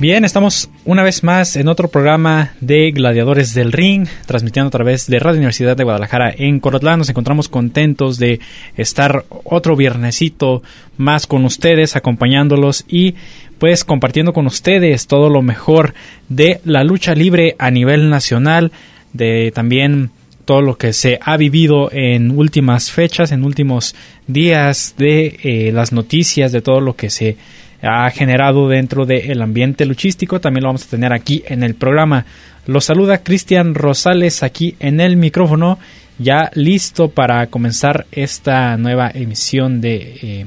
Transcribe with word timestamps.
Bien, 0.00 0.24
estamos 0.24 0.70
una 0.84 1.02
vez 1.02 1.24
más 1.24 1.56
en 1.56 1.66
otro 1.66 1.88
programa 1.88 2.52
de 2.60 2.92
Gladiadores 2.92 3.52
del 3.52 3.72
Ring, 3.72 4.06
transmitiendo 4.26 4.68
a 4.68 4.70
través 4.70 5.08
de 5.08 5.18
Radio 5.18 5.38
Universidad 5.38 5.76
de 5.76 5.82
Guadalajara 5.82 6.32
en 6.38 6.60
Corotlán. 6.60 7.00
Nos 7.00 7.08
encontramos 7.08 7.48
contentos 7.48 8.16
de 8.16 8.38
estar 8.76 9.24
otro 9.42 9.74
viernesito 9.74 10.62
más 10.98 11.26
con 11.26 11.44
ustedes, 11.44 11.96
acompañándolos 11.96 12.84
y 12.86 13.16
pues 13.58 13.82
compartiendo 13.82 14.32
con 14.32 14.46
ustedes 14.46 15.08
todo 15.08 15.30
lo 15.30 15.42
mejor 15.42 15.94
de 16.28 16.60
la 16.64 16.84
lucha 16.84 17.16
libre 17.16 17.56
a 17.58 17.72
nivel 17.72 18.08
nacional, 18.08 18.70
de 19.12 19.50
también 19.52 20.10
todo 20.44 20.62
lo 20.62 20.78
que 20.78 20.92
se 20.92 21.18
ha 21.20 21.36
vivido 21.36 21.90
en 21.90 22.30
últimas 22.30 22.92
fechas, 22.92 23.32
en 23.32 23.42
últimos 23.42 23.96
días, 24.28 24.94
de 24.96 25.40
eh, 25.42 25.72
las 25.72 25.90
noticias, 25.90 26.52
de 26.52 26.62
todo 26.62 26.80
lo 26.80 26.94
que 26.94 27.10
se 27.10 27.36
ha 27.82 28.10
generado 28.10 28.68
dentro 28.68 29.06
del 29.06 29.40
ambiente 29.42 29.86
luchístico. 29.86 30.40
También 30.40 30.64
lo 30.64 30.68
vamos 30.68 30.86
a 30.86 30.90
tener 30.90 31.12
aquí 31.12 31.42
en 31.46 31.62
el 31.62 31.74
programa. 31.74 32.26
Los 32.66 32.84
saluda 32.84 33.22
Cristian 33.22 33.74
Rosales 33.74 34.42
aquí 34.42 34.76
en 34.80 35.00
el 35.00 35.16
micrófono, 35.16 35.78
ya 36.18 36.50
listo 36.54 37.08
para 37.08 37.46
comenzar 37.46 38.06
esta 38.12 38.76
nueva 38.76 39.10
emisión 39.12 39.80
de 39.80 40.18
eh, 40.22 40.46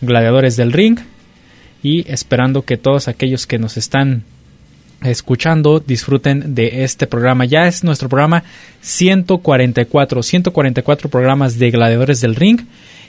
Gladiadores 0.00 0.56
del 0.56 0.72
Ring 0.72 0.98
y 1.82 2.10
esperando 2.10 2.62
que 2.62 2.76
todos 2.76 3.08
aquellos 3.08 3.46
que 3.46 3.58
nos 3.58 3.76
están 3.76 4.24
escuchando 5.02 5.80
disfruten 5.80 6.54
de 6.54 6.84
este 6.84 7.06
programa. 7.06 7.44
Ya 7.44 7.66
es 7.66 7.84
nuestro 7.84 8.08
programa 8.08 8.42
144, 8.80 10.22
144 10.22 11.08
programas 11.08 11.58
de 11.58 11.70
Gladiadores 11.70 12.20
del 12.20 12.34
Ring 12.34 12.60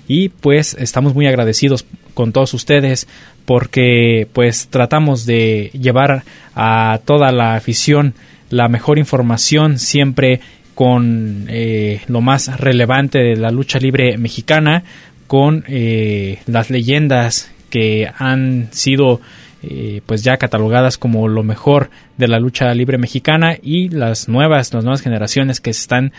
y 0.07 0.29
pues 0.29 0.75
estamos 0.79 1.15
muy 1.15 1.27
agradecidos 1.27 1.85
con 2.15 2.31
todos 2.31 2.55
ustedes 2.55 3.07
porque 3.45 4.27
pues 4.33 4.69
tratamos 4.69 5.27
de 5.27 5.69
llevar 5.79 6.23
a 6.55 6.99
toda 7.05 7.31
la 7.31 7.53
afición 7.53 8.15
la 8.49 8.67
mejor 8.67 8.97
información 8.97 9.77
siempre 9.77 10.39
con 10.73 11.45
eh, 11.49 12.01
lo 12.07 12.21
más 12.21 12.59
relevante 12.59 13.19
de 13.19 13.35
la 13.35 13.51
lucha 13.51 13.79
libre 13.79 14.17
mexicana 14.17 14.83
con 15.27 15.63
eh, 15.67 16.39
las 16.47 16.69
leyendas 16.69 17.51
que 17.69 18.09
han 18.17 18.69
sido 18.71 19.21
eh, 19.61 20.01
pues 20.05 20.23
ya 20.23 20.37
catalogadas 20.37 20.97
como 20.97 21.27
lo 21.27 21.43
mejor 21.43 21.89
de 22.17 22.27
la 22.27 22.39
lucha 22.39 22.73
libre 22.73 22.97
mexicana 22.97 23.57
y 23.61 23.89
las 23.89 24.27
nuevas 24.27 24.73
las 24.73 24.83
nuevas 24.83 25.01
generaciones 25.01 25.59
que 25.59 25.73
se 25.73 25.81
están 25.81 26.13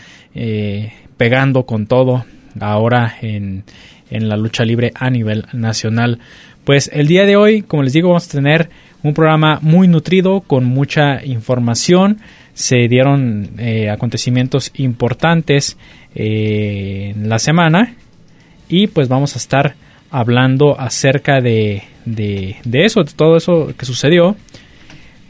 pegando 1.17 1.65
con 1.65 1.87
todo 1.87 2.25
ahora 2.59 3.15
en, 3.21 3.63
en 4.09 4.29
la 4.29 4.37
lucha 4.37 4.63
libre 4.63 4.91
a 4.95 5.09
nivel 5.09 5.45
nacional. 5.53 6.19
Pues 6.63 6.89
el 6.93 7.07
día 7.07 7.25
de 7.25 7.37
hoy, 7.37 7.61
como 7.61 7.83
les 7.83 7.93
digo, 7.93 8.09
vamos 8.09 8.27
a 8.27 8.31
tener 8.31 8.69
un 9.03 9.13
programa 9.13 9.59
muy 9.61 9.87
nutrido 9.87 10.41
con 10.41 10.65
mucha 10.65 11.23
información. 11.23 12.19
Se 12.53 12.87
dieron 12.87 13.51
eh, 13.57 13.89
acontecimientos 13.89 14.71
importantes 14.75 15.77
eh, 16.15 17.13
en 17.15 17.29
la 17.29 17.39
semana 17.39 17.95
y 18.67 18.87
pues 18.87 19.07
vamos 19.07 19.35
a 19.35 19.37
estar 19.37 19.75
hablando 20.09 20.79
acerca 20.79 21.39
de, 21.39 21.83
de, 22.05 22.57
eso, 22.73 23.03
de 23.03 23.13
todo 23.13 23.37
eso 23.37 23.73
que 23.77 23.85
sucedió. 23.85 24.35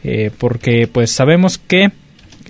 Eh, 0.04 0.30
porque 0.38 0.88
pues 0.90 1.10
sabemos 1.10 1.58
que 1.58 1.90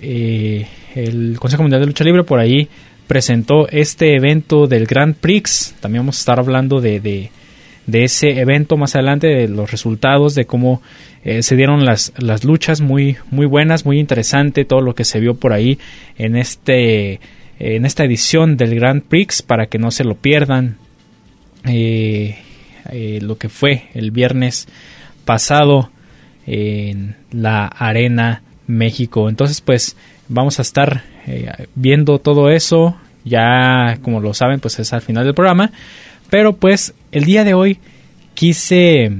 el 0.01 1.37
Consejo 1.39 1.63
Mundial 1.63 1.81
de 1.81 1.87
Lucha 1.87 2.03
Libre 2.03 2.23
por 2.23 2.39
ahí 2.39 2.69
presentó 3.09 3.67
este 3.69 4.15
evento 4.15 4.67
del 4.67 4.85
Grand 4.85 5.15
Prix. 5.15 5.73
También 5.79 6.03
vamos 6.03 6.17
a 6.17 6.19
estar 6.19 6.39
hablando 6.39 6.79
de, 6.79 6.99
de, 6.99 8.03
ese 8.03 8.39
evento 8.39 8.77
más 8.77 8.93
adelante, 8.93 9.25
de 9.25 9.47
los 9.47 9.71
resultados, 9.71 10.35
de 10.35 10.45
cómo 10.45 10.83
eh, 11.23 11.41
se 11.41 11.55
dieron 11.55 11.85
las, 11.85 12.13
las 12.19 12.43
luchas 12.43 12.81
muy, 12.81 13.17
muy 13.31 13.47
buenas, 13.47 13.83
muy 13.83 13.99
interesante 13.99 14.63
todo 14.63 14.81
lo 14.81 14.93
que 14.93 15.05
se 15.05 15.19
vio 15.19 15.33
por 15.33 15.53
ahí 15.53 15.79
en, 16.19 16.35
este, 16.35 17.19
en 17.57 17.83
esta 17.87 18.03
edición 18.03 18.57
del 18.57 18.75
Grand 18.75 19.01
Prix 19.01 19.41
para 19.41 19.65
que 19.65 19.79
no 19.79 19.89
se 19.89 20.03
lo 20.03 20.13
pierdan. 20.13 20.77
Eh, 21.65 22.37
eh, 22.91 23.19
lo 23.23 23.39
que 23.39 23.49
fue 23.49 23.85
el 23.95 24.11
viernes 24.11 24.67
pasado 25.25 25.89
en 26.45 27.15
la 27.31 27.65
Arena 27.65 28.43
México. 28.67 29.29
Entonces, 29.29 29.61
pues 29.61 29.97
vamos 30.27 30.59
a 30.59 30.61
estar 30.61 31.03
eh, 31.29 31.67
viendo 31.75 32.19
todo 32.19 32.49
eso. 32.49 32.97
Ya, 33.23 33.99
como 34.01 34.19
lo 34.19 34.33
saben, 34.33 34.59
pues 34.59 34.79
es 34.79 34.93
al 34.93 35.01
final 35.01 35.25
del 35.25 35.35
programa. 35.35 35.71
Pero 36.29 36.55
pues 36.55 36.93
el 37.11 37.25
día 37.25 37.43
de 37.43 37.53
hoy 37.53 37.79
quise 38.33 39.11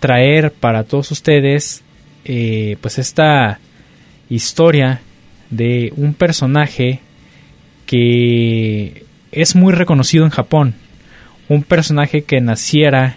traer 0.00 0.52
para 0.52 0.84
todos 0.84 1.10
ustedes 1.10 1.82
eh, 2.24 2.76
pues 2.80 2.98
esta 2.98 3.60
historia 4.28 5.00
de 5.50 5.92
un 5.96 6.14
personaje 6.14 7.00
que 7.86 9.04
es 9.32 9.54
muy 9.54 9.72
reconocido 9.72 10.24
en 10.24 10.30
Japón. 10.30 10.74
Un 11.48 11.62
personaje 11.62 12.22
que 12.22 12.40
naciera 12.40 13.16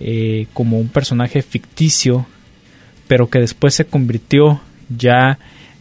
eh, 0.00 0.46
como 0.52 0.78
un 0.78 0.88
personaje 0.88 1.42
ficticio, 1.42 2.26
pero 3.08 3.28
que 3.30 3.40
después 3.40 3.74
se 3.74 3.86
convirtió 3.86 4.60
ya 4.88 5.38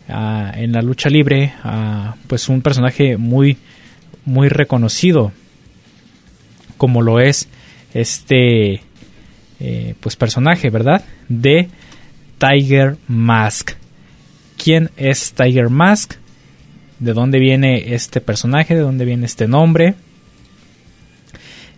en 0.07 0.72
la 0.72 0.81
lucha 0.81 1.09
libre, 1.09 1.53
pues 2.28 2.50
un 2.50 2.62
personaje 2.62 3.18
muy, 3.18 3.57
muy 4.25 4.50
reconocido, 4.50 5.31
como 6.78 7.01
lo 7.01 7.19
es 7.19 7.47
este 7.94 8.81
eh, 9.59 9.95
pues 10.00 10.16
personaje, 10.16 10.69
¿verdad? 10.69 11.03
De 11.28 11.69
Tiger 12.38 12.97
Mask. 13.07 13.72
¿Quién 14.62 14.91
es 14.97 15.34
Tiger 15.34 15.69
Mask? 15.69 16.13
¿De 17.00 17.13
dónde 17.13 17.39
viene 17.39 17.94
este 17.94 18.22
personaje? 18.22 18.75
¿De 18.75 18.81
dónde 18.81 19.06
viene 19.06 19.25
este 19.25 19.47
nombre? 19.47 19.95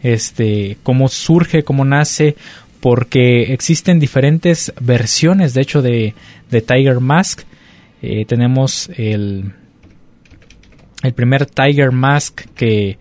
Este, 0.04 0.78
cómo 0.84 1.08
surge, 1.10 1.64
cómo 1.64 1.84
nace, 1.84 2.36
porque 2.80 3.54
existen 3.54 4.00
diferentes 4.00 4.74
versiones, 4.80 5.54
de 5.54 5.62
hecho, 5.62 5.82
de, 5.82 6.14
de 6.52 6.62
Tiger 6.62 7.00
Mask. 7.00 7.42
Eh, 8.01 8.25
tenemos 8.25 8.90
el, 8.96 9.51
el 11.04 11.13
primer 11.13 11.46
Tiger 11.46 11.92
Mask 11.92 12.42
que, 12.56 12.98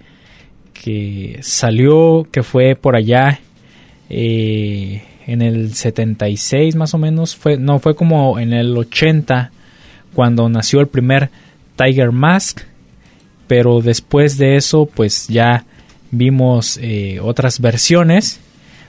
que 0.73 1.39
salió, 1.43 2.27
que 2.31 2.43
fue 2.43 2.75
por 2.75 2.97
allá 2.97 3.41
eh, 4.11 5.03
en 5.27 5.43
el 5.43 5.75
76 5.75 6.75
más 6.75 6.95
o 6.95 6.99
menos, 6.99 7.37
fue, 7.37 7.59
no, 7.59 7.79
fue 7.79 7.95
como 7.95 8.39
en 8.39 8.53
el 8.53 8.77
80 8.77 9.53
cuando 10.15 10.49
nació 10.49 10.81
el 10.81 10.89
primer 10.89 11.31
Tiger 11.77 12.13
Mask, 12.13 12.61
pero 13.47 13.81
después 13.83 14.39
de 14.39 14.57
eso 14.57 14.87
pues 14.87 15.29
ya 15.29 15.65
vimos 16.11 16.79
eh, 16.83 17.21
otras 17.23 17.61
versiones, 17.61 18.41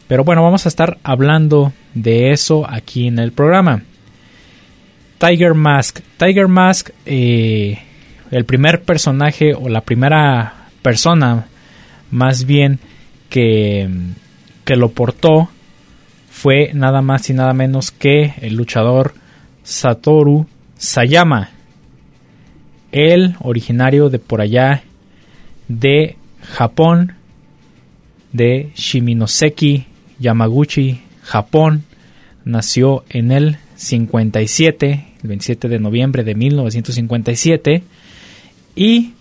pero 0.07 0.23
bueno, 0.23 0.41
vamos 0.41 0.65
a 0.65 0.69
estar 0.69 0.97
hablando 1.03 1.73
de 1.93 2.31
eso 2.31 2.65
aquí 2.67 3.07
en 3.07 3.19
el 3.19 3.31
programa. 3.31 3.83
Tiger 5.19 5.53
Mask. 5.53 5.99
Tiger 6.17 6.47
Mask, 6.47 6.89
eh, 7.05 7.77
el 8.31 8.45
primer 8.45 8.81
personaje 8.81 9.53
o 9.53 9.69
la 9.69 9.81
primera 9.81 10.67
persona 10.81 11.47
más 12.09 12.45
bien 12.45 12.79
que, 13.29 13.87
que 14.65 14.75
lo 14.75 14.89
portó 14.89 15.49
fue 16.31 16.71
nada 16.73 17.01
más 17.01 17.29
y 17.29 17.33
nada 17.33 17.53
menos 17.53 17.91
que 17.91 18.33
el 18.41 18.55
luchador 18.55 19.13
Satoru 19.63 20.47
Sayama, 20.77 21.49
el 22.91 23.35
originario 23.41 24.09
de 24.09 24.19
por 24.19 24.39
allá 24.39 24.83
de 25.67 26.15
Japón, 26.41 27.15
de 28.31 28.71
Shiminoseki, 28.75 29.85
Yamaguchi, 30.19 31.01
Japón. 31.23 31.83
Nació 32.45 33.03
en 33.09 33.31
el 33.31 33.57
57, 33.75 35.08
el 35.21 35.29
27 35.29 35.67
de 35.67 35.79
noviembre 35.79 36.23
de 36.23 36.35
1957. 36.35 37.83
Y 38.75 39.13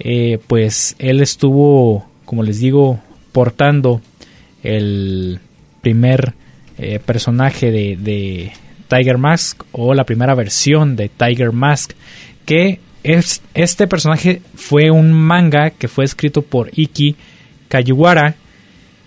eh, 0.00 0.38
pues 0.46 0.96
él 0.98 1.20
estuvo, 1.20 2.06
como 2.24 2.42
les 2.42 2.60
digo, 2.60 3.00
portando 3.32 4.00
el 4.62 5.40
primer 5.80 6.34
eh, 6.78 7.00
personaje 7.04 7.70
de, 7.70 7.96
de, 7.96 8.52
Tiger 8.88 9.18
Mask 9.18 9.64
o 9.72 9.92
la 9.92 10.04
primera 10.04 10.34
versión 10.34 10.96
de 10.96 11.10
Tiger 11.10 11.52
Mask 11.52 11.92
que 12.46 12.80
es, 13.02 13.42
este 13.52 13.86
personaje 13.86 14.40
fue 14.54 14.90
un 14.90 15.12
manga 15.12 15.68
que 15.68 15.88
fue 15.88 16.06
escrito 16.06 16.40
por 16.40 16.70
Iki 16.72 17.14
Kajiwara 17.68 18.34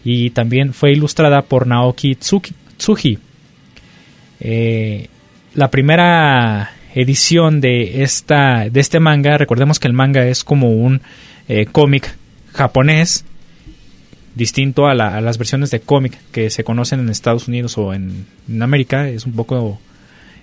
y 0.03 0.29
también 0.29 0.73
fue 0.73 0.91
ilustrada 0.91 1.41
por 1.41 1.65
Naoki 1.65 2.15
Tsuji. 2.15 3.17
Eh, 4.39 5.07
la 5.53 5.69
primera 5.69 6.71
edición 6.93 7.61
de, 7.61 8.03
esta, 8.03 8.69
de 8.69 8.79
este 8.79 8.99
manga, 8.99 9.37
recordemos 9.37 9.79
que 9.79 9.87
el 9.87 9.93
manga 9.93 10.25
es 10.25 10.43
como 10.43 10.71
un 10.71 11.01
eh, 11.47 11.65
cómic 11.65 12.15
japonés, 12.53 13.25
distinto 14.35 14.87
a, 14.87 14.93
las 14.93 15.37
versiones 15.37 15.71
de 15.71 15.81
cómic 15.81 16.17
que 16.31 16.49
se 16.49 16.63
conocen 16.63 16.99
en 16.99 17.09
Estados 17.09 17.47
Unidos 17.47 17.77
o 17.77 17.93
en, 17.93 18.25
América, 18.61 19.07
es 19.09 19.25
un 19.25 19.33
poco... 19.33 19.79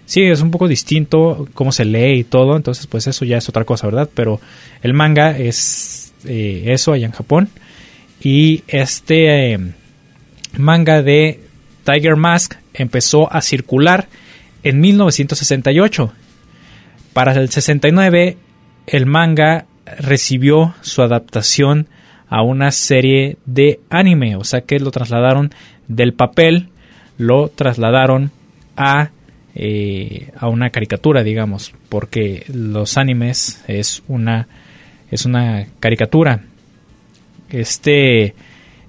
Sí, 0.04 0.22
es 0.22 0.40
un 0.40 0.50
poco 0.50 0.68
distinto 0.68 1.46
cómo 1.52 1.70
se 1.70 1.84
lee 1.84 2.20
y 2.20 2.24
todo, 2.24 2.56
entonces 2.56 2.86
pues 2.86 3.06
eso 3.06 3.26
ya 3.26 3.36
es 3.36 3.48
otra 3.50 3.64
cosa, 3.64 3.86
¿verdad? 3.86 4.08
Pero 4.14 4.40
el 4.82 4.94
manga 4.94 5.36
es 5.36 6.14
eh, 6.24 6.64
eso 6.68 6.94
allá 6.94 7.04
en 7.04 7.12
Japón. 7.12 7.50
Y 8.18 8.64
este 8.68 9.52
eh, 9.52 9.58
manga 10.56 11.02
de 11.02 11.40
Tiger 11.84 12.16
Mask 12.16 12.54
empezó 12.72 13.30
a 13.30 13.42
circular 13.42 14.08
en 14.68 14.80
1968. 14.80 16.12
Para 17.12 17.32
el 17.32 17.48
69 17.48 18.36
el 18.86 19.06
manga 19.06 19.66
recibió 19.98 20.74
su 20.82 21.02
adaptación 21.02 21.88
a 22.28 22.42
una 22.42 22.70
serie 22.70 23.38
de 23.46 23.80
anime, 23.90 24.36
o 24.36 24.44
sea 24.44 24.60
que 24.60 24.78
lo 24.78 24.90
trasladaron 24.90 25.50
del 25.88 26.12
papel, 26.12 26.68
lo 27.16 27.48
trasladaron 27.48 28.30
a, 28.76 29.10
eh, 29.54 30.30
a 30.36 30.48
una 30.48 30.70
caricatura, 30.70 31.22
digamos, 31.22 31.72
porque 31.88 32.44
los 32.52 32.98
animes 32.98 33.64
es 33.66 34.02
una, 34.08 34.46
es 35.10 35.24
una 35.24 35.66
caricatura 35.80 36.42
este 37.50 38.34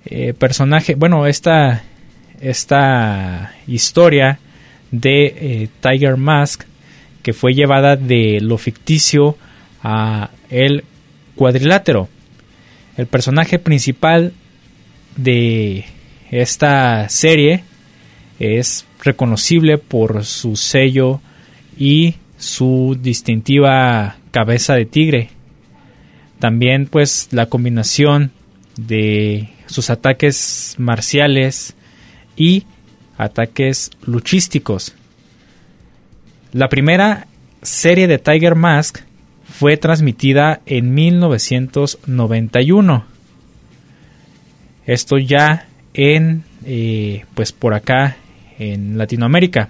eh, 0.06 0.34
personaje, 0.34 0.96
bueno, 0.96 1.28
esta, 1.28 1.84
esta 2.42 3.54
historia 3.68 4.40
de 4.92 5.26
eh, 5.26 5.70
Tiger 5.82 6.18
Mask 6.18 6.64
que 7.22 7.34
fue 7.34 7.54
llevada 7.54 7.96
de 7.96 8.40
lo 8.42 8.58
ficticio 8.58 9.38
a 9.84 10.32
el 10.50 10.84
cuadrilátero. 11.36 12.10
El 12.98 13.08
personaje 13.08 13.60
principal 13.60 14.34
de 15.16 15.86
esta 16.32 17.08
serie 17.10 17.64
es 18.40 18.86
reconocible 19.04 19.78
por 19.78 20.26
su 20.26 20.56
sello 20.56 21.22
y 21.78 22.16
su 22.38 22.98
distintiva 23.00 24.18
cabeza 24.32 24.76
de 24.76 24.86
tigre. 24.86 25.30
También 26.40 26.88
pues 26.88 27.30
la 27.32 27.48
combinación 27.48 28.32
de 28.78 29.50
sus 29.66 29.90
ataques 29.90 30.76
marciales 30.78 31.76
y 32.38 32.64
ataques 33.20 33.92
luchísticos. 34.06 34.96
La 36.52 36.70
primera 36.70 37.28
serie 37.62 38.08
de 38.08 38.18
Tiger 38.18 38.56
Mask 38.56 39.02
fue 39.44 39.78
transmitida 39.78 40.62
en 40.66 40.96
1991. 40.96 43.06
Esto 44.86 45.20
ya 45.20 45.68
en, 45.94 46.44
eh, 46.66 47.26
pues 47.36 47.52
por 47.52 47.76
acá, 47.76 48.16
en 48.58 48.98
Latinoamérica. 48.98 49.70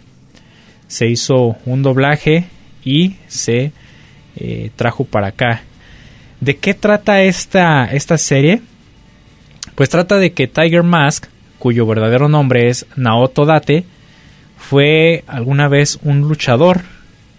Se 0.88 1.07
hizo 1.07 1.57
un 1.66 1.81
doblaje 1.81 2.45
y 2.86 3.16
se 3.28 3.72
eh, 4.36 4.69
trajo 4.75 5.06
para 5.06 5.28
acá. 5.28 5.63
¿De 6.40 6.57
qué 6.57 6.74
trata 6.74 7.22
esta, 7.24 7.86
esta 7.86 8.18
serie? 8.18 8.62
Pues 9.75 9.90
trata 9.90 10.18
de 10.18 10.34
que 10.34 10.48
Tiger 10.48 10.81
Mask, 10.84 11.25
cuyo 11.59 11.85
verdadero 11.85 12.29
nombre 12.29 12.69
es 12.69 12.88
Naoto 12.95 13.45
Date, 13.45 13.83
fue 14.57 15.23
alguna 15.27 15.67
vez 15.67 16.00
un 16.03 16.21
luchador, 16.21 16.81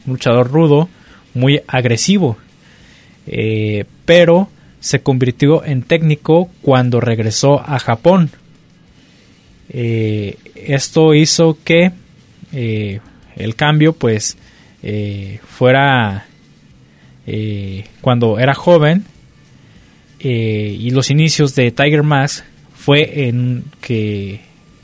un 0.06 0.14
luchador 0.14 0.50
rudo, 0.50 0.88
muy 1.34 1.61
agresivo, 1.67 2.37
eh, 3.26 3.84
pero 4.05 4.49
se 4.81 5.00
convirtió 5.00 5.64
en 5.64 5.82
técnico 5.82 6.50
cuando 6.62 7.00
regresó 7.00 7.61
a 7.61 7.78
Japón. 7.78 8.31
Eh, 9.69 10.37
esto 10.55 11.14
hizo 11.14 11.58
que 11.62 11.93
eh, 12.52 13.00
el 13.37 13.55
cambio 13.55 13.93
pues 13.93 14.37
fuera 15.46 16.26
cuando 18.00 18.38
era 18.38 18.55
joven 18.55 19.05
y 20.19 20.90
los 20.90 21.11
inicios 21.11 21.55
de 21.55 21.70
Tiger 21.70 22.02
Mask 22.02 22.44
fue 22.81 23.29
en 23.29 23.65
que 23.82 24.41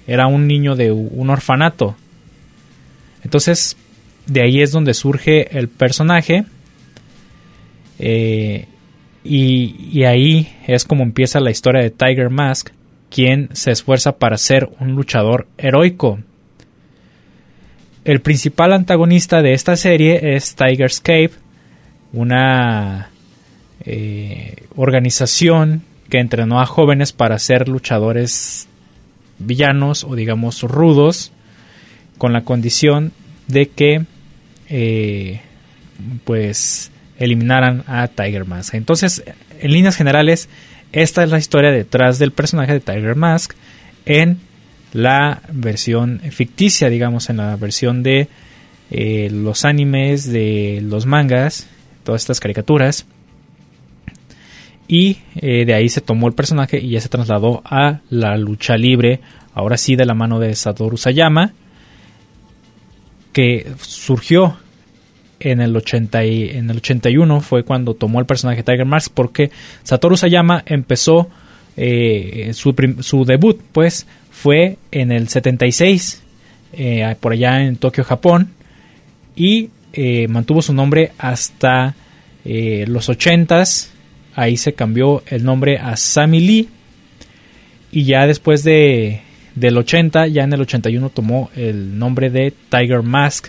era 0.06 0.26
un 0.26 0.46
niño 0.46 0.76
de 0.76 0.92
un 0.92 1.30
orfanato. 1.30 1.96
Entonces, 3.24 3.74
de 4.26 4.42
ahí 4.42 4.60
es 4.60 4.70
donde 4.70 4.92
surge 4.92 5.56
el 5.58 5.68
personaje. 5.68 6.44
Eh, 7.98 8.66
y, 9.24 10.04
ahí 10.04 10.54
es 10.66 10.84
como 10.84 11.04
empieza 11.04 11.40
la 11.40 11.50
historia 11.50 11.80
de 11.80 11.90
Tiger 11.90 12.28
Mask, 12.28 12.68
quien 13.10 13.48
se 13.54 13.70
esfuerza 13.70 14.18
para 14.18 14.36
ser 14.36 14.68
un 14.78 14.92
luchador 14.92 15.46
heroico. 15.56 16.20
El 18.04 18.20
principal 18.20 18.74
antagonista 18.74 19.40
de 19.40 19.54
esta 19.54 19.74
serie 19.74 20.36
es 20.36 20.54
Tiger 20.54 20.86
Escape, 20.86 21.30
una 22.12 23.10
eh, 23.86 24.66
organización 24.76 25.82
que 26.08 26.18
entrenó 26.18 26.60
a 26.60 26.66
jóvenes 26.66 27.12
para 27.12 27.38
ser 27.38 27.68
luchadores 27.68 28.68
villanos 29.38 30.04
o 30.04 30.14
digamos 30.14 30.62
rudos 30.62 31.32
con 32.18 32.32
la 32.32 32.42
condición 32.42 33.12
de 33.48 33.68
que 33.68 34.04
eh, 34.68 35.40
pues 36.24 36.90
eliminaran 37.18 37.84
a 37.86 38.08
Tiger 38.08 38.44
Mask. 38.44 38.74
Entonces, 38.74 39.24
en 39.60 39.72
líneas 39.72 39.96
generales, 39.96 40.48
esta 40.92 41.22
es 41.22 41.30
la 41.30 41.38
historia 41.38 41.70
detrás 41.70 42.18
del 42.18 42.32
personaje 42.32 42.72
de 42.72 42.80
Tiger 42.80 43.16
Mask 43.16 43.54
en 44.04 44.38
la 44.92 45.42
versión 45.52 46.20
ficticia, 46.30 46.88
digamos, 46.88 47.28
en 47.30 47.38
la 47.38 47.56
versión 47.56 48.02
de 48.02 48.28
eh, 48.90 49.28
los 49.32 49.64
animes, 49.64 50.30
de 50.30 50.80
los 50.82 51.06
mangas, 51.06 51.66
todas 52.04 52.22
estas 52.22 52.40
caricaturas 52.40 53.06
y 54.88 55.18
eh, 55.36 55.64
de 55.64 55.74
ahí 55.74 55.88
se 55.88 56.00
tomó 56.00 56.28
el 56.28 56.34
personaje 56.34 56.78
y 56.78 56.90
ya 56.90 57.00
se 57.00 57.08
trasladó 57.08 57.62
a 57.64 58.00
la 58.10 58.36
lucha 58.36 58.76
libre, 58.76 59.20
ahora 59.54 59.76
sí 59.76 59.96
de 59.96 60.06
la 60.06 60.14
mano 60.14 60.38
de 60.38 60.54
Satoru 60.54 60.96
Sayama, 60.96 61.52
que 63.32 63.66
surgió 63.80 64.56
en 65.40 65.60
el, 65.60 65.76
80 65.76 66.24
y, 66.24 66.50
en 66.50 66.70
el 66.70 66.78
81, 66.78 67.40
fue 67.40 67.64
cuando 67.64 67.94
tomó 67.94 68.20
el 68.20 68.26
personaje 68.26 68.62
Tiger 68.62 68.86
Mask, 68.86 69.12
porque 69.12 69.50
Satoru 69.82 70.16
Sayama 70.16 70.62
empezó 70.66 71.28
eh, 71.76 72.52
su, 72.54 72.74
su, 73.00 73.24
debut, 73.24 73.60
pues 73.72 74.06
fue 74.30 74.78
en 74.90 75.12
el 75.12 75.28
76, 75.28 76.22
eh, 76.72 77.16
por 77.20 77.32
allá 77.32 77.62
en 77.62 77.76
Tokio, 77.76 78.04
Japón, 78.04 78.52
y 79.34 79.70
mantuvo 80.28 80.60
su 80.60 80.74
nombre 80.74 81.12
hasta 81.16 81.94
los 82.44 83.08
80s 83.08 83.88
ahí 84.36 84.56
se 84.56 84.74
cambió 84.74 85.24
el 85.26 85.44
nombre 85.44 85.78
a 85.78 85.96
Sammy 85.96 86.40
Lee 86.40 86.68
y 87.90 88.04
ya 88.04 88.26
después 88.26 88.62
de 88.62 89.22
del 89.56 89.78
80, 89.78 90.28
ya 90.28 90.44
en 90.44 90.52
el 90.52 90.60
81 90.60 91.08
tomó 91.10 91.50
el 91.56 91.98
nombre 91.98 92.30
de 92.30 92.52
Tiger 92.68 93.02
Mask 93.02 93.48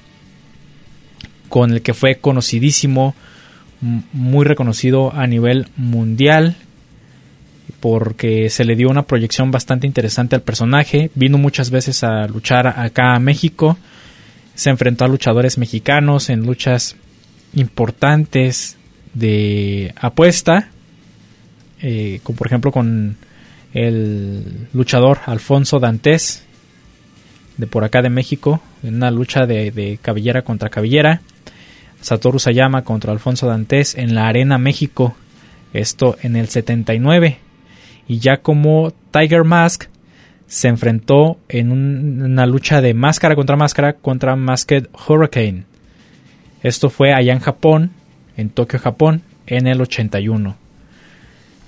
con 1.50 1.72
el 1.72 1.82
que 1.82 1.94
fue 1.94 2.16
conocidísimo, 2.16 3.14
muy 3.82 4.46
reconocido 4.46 5.14
a 5.14 5.28
nivel 5.28 5.68
mundial 5.76 6.56
porque 7.80 8.50
se 8.50 8.66
le 8.66 8.76
dio 8.76 8.90
una 8.90 9.04
proyección 9.04 9.52
bastante 9.52 9.86
interesante 9.86 10.36
al 10.36 10.42
personaje. 10.42 11.12
Vino 11.14 11.38
muchas 11.38 11.70
veces 11.70 12.04
a 12.04 12.26
luchar 12.28 12.68
acá 12.68 13.14
a 13.14 13.20
México. 13.20 13.78
Se 14.56 14.70
enfrentó 14.70 15.06
a 15.06 15.10
luchadores 15.10 15.58
mexicanos 15.58 16.30
en 16.30 16.46
luchas 16.46 16.96
importantes 17.54 18.78
de 19.14 19.94
apuesta. 20.00 20.70
Eh, 21.82 22.20
como 22.24 22.38
por 22.38 22.48
ejemplo 22.48 22.72
con 22.72 23.18
el 23.74 24.68
luchador 24.74 25.20
Alfonso 25.26 25.80
Dantes 25.80 26.44
de 27.58 27.68
por 27.68 27.84
acá 27.84 28.02
de 28.02 28.10
México. 28.10 28.62
En 28.84 28.96
una 28.96 29.12
lucha 29.12 29.46
de, 29.46 29.72
de 29.72 30.00
cabellera 30.02 30.44
contra 30.44 30.70
cabellera. 30.70 31.22
Satoru 32.02 32.40
Sayama 32.40 32.84
contra 32.84 33.12
Alfonso 33.12 33.48
Dantes 33.48 33.96
en 33.96 34.16
la 34.16 34.28
Arena 34.28 34.58
México. 34.58 35.16
Esto 35.74 36.18
en 36.22 36.36
el 36.36 36.48
79 36.48 37.40
y 38.08 38.20
ya 38.20 38.38
como 38.38 38.94
Tiger 39.12 39.44
Mask 39.44 39.86
se 40.48 40.70
enfrentó 40.70 41.38
en 41.50 41.72
una 41.72 42.46
lucha 42.46 42.82
de 42.82 42.94
máscara 42.94 43.36
contra 43.36 43.58
máscara 43.58 43.94
contra 43.94 44.36
Masked 44.36 44.88
Hurricane. 45.08 45.66
Esto 46.64 46.90
fue 46.90 47.14
allá 47.14 47.34
en 47.34 47.40
Japón, 47.40 47.92
en 48.38 48.50
Tokio, 48.50 48.80
Japón, 48.80 49.24
en 49.46 49.68
el 49.68 49.82
81. 49.82 50.56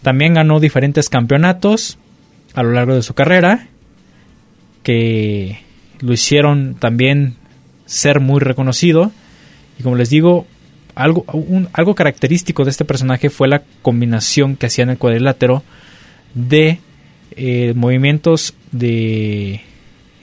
También 0.01 0.33
ganó 0.33 0.59
diferentes 0.59 1.09
campeonatos 1.09 1.97
a 2.53 2.63
lo 2.63 2.71
largo 2.71 2.95
de 2.95 3.03
su 3.03 3.13
carrera 3.13 3.67
que 4.83 5.59
lo 5.99 6.13
hicieron 6.13 6.75
también 6.75 7.35
ser 7.85 8.19
muy 8.19 8.39
reconocido. 8.39 9.11
Y 9.77 9.83
como 9.83 9.95
les 9.95 10.09
digo, 10.09 10.47
algo, 10.95 11.25
algo 11.73 11.95
característico 11.95 12.63
de 12.63 12.71
este 12.71 12.85
personaje 12.85 13.29
fue 13.29 13.47
la 13.47 13.63
combinación 13.81 14.55
que 14.55 14.67
hacía 14.67 14.83
en 14.83 14.91
el 14.91 14.97
cuadrilátero 14.97 15.63
de 16.33 16.79
eh, 17.35 17.73
movimientos 17.75 18.53
de 18.71 19.61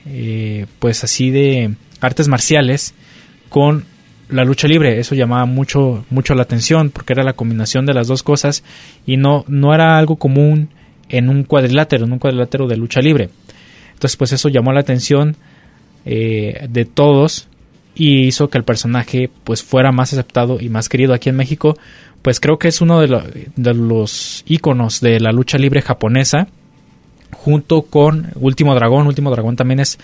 eh, 0.06 0.66
pues 0.78 1.02
así 1.04 1.30
de 1.30 1.74
artes 2.00 2.28
marciales 2.28 2.94
con 3.48 3.84
la 4.28 4.44
lucha 4.44 4.68
libre 4.68 4.98
eso 4.98 5.14
llamaba 5.14 5.46
mucho 5.46 6.04
mucho 6.10 6.34
la 6.34 6.42
atención 6.42 6.90
porque 6.90 7.12
era 7.12 7.22
la 7.22 7.34
combinación 7.34 7.86
de 7.86 7.94
las 7.94 8.08
dos 8.08 8.22
cosas 8.22 8.64
y 9.06 9.16
no 9.16 9.44
no 9.48 9.74
era 9.74 9.98
algo 9.98 10.16
común 10.16 10.68
en 11.08 11.28
un 11.28 11.44
cuadrilátero 11.44 12.04
en 12.04 12.12
un 12.12 12.18
cuadrilátero 12.18 12.66
de 12.66 12.76
lucha 12.76 13.00
libre 13.00 13.30
entonces 13.92 14.16
pues 14.16 14.32
eso 14.32 14.48
llamó 14.48 14.72
la 14.72 14.80
atención 14.80 15.36
eh, 16.04 16.66
de 16.68 16.84
todos 16.84 17.48
y 17.94 18.26
hizo 18.26 18.48
que 18.50 18.58
el 18.58 18.64
personaje 18.64 19.30
pues 19.44 19.62
fuera 19.62 19.92
más 19.92 20.12
aceptado 20.12 20.60
y 20.60 20.68
más 20.68 20.88
querido 20.88 21.14
aquí 21.14 21.28
en 21.28 21.36
México 21.36 21.76
pues 22.26 22.40
creo 22.40 22.58
que 22.58 22.66
es 22.66 22.80
uno 22.80 22.98
de, 22.98 23.72
los 23.72 24.42
íconos 24.48 25.00
de 25.00 25.20
la 25.20 25.30
lucha 25.30 25.58
libre 25.58 25.80
japonesa, 25.80 26.48
junto 27.30 27.82
con 27.82 28.32
Último 28.34 28.74
Dragón. 28.74 29.06
Último 29.06 29.30
Dragón 29.30 29.54
también 29.54 29.78
es 29.78 30.00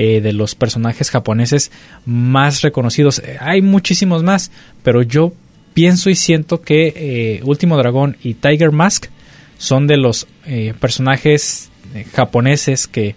eh, 0.00 0.20
de 0.20 0.32
los 0.32 0.54
personajes 0.54 1.10
japoneses 1.10 1.72
más 2.06 2.62
reconocidos. 2.62 3.20
Hay 3.40 3.62
muchísimos 3.62 4.22
más, 4.22 4.52
pero 4.84 5.02
yo 5.02 5.32
pienso 5.74 6.08
y 6.08 6.14
siento 6.14 6.62
que 6.62 6.92
eh, 6.94 7.40
Último 7.42 7.76
Dragón 7.76 8.16
y 8.22 8.34
Tiger 8.34 8.70
Mask 8.70 9.06
son 9.56 9.88
de 9.88 9.96
los 9.96 10.28
eh, 10.46 10.72
personajes 10.78 11.70
japoneses 12.14 12.86
que, 12.86 13.16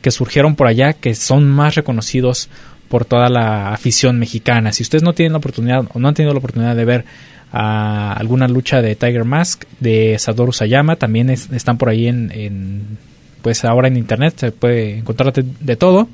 que 0.00 0.10
surgieron 0.10 0.56
por 0.56 0.68
allá, 0.68 0.94
que 0.94 1.14
son 1.14 1.50
más 1.50 1.74
reconocidos 1.74 2.48
por 2.88 3.04
toda 3.04 3.28
la 3.28 3.74
afición 3.74 4.18
mexicana. 4.18 4.72
Si 4.72 4.82
ustedes 4.82 5.02
no 5.02 5.12
tienen 5.12 5.32
la 5.32 5.38
oportunidad 5.38 5.84
o 5.92 5.98
no 5.98 6.08
han 6.08 6.14
tenido 6.14 6.32
la 6.32 6.38
oportunidad 6.38 6.74
de 6.74 6.84
ver 6.86 7.04
a 7.52 8.14
alguna 8.14 8.48
lucha 8.48 8.80
de 8.80 8.96
Tiger 8.96 9.26
Mask, 9.26 9.64
de 9.80 10.16
Satoru 10.18 10.54
Sayama, 10.54 10.96
también 10.96 11.28
están 11.28 11.76
por 11.76 11.90
ahí 11.90 12.08
en, 12.08 12.96
pues 13.42 13.64
ahora 13.64 13.88
en 13.88 13.96
internet 13.96 14.34
se 14.36 14.52
puede 14.52 14.98
encontrar 14.98 15.32
de, 15.32 15.76
todo. 15.76 16.08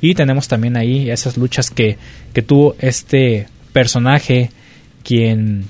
Y 0.00 0.14
tenemos 0.14 0.46
también 0.46 0.76
ahí 0.76 1.10
esas 1.10 1.36
luchas 1.36 1.70
que, 1.70 1.96
que 2.32 2.42
tuvo 2.42 2.76
este 2.78 3.48
personaje 3.72 4.50
quien 5.02 5.64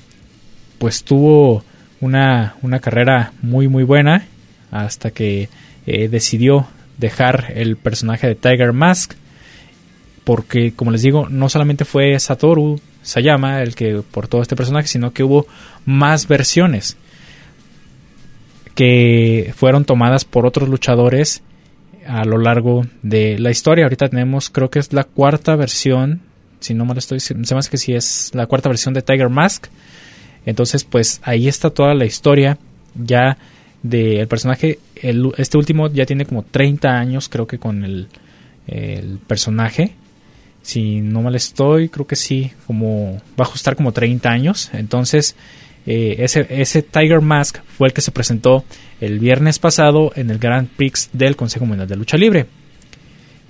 pues 0.77 1.03
tuvo 1.03 1.63
una, 2.01 2.55
una 2.61 2.79
carrera 2.79 3.33
muy 3.41 3.67
muy 3.67 3.83
buena 3.83 4.25
hasta 4.69 5.11
que 5.11 5.49
eh, 5.85 6.07
decidió 6.09 6.67
dejar 6.97 7.53
el 7.55 7.77
personaje 7.77 8.27
de 8.27 8.35
Tiger 8.35 8.73
Mask. 8.73 9.13
Porque 10.23 10.73
como 10.73 10.91
les 10.91 11.01
digo 11.01 11.27
no 11.29 11.47
solamente 11.47 11.85
fue 11.85 12.19
Satoru 12.19 12.81
Sayama 13.01 13.61
el 13.61 13.75
que 13.75 14.01
portó 14.11 14.41
este 14.41 14.57
personaje, 14.57 14.87
sino 14.87 15.13
que 15.13 15.23
hubo 15.23 15.47
más 15.85 16.27
versiones 16.27 16.97
que 18.77 19.53
fueron 19.55 19.85
tomadas 19.85 20.23
por 20.23 20.45
otros 20.45 20.69
luchadores 20.69 21.41
a 22.05 22.25
lo 22.25 22.37
largo 22.37 22.85
de 23.01 23.39
la 23.39 23.49
historia. 23.49 23.85
Ahorita 23.85 24.07
tenemos, 24.07 24.51
creo 24.51 24.69
que 24.69 24.77
es 24.77 24.93
la 24.93 25.03
cuarta 25.03 25.55
versión, 25.55 26.21
si 26.59 26.75
no 26.75 26.85
mal 26.85 26.99
estoy, 26.99 27.19
se 27.19 27.33
me 27.33 27.41
hace 27.41 27.71
que 27.71 27.79
sí 27.79 27.95
es 27.95 28.29
la 28.35 28.45
cuarta 28.45 28.69
versión 28.69 28.93
de 28.93 29.01
Tiger 29.01 29.29
Mask. 29.29 29.65
Entonces, 30.45 30.83
pues 30.83 31.19
ahí 31.23 31.47
está 31.47 31.71
toda 31.71 31.95
la 31.95 32.05
historia 32.05 32.59
ya 32.93 33.39
del 33.81 34.27
personaje. 34.27 34.77
este 34.93 35.57
último 35.57 35.89
ya 35.89 36.05
tiene 36.05 36.27
como 36.27 36.43
30 36.43 36.87
años, 36.87 37.29
creo 37.29 37.47
que 37.47 37.57
con 37.57 37.83
el, 37.83 38.09
el 38.67 39.17
personaje 39.25 39.95
si 40.67 40.99
no 40.99 41.21
mal 41.21 41.33
estoy, 41.33 41.87
creo 41.87 42.05
que 42.05 42.17
sí, 42.17 42.51
como 42.67 43.21
va 43.39 43.45
a 43.45 43.47
ajustar 43.47 43.77
como 43.77 43.93
30 43.93 44.29
años. 44.29 44.69
Entonces, 44.73 45.37
eh, 45.87 46.17
ese, 46.19 46.45
ese 46.49 46.81
Tiger 46.81 47.21
Mask 47.21 47.59
fue 47.77 47.87
el 47.87 47.93
que 47.93 48.01
se 48.01 48.11
presentó 48.11 48.65
el 48.99 49.19
viernes 49.19 49.57
pasado 49.57 50.11
en 50.15 50.29
el 50.29 50.37
Grand 50.37 50.67
Prix 50.67 51.09
del 51.13 51.37
Consejo 51.37 51.65
Mundial 51.65 51.87
de 51.87 51.95
Lucha 51.95 52.17
Libre 52.17 52.45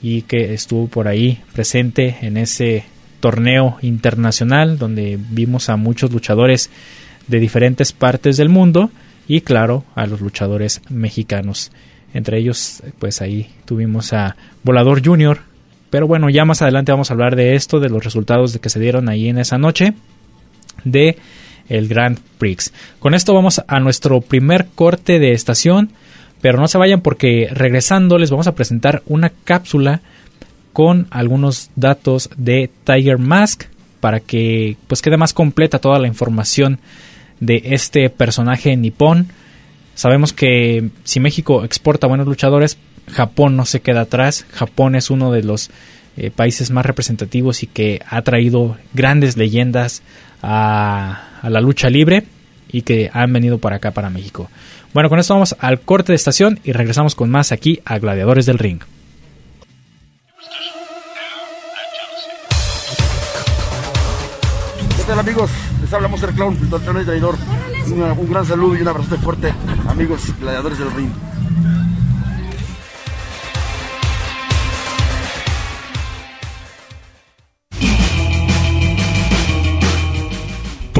y 0.03 0.21
que 0.21 0.53
estuvo 0.53 0.87
por 0.87 1.07
ahí 1.07 1.41
presente 1.53 2.17
en 2.21 2.37
ese 2.37 2.83
torneo 3.19 3.79
internacional 3.81 4.77
donde 4.77 5.17
vimos 5.31 5.69
a 5.69 5.77
muchos 5.77 6.11
luchadores 6.11 6.69
de 7.25 7.39
diferentes 7.39 7.91
partes 7.91 8.37
del 8.37 8.49
mundo 8.49 8.91
y 9.27 9.41
claro 9.41 9.83
a 9.95 10.05
los 10.05 10.21
luchadores 10.21 10.81
mexicanos. 10.89 11.71
Entre 12.13 12.37
ellos 12.37 12.83
pues 12.99 13.19
ahí 13.23 13.49
tuvimos 13.65 14.13
a 14.13 14.35
Volador 14.63 15.03
Junior. 15.03 15.39
Pero 15.89 16.05
bueno, 16.05 16.29
ya 16.29 16.45
más 16.45 16.61
adelante 16.61 16.91
vamos 16.91 17.09
a 17.09 17.15
hablar 17.15 17.35
de 17.35 17.55
esto, 17.55 17.79
de 17.79 17.89
los 17.89 18.03
resultados 18.03 18.55
que 18.59 18.69
se 18.69 18.79
dieron 18.79 19.09
ahí 19.09 19.27
en 19.27 19.39
esa 19.39 19.57
noche 19.57 19.95
de 20.83 21.17
el 21.69 21.87
Grand 21.87 22.19
Prix. 22.37 22.73
Con 22.99 23.13
esto 23.13 23.33
vamos 23.33 23.61
a 23.67 23.79
nuestro 23.79 24.21
primer 24.21 24.67
corte 24.75 25.19
de 25.19 25.31
estación, 25.31 25.91
pero 26.41 26.59
no 26.59 26.67
se 26.67 26.77
vayan 26.77 27.01
porque 27.01 27.49
regresando 27.51 28.17
les 28.17 28.31
vamos 28.31 28.47
a 28.47 28.55
presentar 28.55 29.01
una 29.05 29.31
cápsula 29.43 30.01
con 30.73 31.07
algunos 31.09 31.71
datos 31.75 32.29
de 32.37 32.69
Tiger 32.83 33.17
Mask 33.17 33.63
para 33.99 34.19
que 34.19 34.77
pues 34.87 35.01
quede 35.01 35.17
más 35.17 35.33
completa 35.33 35.79
toda 35.79 35.99
la 35.99 36.07
información 36.07 36.79
de 37.39 37.61
este 37.65 38.09
personaje 38.09 38.75
nipón. 38.77 39.27
Sabemos 39.95 40.33
que 40.33 40.89
si 41.03 41.19
México 41.19 41.63
exporta 41.63 42.07
buenos 42.07 42.27
luchadores, 42.27 42.77
Japón 43.11 43.55
no 43.55 43.65
se 43.65 43.81
queda 43.81 44.01
atrás. 44.01 44.45
Japón 44.51 44.95
es 44.95 45.09
uno 45.09 45.31
de 45.31 45.43
los 45.43 45.71
eh, 46.17 46.29
países 46.29 46.71
más 46.71 46.85
representativos 46.85 47.63
y 47.63 47.67
que 47.67 48.01
ha 48.07 48.21
traído 48.21 48.77
grandes 48.93 49.37
leyendas 49.37 50.03
a, 50.41 51.26
a 51.41 51.49
la 51.49 51.61
lucha 51.61 51.89
libre 51.89 52.25
y 52.69 52.81
que 52.81 53.09
han 53.13 53.31
venido 53.31 53.57
para 53.59 53.77
acá, 53.77 53.91
para 53.91 54.09
México. 54.09 54.49
Bueno, 54.93 55.09
con 55.09 55.19
esto 55.19 55.33
vamos 55.33 55.55
al 55.59 55.81
corte 55.81 56.11
de 56.11 56.15
estación 56.15 56.59
y 56.63 56.71
regresamos 56.71 57.15
con 57.15 57.29
más 57.29 57.51
aquí 57.51 57.79
a 57.85 57.99
Gladiadores 57.99 58.45
del 58.45 58.57
Ring. 58.57 58.79
¿Qué 64.97 65.03
tal 65.03 65.19
amigos? 65.19 65.49
Les 65.81 65.93
habla 65.93 66.07
Monster 66.09 66.31
Clown, 66.31 66.57
el 66.61 66.69
doctor 66.69 67.05
traidor. 67.05 67.35
un 67.87 68.29
gran 68.29 68.45
saludo 68.45 68.75
y 68.75 68.81
un 68.81 68.87
abrazo 68.89 69.15
fuerte, 69.17 69.53
amigos 69.87 70.21
gladiadores 70.39 70.79
del 70.79 70.91
ring. 70.91 71.09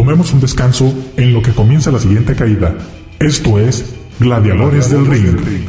Tomemos 0.08 0.32
un 0.32 0.40
descanso 0.40 0.94
en 1.18 1.34
lo 1.34 1.42
que 1.42 1.52
comienza 1.52 1.92
la 1.92 2.00
siguiente 2.00 2.34
caída. 2.34 2.74
Esto 3.20 3.60
es 3.60 3.94
Gladiadores 4.22 4.90
del 4.90 5.06
Ring. 5.06 5.68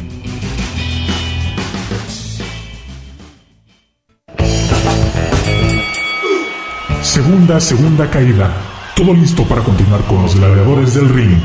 Segunda, 7.01 7.59
segunda 7.59 8.09
caída. 8.09 8.55
Todo 8.95 9.13
listo 9.13 9.43
para 9.43 9.61
continuar 9.61 10.05
con 10.05 10.21
los 10.21 10.33
gladiadores 10.33 10.93
del 10.93 11.09
ring. 11.09 11.37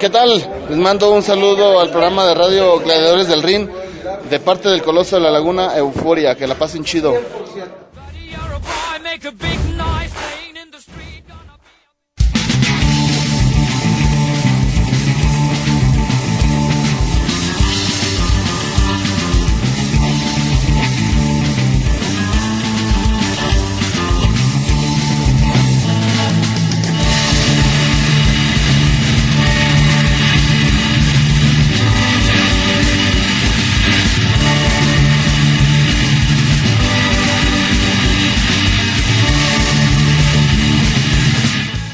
¿Qué 0.00 0.10
tal? 0.10 0.30
Les 0.68 0.78
mando 0.78 1.12
un 1.12 1.22
saludo 1.22 1.78
al 1.78 1.90
programa 1.90 2.24
de 2.26 2.34
radio 2.34 2.80
Gladiadores 2.80 3.28
del 3.28 3.44
Ring 3.44 3.81
de 4.28 4.40
parte 4.40 4.68
del 4.68 4.82
Coloso 4.82 5.16
de 5.16 5.22
la 5.22 5.30
Laguna 5.30 5.76
Euforia. 5.76 6.34
Que 6.34 6.46
la 6.46 6.54
pasen 6.54 6.84
chido. 6.84 7.14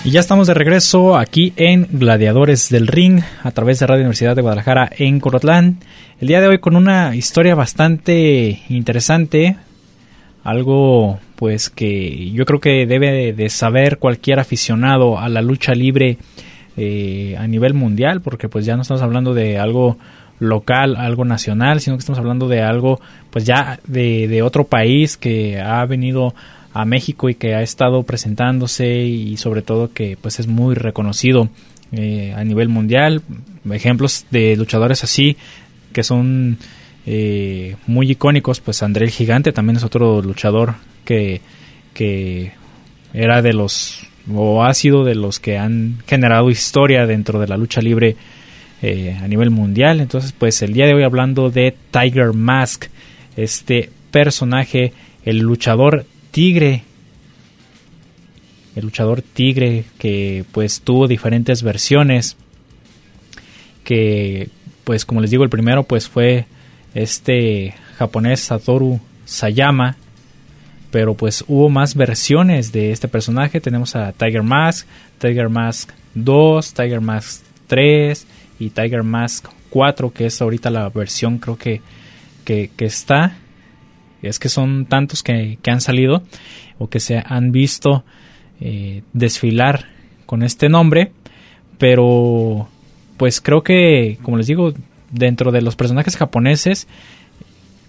Y 0.09 0.11
ya 0.11 0.21
estamos 0.21 0.47
de 0.47 0.55
regreso 0.55 1.19
aquí 1.19 1.53
en 1.57 1.87
Gladiadores 1.93 2.71
del 2.71 2.87
Ring 2.87 3.21
a 3.43 3.51
través 3.51 3.79
de 3.79 3.87
Radio 3.87 4.05
Universidad 4.05 4.35
de 4.35 4.41
Guadalajara 4.41 4.89
en 4.97 5.21
Corotlán. 5.21 5.81
El 6.19 6.29
día 6.29 6.41
de 6.41 6.49
hoy 6.49 6.61
con 6.61 6.77
una 6.77 7.15
historia 7.15 7.55
bastante 7.55 8.63
interesante, 8.71 9.59
algo 10.45 11.19
pues 11.37 11.69
que 11.69 12.31
yo 12.31 12.47
creo 12.47 12.59
que 12.59 12.87
debe 12.87 13.35
de 13.35 13.51
saber 13.51 13.99
cualquier 13.99 14.39
aficionado 14.39 15.19
a 15.19 15.29
la 15.29 15.43
lucha 15.43 15.75
libre 15.75 16.17
eh, 16.79 17.37
a 17.39 17.47
nivel 17.47 17.75
mundial, 17.75 18.23
porque 18.23 18.49
pues 18.49 18.65
ya 18.65 18.77
no 18.77 18.83
estamos 18.83 19.03
hablando 19.03 19.35
de 19.35 19.59
algo 19.59 19.99
local, 20.39 20.97
algo 20.97 21.27
nacional, 21.27 21.83
sino 21.83 21.97
que 21.97 22.01
estamos 22.01 22.19
hablando 22.19 22.49
de 22.49 22.63
algo 22.63 22.99
pues 23.29 23.45
ya 23.45 23.79
de, 23.87 24.27
de 24.27 24.41
otro 24.41 24.65
país 24.65 25.19
que 25.19 25.61
ha 25.61 25.85
venido 25.85 26.35
a 26.73 26.85
México 26.85 27.29
y 27.29 27.35
que 27.35 27.55
ha 27.55 27.63
estado 27.63 28.03
presentándose 28.03 28.99
y 29.05 29.37
sobre 29.37 29.63
todo 29.63 29.93
que 29.93 30.17
pues 30.21 30.39
es 30.41 30.47
muy 30.47 30.75
reconocido 30.75 31.49
eh, 31.93 32.35
a 32.37 32.45
nivel 32.45 32.69
mundial. 32.69 33.23
Ejemplos 33.71 34.27
de 34.31 34.57
luchadores 34.57 35.05
así 35.05 35.37
que 35.93 36.03
son 36.03 36.59
eh, 37.07 37.77
muy 37.87 38.11
icónicos, 38.11 38.61
pues 38.61 38.83
André 38.83 39.07
el 39.07 39.11
Gigante 39.11 39.53
también 39.53 39.77
es 39.77 39.85
otro 39.85 40.21
luchador 40.21 40.75
que, 41.05 41.41
que 41.95 42.53
era 43.15 43.41
de 43.41 43.55
los 43.55 44.07
o 44.35 44.63
ha 44.63 44.75
sido 44.75 45.05
de 45.05 45.15
los 45.15 45.41
que 45.41 45.57
han 45.57 45.99
generado 46.07 46.51
historia 46.51 47.07
dentro 47.07 47.41
de 47.41 47.49
la 47.49 47.57
lucha 47.57 47.81
libre 47.81 48.17
eh, 48.83 49.17
a 49.21 49.27
nivel 49.27 49.51
mundial. 49.51 50.01
Entonces, 50.01 50.33
pues 50.33 50.61
el 50.63 50.73
día 50.73 50.87
de 50.87 50.95
hoy 50.95 51.03
hablando 51.03 51.51
de 51.51 51.75
Tiger 51.91 52.33
Mask, 52.35 52.87
este 53.37 53.91
personaje, 54.11 54.93
el 55.25 55.39
luchador 55.39 56.05
tigre 56.31 56.83
el 58.77 58.85
luchador 58.85 59.23
tigre 59.23 59.85
que 59.99 60.45
pues 60.53 60.81
tuvo 60.81 61.09
diferentes 61.09 61.63
versiones 61.63 62.37
que 63.85 64.49
pues 64.85 65.05
como 65.05 65.21
les 65.21 65.31
digo 65.31 65.45
el 65.45 65.51
primero 65.51 65.83
pues 65.83 66.09
fue 66.09 66.47
este 66.95 67.75
japonés 67.97 68.41
Satoru 68.41 69.01
Sayama 69.25 69.97
pero 70.91 71.15
pues 71.15 71.45
hubo 71.49 71.69
más 71.69 71.95
versiones 71.95 72.73
de 72.73 72.93
este 72.93 73.09
personaje. 73.09 73.61
Tenemos 73.61 73.95
a 73.95 74.13
Tiger 74.13 74.43
Mask 74.43 74.87
Tiger 75.19 75.49
Mask 75.49 75.91
2 76.15 76.73
Tiger 76.73 77.01
Mask 77.01 77.43
3 77.67 78.27
y 78.59 78.71
Tiger 78.71 79.03
Mask 79.03 79.47
4 79.71 80.13
que 80.13 80.27
es 80.27 80.41
ahorita 80.41 80.71
la 80.71 80.89
versión 80.89 81.39
creo 81.39 81.57
que 81.59 81.83
que, 82.45 82.71
que 82.75 82.87
está 82.87 83.37
es 84.23 84.39
que 84.39 84.49
son 84.49 84.87
tantos 84.87 85.23
que, 85.23 85.59
han 85.67 85.81
salido 85.81 86.23
o 86.79 86.89
que 86.89 87.01
se 87.01 87.23
han 87.25 87.53
visto 87.53 88.05
eh, 88.61 89.03
desfilar 89.13 89.87
con 90.27 90.43
este 90.43 90.69
nombre, 90.69 91.13
pero 91.79 92.69
pues 93.17 93.41
creo 93.41 93.63
que, 93.63 94.19
como 94.23 94.37
les 94.37 94.47
digo, 94.47 94.73
dentro 95.11 95.53
de 95.53 95.63
los 95.63 95.77
personajes 95.77 96.17
japoneses, 96.17 96.87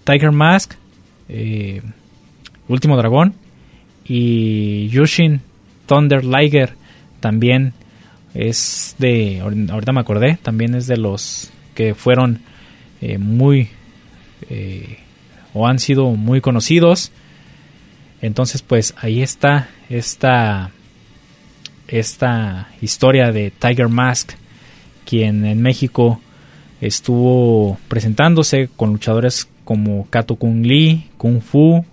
Tiger 0.04 0.32
Mask, 0.32 0.74
eh, 1.28 1.82
Último 2.68 2.96
Dragón 2.96 3.34
y 4.04 4.88
Yushin 4.88 5.40
Thunder 5.86 6.24
Liger 6.24 6.74
también 7.18 7.72
es 8.32 8.94
de, 8.98 9.40
ahorita 9.40 9.92
me 9.92 10.00
acordé, 10.00 10.38
también 10.40 10.74
es 10.74 10.86
de 10.86 10.96
los 10.96 11.50
que 11.74 11.94
fueron 11.94 12.40
eh, 13.00 13.18
muy 13.18 13.68
o 15.54 15.66
han 15.66 15.78
sido 15.78 16.10
muy 16.10 16.40
conocidos. 16.40 17.12
Entonces, 18.22 18.62
pues 18.62 18.94
ahí 18.98 19.22
está 19.22 19.68
esta, 19.88 20.70
esta 21.88 22.68
historia 22.80 23.32
de 23.32 23.50
Tiger 23.50 23.88
Mask, 23.88 24.32
quien 25.04 25.44
en 25.44 25.62
México 25.62 26.20
estuvo 26.80 27.78
presentándose 27.88 28.68
con 28.76 28.92
luchadores 28.92 29.48
como 29.64 30.06
Kato 30.10 30.36
Kung 30.36 30.64
Lee, 30.64 31.08
Kung 31.16 31.40
Fu. 31.40 31.84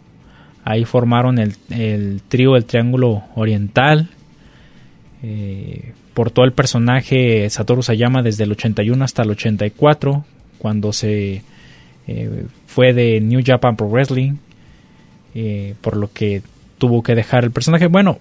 Ahí 0.63 0.83
formaron 0.83 1.39
el, 1.39 1.55
el 1.69 2.21
trío 2.27 2.53
del 2.53 2.65
Triángulo 2.65 3.23
Oriental. 3.35 4.09
Eh, 5.23 5.93
portó 6.13 6.43
el 6.43 6.51
personaje 6.51 7.49
Satoru 7.49 7.83
Sayama 7.83 8.21
desde 8.21 8.43
el 8.43 8.51
81 8.51 9.03
hasta 9.03 9.23
el 9.23 9.31
84, 9.31 10.25
cuando 10.57 10.91
se 10.91 11.43
eh, 12.07 12.45
fue 12.65 12.93
de 12.93 13.19
New 13.19 13.41
Japan 13.45 13.75
Pro 13.75 13.89
Wrestling, 13.89 14.35
eh, 15.35 15.75
por 15.81 15.97
lo 15.97 16.11
que 16.11 16.41
tuvo 16.77 17.03
que 17.03 17.15
dejar 17.15 17.43
el 17.43 17.51
personaje. 17.51 17.87
Bueno, 17.87 18.19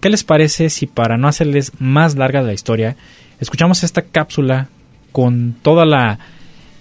¿qué 0.00 0.08
les 0.08 0.24
parece 0.24 0.70
si 0.70 0.86
para 0.86 1.16
no 1.16 1.28
hacerles 1.28 1.72
más 1.78 2.16
larga 2.16 2.42
la 2.42 2.52
historia, 2.52 2.96
escuchamos 3.40 3.84
esta 3.84 4.02
cápsula 4.02 4.68
con 5.12 5.54
toda 5.62 5.84
la... 5.84 6.18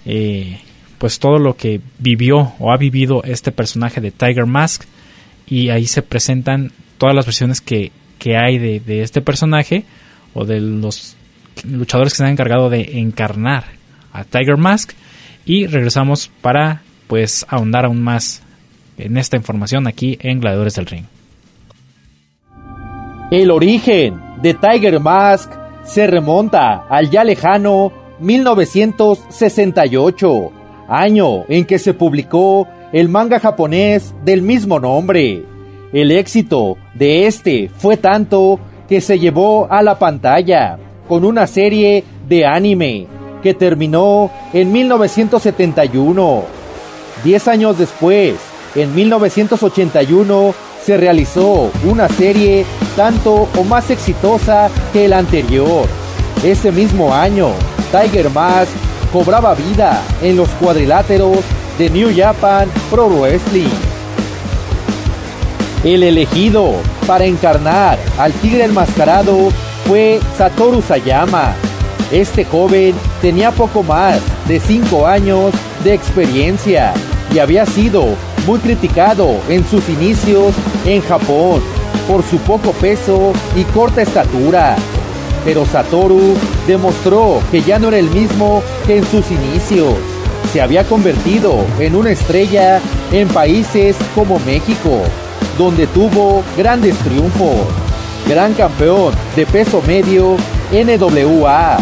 Eh, 0.05 0.59
pues 0.97 1.17
todo 1.17 1.39
lo 1.39 1.57
que 1.57 1.81
vivió 1.97 2.53
o 2.59 2.71
ha 2.71 2.77
vivido 2.77 3.23
este 3.23 3.51
personaje 3.51 4.01
de 4.01 4.11
Tiger 4.11 4.45
Mask 4.45 4.83
y 5.47 5.69
ahí 5.69 5.87
se 5.87 6.03
presentan 6.03 6.71
todas 6.99 7.15
las 7.15 7.25
versiones 7.25 7.59
que, 7.59 7.91
que 8.19 8.37
hay 8.37 8.59
de, 8.59 8.79
de, 8.79 9.01
este 9.01 9.19
personaje 9.19 9.83
o 10.35 10.45
de 10.45 10.61
los 10.61 11.15
luchadores 11.63 12.13
que 12.13 12.17
se 12.17 12.23
han 12.23 12.29
encargado 12.29 12.69
de 12.69 12.99
encarnar 12.99 13.63
a 14.13 14.23
Tiger 14.25 14.57
Mask 14.57 14.91
y 15.45 15.67
regresamos 15.67 16.31
para 16.41 16.81
pues 17.07 17.45
ahondar 17.49 17.85
aún 17.85 18.01
más 18.01 18.41
en 18.97 19.17
esta 19.17 19.37
información 19.37 19.87
aquí 19.87 20.17
en 20.21 20.39
Gladiadores 20.39 20.75
del 20.75 20.85
Ring. 20.85 21.05
El 23.31 23.49
origen 23.51 24.21
de 24.41 24.53
Tiger 24.53 24.99
Mask 24.99 25.51
se 25.83 26.05
remonta 26.07 26.85
al 26.89 27.09
ya 27.09 27.23
lejano 27.23 27.93
1968, 28.19 30.51
año 30.87 31.45
en 31.47 31.65
que 31.65 31.79
se 31.79 31.93
publicó 31.93 32.67
el 32.91 33.07
manga 33.09 33.39
japonés 33.39 34.13
del 34.23 34.41
mismo 34.41 34.79
nombre. 34.79 35.43
El 35.93 36.11
éxito 36.11 36.77
de 36.93 37.27
este 37.27 37.69
fue 37.69 37.97
tanto 37.97 38.59
que 38.87 39.01
se 39.01 39.17
llevó 39.17 39.67
a 39.71 39.81
la 39.81 39.97
pantalla 39.97 40.77
con 41.07 41.25
una 41.25 41.47
serie 41.47 42.03
de 42.27 42.45
anime 42.45 43.07
que 43.41 43.53
terminó 43.53 44.29
en 44.53 44.71
1971. 44.71 46.43
Diez 47.23 47.47
años 47.47 47.77
después, 47.77 48.35
en 48.75 48.95
1981, 48.95 50.53
se 50.85 50.97
realizó 50.97 51.69
una 51.83 52.07
serie 52.09 52.65
tanto 52.95 53.47
o 53.57 53.63
más 53.63 53.89
exitosa 53.89 54.69
que 54.93 55.07
la 55.07 55.19
anterior. 55.19 55.85
Ese 56.43 56.71
mismo 56.71 57.13
año, 57.13 57.49
Tiger 57.91 58.29
Mask 58.29 58.71
cobraba 59.11 59.53
vida 59.53 60.01
en 60.21 60.37
los 60.37 60.49
cuadriláteros 60.51 61.37
de 61.77 61.89
New 61.89 62.09
Japan 62.15 62.69
Pro 62.89 63.07
Wrestling. 63.09 63.69
El 65.83 66.03
elegido 66.03 66.73
para 67.07 67.25
encarnar 67.25 67.97
al 68.17 68.31
tigre 68.33 68.65
enmascarado 68.65 69.49
fue 69.87 70.19
Satoru 70.37 70.81
Sayama, 70.81 71.55
este 72.11 72.45
joven 72.45 72.93
tenía 73.21 73.51
poco 73.51 73.83
más 73.83 74.19
de 74.47 74.59
5 74.59 75.07
años 75.07 75.53
de 75.83 75.93
experiencia 75.93 76.93
y 77.33 77.39
había 77.39 77.65
sido 77.65 78.05
muy 78.45 78.59
criticado 78.59 79.39
en 79.47 79.65
sus 79.65 79.87
inicios 79.89 80.53
en 80.85 81.01
Japón 81.01 81.61
por 82.07 82.23
su 82.23 82.37
poco 82.39 82.71
peso 82.73 83.33
y 83.55 83.63
corta 83.65 84.01
estatura. 84.01 84.75
Pero 85.45 85.65
Satoru 85.65 86.35
demostró 86.67 87.39
que 87.51 87.61
ya 87.61 87.79
no 87.79 87.87
era 87.87 87.97
el 87.97 88.09
mismo 88.09 88.61
que 88.85 88.97
en 88.97 89.05
sus 89.05 89.31
inicios. 89.31 89.95
Se 90.51 90.61
había 90.61 90.83
convertido 90.83 91.63
en 91.79 91.95
una 91.95 92.11
estrella 92.11 92.79
en 93.11 93.27
países 93.29 93.95
como 94.13 94.39
México, 94.39 95.01
donde 95.57 95.87
tuvo 95.87 96.43
grandes 96.57 96.95
triunfos. 96.97 97.55
Gran 98.27 98.53
campeón 98.53 99.13
de 99.35 99.45
peso 99.45 99.81
medio 99.87 100.35
NWA, 100.71 101.77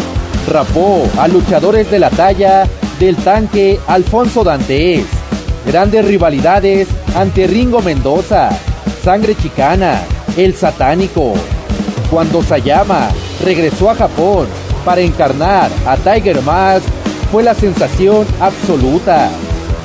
a 0.52 1.28
luchadores 1.28 1.88
de 1.92 2.00
la 2.00 2.10
talla 2.10 2.66
del 2.98 3.14
tanque 3.14 3.78
Alfonso 3.86 4.42
Dantes. 4.42 5.06
Grandes 5.64 6.04
rivalidades 6.04 6.88
ante 7.14 7.46
Ringo 7.46 7.80
Mendoza, 7.80 8.50
Sangre 9.04 9.36
Chicana, 9.36 10.02
El 10.36 10.56
Satánico. 10.56 11.34
Cuando 12.10 12.42
Sayama 12.42 13.10
regresó 13.44 13.90
a 13.90 13.94
Japón 13.94 14.48
para 14.84 15.02
encarnar 15.02 15.70
a 15.86 15.96
Tiger 15.96 16.42
Mask, 16.42 16.84
fue 17.30 17.44
la 17.44 17.54
sensación 17.54 18.26
absoluta. 18.40 19.30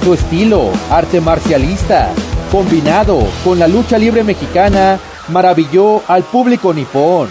Su 0.04 0.16
estilo 0.16 0.72
arte 0.90 1.22
marcialista, 1.22 2.10
combinado 2.52 3.20
con 3.44 3.60
la 3.60 3.68
lucha 3.68 4.00
libre 4.00 4.24
mexicana, 4.24 4.98
maravilló 5.28 6.02
al 6.08 6.24
público 6.24 6.74
nipón. 6.74 7.30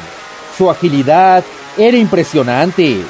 Su 0.57 0.71
agilidad 0.71 1.43
era 1.77 1.97
impresionante. 1.97 3.03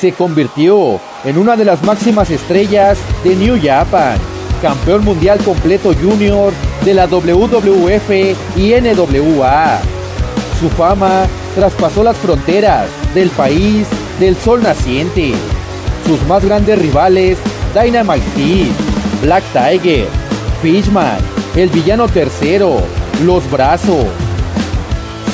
Se 0.00 0.12
convirtió 0.12 1.00
en 1.24 1.38
una 1.38 1.56
de 1.56 1.64
las 1.64 1.82
máximas 1.82 2.30
estrellas 2.30 2.98
de 3.24 3.34
New 3.34 3.58
Japan, 3.60 4.16
campeón 4.62 5.04
mundial 5.04 5.40
completo 5.44 5.92
junior 5.92 6.52
de 6.84 6.94
la 6.94 7.06
WWF 7.06 8.10
y 8.56 8.74
NWA. 8.80 9.80
Su 10.60 10.68
fama 10.70 11.26
traspasó 11.56 12.04
las 12.04 12.16
fronteras 12.16 12.86
del 13.12 13.28
país 13.30 13.88
del 14.20 14.36
sol 14.36 14.62
naciente. 14.62 15.32
Sus 16.06 16.22
más 16.28 16.44
grandes 16.44 16.78
rivales, 16.78 17.36
Dynamite 17.74 18.24
Kid, 18.36 18.70
Black 19.20 19.42
Tiger, 19.52 20.06
Fishman, 20.62 21.18
el 21.56 21.70
villano 21.70 22.06
tercero, 22.06 22.76
Los 23.24 23.50
Brazos. 23.50 24.06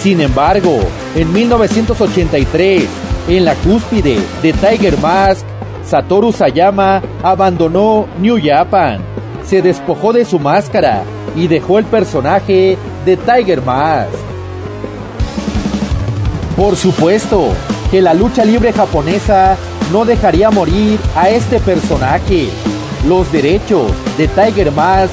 Sin 0.03 0.23
embargo, 0.23 0.81
en 1.15 1.31
1983, 1.35 2.85
en 3.29 3.45
la 3.45 3.55
cúspide 3.55 4.19
de 4.43 4.53
Tiger 4.53 4.99
Mask, 4.99 5.45
Satoru 5.87 6.33
Sayama 6.33 7.03
abandonó 7.23 8.07
New 8.19 8.39
Japan, 8.43 9.01
se 9.47 9.63
despojó 9.63 10.13
de 10.13 10.25
su 10.25 10.39
máscara 10.39 11.03
y 11.35 11.47
dejó 11.47 11.79
el 11.79 11.85
personaje 11.85 12.77
de 13.05 13.17
Tiger 13.17 13.63
Mask. 13.63 14.13
Por 16.57 16.77
supuesto 16.77 17.49
que 17.91 18.01
la 18.01 18.15
lucha 18.15 18.45
libre 18.45 18.73
japonesa 18.73 19.57
no 19.93 20.05
dejaría 20.05 20.51
morir 20.51 20.99
a 21.17 21.29
este 21.29 21.59
personaje. 21.61 22.49
Los 23.07 23.31
derechos 23.33 23.93
de 24.17 24.29
Tiger 24.29 24.71
Mask 24.73 25.13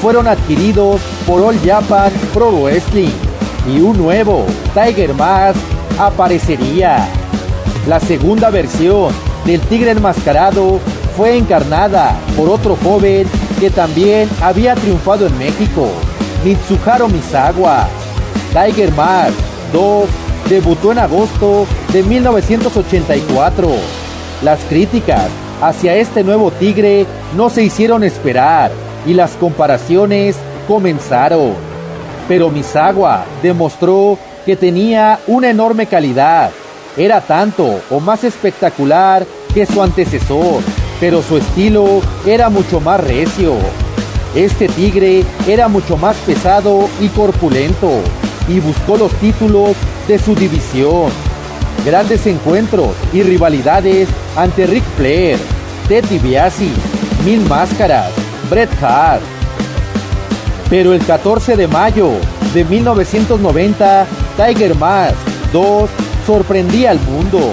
fueron 0.00 0.28
adquiridos 0.28 1.00
por 1.26 1.42
All 1.42 1.58
Japan 1.64 2.12
Pro 2.34 2.50
Wrestling 2.50 3.10
y 3.72 3.80
un 3.80 3.96
nuevo 3.96 4.44
Tiger 4.74 5.14
Mask 5.14 5.58
aparecería. 5.98 7.21
La 7.86 7.98
segunda 7.98 8.50
versión 8.50 9.12
del 9.44 9.60
tigre 9.62 9.90
enmascarado 9.90 10.78
fue 11.16 11.36
encarnada 11.36 12.16
por 12.36 12.48
otro 12.48 12.76
joven 12.76 13.26
que 13.58 13.70
también 13.70 14.28
había 14.40 14.76
triunfado 14.76 15.26
en 15.26 15.36
México, 15.36 15.88
Mitsuharu 16.44 17.08
Misawa. 17.08 17.88
Tiger 18.52 18.92
Mask 18.92 19.34
2 19.72 20.08
debutó 20.48 20.92
en 20.92 20.98
agosto 20.98 21.66
de 21.92 22.04
1984. 22.04 23.68
Las 24.42 24.60
críticas 24.68 25.28
hacia 25.60 25.96
este 25.96 26.22
nuevo 26.22 26.52
tigre 26.52 27.04
no 27.36 27.50
se 27.50 27.64
hicieron 27.64 28.04
esperar 28.04 28.70
y 29.06 29.14
las 29.14 29.32
comparaciones 29.32 30.36
comenzaron. 30.68 31.54
Pero 32.28 32.48
Misawa 32.48 33.24
demostró 33.42 34.18
que 34.46 34.54
tenía 34.54 35.18
una 35.26 35.50
enorme 35.50 35.86
calidad. 35.86 36.50
Era 36.96 37.22
tanto 37.22 37.80
o 37.90 38.00
más 38.00 38.22
espectacular 38.22 39.26
que 39.54 39.64
su 39.64 39.82
antecesor, 39.82 40.62
pero 41.00 41.22
su 41.22 41.38
estilo 41.38 42.00
era 42.26 42.50
mucho 42.50 42.80
más 42.80 43.00
recio. 43.00 43.54
Este 44.34 44.68
tigre 44.68 45.24
era 45.46 45.68
mucho 45.68 45.96
más 45.96 46.16
pesado 46.18 46.88
y 47.00 47.08
corpulento 47.08 47.90
y 48.46 48.60
buscó 48.60 48.96
los 48.96 49.12
títulos 49.14 49.74
de 50.06 50.18
su 50.18 50.34
división. 50.34 51.10
Grandes 51.84 52.26
encuentros 52.26 52.90
y 53.12 53.22
rivalidades 53.22 54.08
ante 54.36 54.66
Ric 54.66 54.84
Flair, 54.96 55.38
Ted 55.88 56.04
DiBiase, 56.04 56.68
Mil 57.24 57.40
Máscaras, 57.48 58.10
Bret 58.50 58.70
Hart. 58.82 59.22
Pero 60.68 60.92
el 60.92 61.04
14 61.04 61.56
de 61.56 61.68
mayo 61.68 62.10
de 62.52 62.64
1990, 62.64 64.06
Tiger 64.36 64.74
Mask 64.76 65.16
2 65.52 65.90
sorprendía 66.26 66.90
al 66.90 67.00
mundo. 67.00 67.52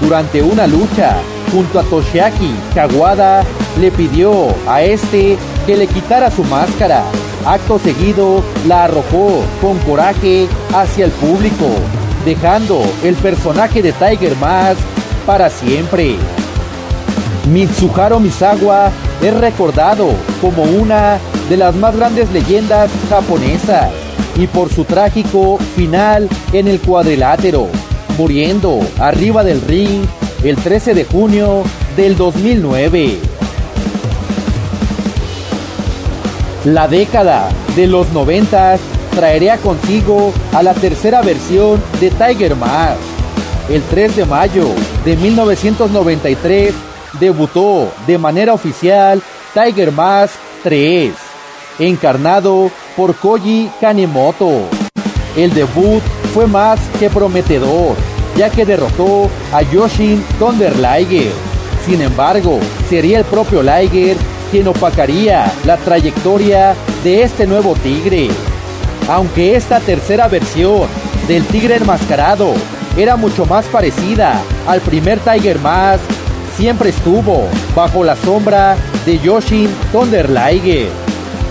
Durante 0.00 0.42
una 0.42 0.66
lucha 0.66 1.16
junto 1.52 1.78
a 1.78 1.82
Toshiaki 1.84 2.54
Kawada, 2.74 3.44
le 3.80 3.90
pidió 3.90 4.48
a 4.68 4.82
este 4.82 5.38
que 5.66 5.76
le 5.76 5.86
quitara 5.86 6.30
su 6.30 6.44
máscara. 6.44 7.04
Acto 7.46 7.78
seguido, 7.78 8.42
la 8.66 8.84
arrojó 8.84 9.42
con 9.60 9.78
coraje 9.78 10.48
hacia 10.74 11.04
el 11.04 11.10
público, 11.12 11.66
dejando 12.24 12.82
el 13.04 13.14
personaje 13.14 13.82
de 13.82 13.92
Tiger 13.92 14.36
Mask 14.36 14.80
para 15.24 15.48
siempre. 15.48 16.16
Mitsuharu 17.50 18.18
Misawa 18.18 18.90
es 19.22 19.34
recordado 19.34 20.08
como 20.40 20.64
una 20.64 21.18
de 21.48 21.56
las 21.56 21.74
más 21.76 21.96
grandes 21.96 22.30
leyendas 22.32 22.90
japonesas 23.08 23.90
y 24.36 24.46
por 24.46 24.70
su 24.70 24.84
trágico 24.84 25.58
final 25.74 26.28
en 26.52 26.68
el 26.68 26.80
cuadrilátero, 26.80 27.68
muriendo 28.16 28.80
arriba 28.98 29.44
del 29.44 29.60
ring 29.62 30.04
el 30.42 30.56
13 30.56 30.94
de 30.94 31.04
junio 31.04 31.62
del 31.96 32.16
2009. 32.16 33.18
La 36.64 36.88
década 36.88 37.48
de 37.76 37.86
los 37.86 38.10
90 38.10 38.78
traería 39.14 39.56
consigo 39.58 40.32
a 40.52 40.62
la 40.62 40.74
tercera 40.74 41.22
versión 41.22 41.82
de 42.00 42.10
Tiger 42.10 42.56
Mask. 42.56 43.00
El 43.70 43.82
3 43.82 44.16
de 44.16 44.24
mayo 44.24 44.66
de 45.04 45.16
1993 45.16 46.74
debutó 47.18 47.92
de 48.06 48.18
manera 48.18 48.52
oficial 48.52 49.22
Tiger 49.54 49.90
Mask 49.90 50.34
3, 50.62 51.12
encarnado 51.78 52.70
por 52.96 53.14
Koji 53.16 53.70
Kanemoto. 53.80 54.68
El 55.36 55.52
debut 55.54 56.02
fue 56.36 56.46
más 56.46 56.78
que 57.00 57.08
prometedor, 57.08 57.96
ya 58.36 58.50
que 58.50 58.66
derrotó 58.66 59.30
a 59.54 59.62
Yoshin 59.62 60.22
Thunder 60.38 60.76
Liger. 60.76 61.32
Sin 61.86 62.02
embargo, 62.02 62.60
sería 62.90 63.20
el 63.20 63.24
propio 63.24 63.62
Liger 63.62 64.18
quien 64.50 64.68
opacaría 64.68 65.50
la 65.64 65.78
trayectoria 65.78 66.74
de 67.02 67.22
este 67.22 67.46
nuevo 67.46 67.72
tigre. 67.76 68.28
Aunque 69.08 69.56
esta 69.56 69.80
tercera 69.80 70.28
versión 70.28 70.82
del 71.26 71.42
tigre 71.46 71.76
enmascarado 71.76 72.52
era 72.98 73.16
mucho 73.16 73.46
más 73.46 73.64
parecida 73.68 74.38
al 74.66 74.82
primer 74.82 75.18
Tiger 75.20 75.58
Mask, 75.60 76.04
siempre 76.54 76.90
estuvo 76.90 77.48
bajo 77.74 78.04
la 78.04 78.14
sombra 78.14 78.76
de 79.06 79.18
Yoshin 79.20 79.70
Thunder 79.90 80.28
Liger. 80.28 80.88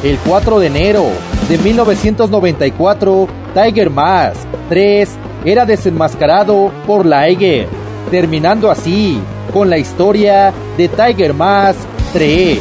El 0.03 0.19
4 0.19 0.59
de 0.59 0.67
enero 0.67 1.05
de 1.49 1.57
1994, 1.57 3.27
Tiger 3.55 3.89
Mask 3.89 4.54
3 4.69 5.09
era 5.45 5.65
desenmascarado 5.65 6.71
por 6.87 7.05
Liger, 7.05 7.67
terminando 8.11 8.69
así 8.71 9.19
con 9.53 9.69
la 9.69 9.77
historia 9.77 10.53
de 10.77 10.87
Tiger 10.87 11.33
Mask 11.33 11.79
3, 12.13 12.59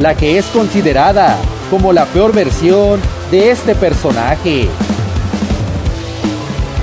la 0.00 0.14
que 0.14 0.38
es 0.38 0.46
considerada 0.46 1.36
como 1.70 1.92
la 1.92 2.06
peor 2.06 2.32
versión 2.32 3.00
de 3.30 3.50
este 3.50 3.74
personaje. 3.74 4.68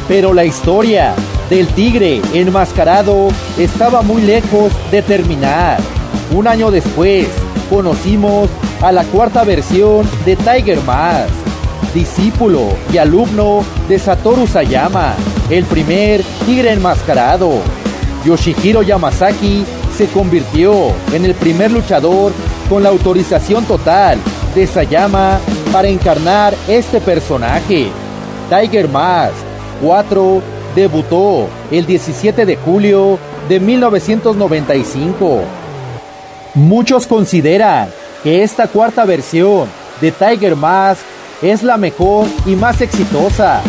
Pero 0.08 0.34
la 0.34 0.46
historia 0.46 1.14
del 1.50 1.68
tigre 1.68 2.22
enmascarado 2.34 3.30
estaba 3.58 4.02
muy 4.02 4.22
lejos 4.22 4.72
de 4.92 5.02
terminar. 5.02 5.80
Un 6.34 6.48
año 6.48 6.72
después, 6.72 7.28
conocimos 7.70 8.50
a 8.82 8.92
la 8.92 9.04
cuarta 9.04 9.44
versión 9.44 10.08
de 10.26 10.36
Tiger 10.36 10.82
Mask, 10.84 11.30
discípulo 11.94 12.70
y 12.92 12.98
alumno 12.98 13.64
de 13.88 14.00
Satoru 14.00 14.48
Sayama, 14.48 15.14
el 15.50 15.66
primer 15.66 16.24
tigre 16.46 16.72
enmascarado. 16.72 17.60
Yoshihiro 18.26 18.82
Yamazaki 18.84 19.66
se 19.98 20.08
convirtió 20.08 20.92
en 21.14 21.26
el 21.26 21.34
primer 21.36 21.72
luchador 21.72 22.32
con 22.70 22.84
la 22.84 22.90
autorización 22.90 23.66
total 23.66 24.20
de 24.56 24.68
Sayama 24.68 25.40
para 25.72 25.88
encarnar 25.88 26.54
este 26.68 27.02
personaje. 27.02 27.88
Tiger 28.50 28.88
Mask 28.88 29.34
4 29.82 30.42
debutó 30.76 31.48
el 31.72 31.86
17 31.86 32.46
de 32.46 32.56
julio 32.58 33.18
de 33.50 33.60
1995. 33.60 35.42
Muchos 36.54 37.08
consideran 37.08 37.90
que 38.24 38.44
esta 38.44 38.68
cuarta 38.68 39.06
versión 39.06 39.68
de 40.00 40.12
Tiger 40.12 40.56
Mask 40.56 41.02
es 41.42 41.64
la 41.64 41.78
mejor 41.78 42.28
y 42.46 42.56
más 42.56 42.82
exitosa. 42.82 43.62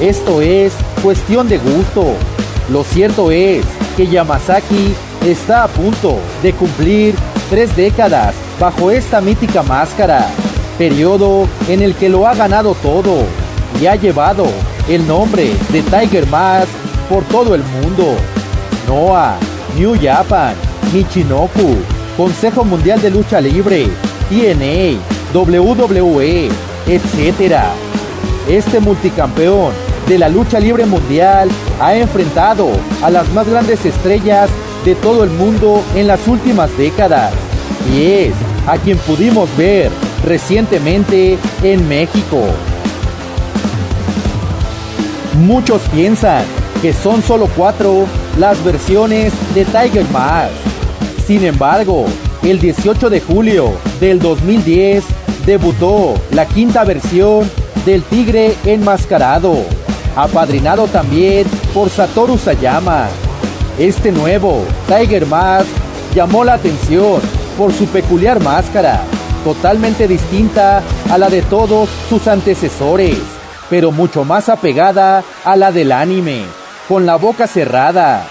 Esto 0.00 0.40
es 0.40 0.72
cuestión 1.02 1.48
de 1.48 1.58
gusto. 1.58 2.14
Lo 2.70 2.84
cierto 2.84 3.30
es 3.30 3.64
que 3.96 4.06
Yamazaki 4.06 4.94
está 5.26 5.64
a 5.64 5.68
punto 5.68 6.18
de 6.42 6.52
cumplir 6.52 7.14
tres 7.48 7.74
décadas 7.76 8.34
bajo 8.58 8.90
esta 8.90 9.20
mítica 9.20 9.62
máscara, 9.62 10.26
periodo 10.78 11.46
en 11.68 11.82
el 11.82 11.94
que 11.94 12.08
lo 12.08 12.26
ha 12.26 12.34
ganado 12.34 12.74
todo 12.74 13.24
y 13.80 13.86
ha 13.86 13.96
llevado 13.96 14.46
el 14.88 15.06
nombre 15.06 15.52
de 15.70 15.82
Tiger 15.82 16.26
Mask 16.26 16.70
por 17.08 17.24
todo 17.24 17.54
el 17.54 17.62
mundo. 17.62 18.14
Noah, 18.86 19.36
New 19.76 19.96
Japan, 20.00 20.54
Michinoku, 20.92 21.76
Consejo 22.16 22.64
Mundial 22.64 23.00
de 23.00 23.10
Lucha 23.10 23.40
Libre, 23.40 23.88
TNA, 24.28 24.98
WWE, 25.32 26.50
etc. 26.86 27.56
Este 28.48 28.80
multicampeón 28.80 29.72
de 30.08 30.18
la 30.18 30.28
lucha 30.28 30.58
libre 30.58 30.86
mundial 30.86 31.48
ha 31.80 31.94
enfrentado 31.94 32.68
a 33.02 33.10
las 33.10 33.28
más 33.32 33.48
grandes 33.48 33.84
estrellas 33.86 34.50
de 34.84 34.94
todo 34.94 35.24
el 35.24 35.30
mundo 35.30 35.82
en 35.94 36.06
las 36.06 36.26
últimas 36.26 36.76
décadas 36.76 37.32
y 37.94 38.02
es 38.04 38.34
a 38.66 38.76
quien 38.78 38.98
pudimos 38.98 39.48
ver 39.56 39.90
recientemente 40.24 41.38
en 41.62 41.88
México. 41.88 42.42
Muchos 45.38 45.80
piensan 45.92 46.44
que 46.82 46.92
son 46.92 47.22
solo 47.22 47.48
cuatro 47.56 48.06
las 48.38 48.62
versiones 48.64 49.32
de 49.54 49.64
Tiger 49.64 50.06
Mask. 50.12 50.52
Sin 51.26 51.44
embargo, 51.44 52.06
el 52.42 52.58
18 52.58 53.10
de 53.10 53.20
julio 53.20 53.72
del 54.00 54.18
2010 54.18 55.04
debutó 55.44 56.14
la 56.32 56.46
quinta 56.46 56.84
versión 56.84 57.50
del 57.84 58.02
Tigre 58.02 58.54
Enmascarado, 58.64 59.64
apadrinado 60.16 60.86
también 60.86 61.46
por 61.72 61.90
Satoru 61.90 62.38
Sayama. 62.38 63.08
Este 63.78 64.12
nuevo 64.12 64.64
Tiger 64.86 65.26
Mask 65.26 65.68
llamó 66.14 66.44
la 66.44 66.54
atención 66.54 67.20
por 67.56 67.72
su 67.72 67.86
peculiar 67.86 68.42
máscara, 68.42 69.02
totalmente 69.44 70.06
distinta 70.06 70.82
a 71.10 71.18
la 71.18 71.28
de 71.28 71.42
todos 71.42 71.88
sus 72.08 72.26
antecesores, 72.28 73.16
pero 73.68 73.92
mucho 73.92 74.24
más 74.24 74.48
apegada 74.48 75.22
a 75.44 75.56
la 75.56 75.72
del 75.72 75.92
anime, 75.92 76.44
con 76.88 77.06
la 77.06 77.16
boca 77.16 77.46
cerrada. 77.46 78.26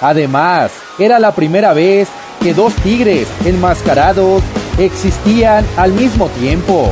Además, 0.00 0.72
era 0.98 1.18
la 1.18 1.32
primera 1.32 1.72
vez 1.72 2.08
que 2.40 2.54
dos 2.54 2.72
tigres 2.74 3.28
enmascarados 3.44 4.42
existían 4.78 5.64
al 5.76 5.92
mismo 5.92 6.28
tiempo. 6.28 6.90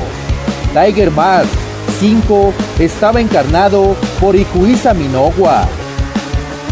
Tiger 0.72 1.10
Mask 1.10 1.48
5 2.00 2.52
estaba 2.78 3.20
encarnado 3.20 3.96
por 4.20 4.36
Ikuisa 4.36 4.94
Minowa. 4.94 5.66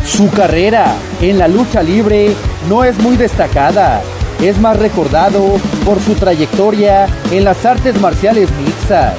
Su 0.07 0.31
carrera 0.31 0.95
en 1.21 1.39
la 1.39 1.49
lucha 1.49 1.83
libre 1.83 2.35
no 2.69 2.85
es 2.85 2.99
muy 2.99 3.17
destacada, 3.17 4.01
es 4.41 4.59
más 4.59 4.79
recordado 4.79 5.59
por 5.85 6.01
su 6.01 6.15
trayectoria 6.15 7.07
en 7.31 7.45
las 7.45 7.65
artes 7.67 8.01
marciales 8.01 8.49
mixtas. 8.65 9.15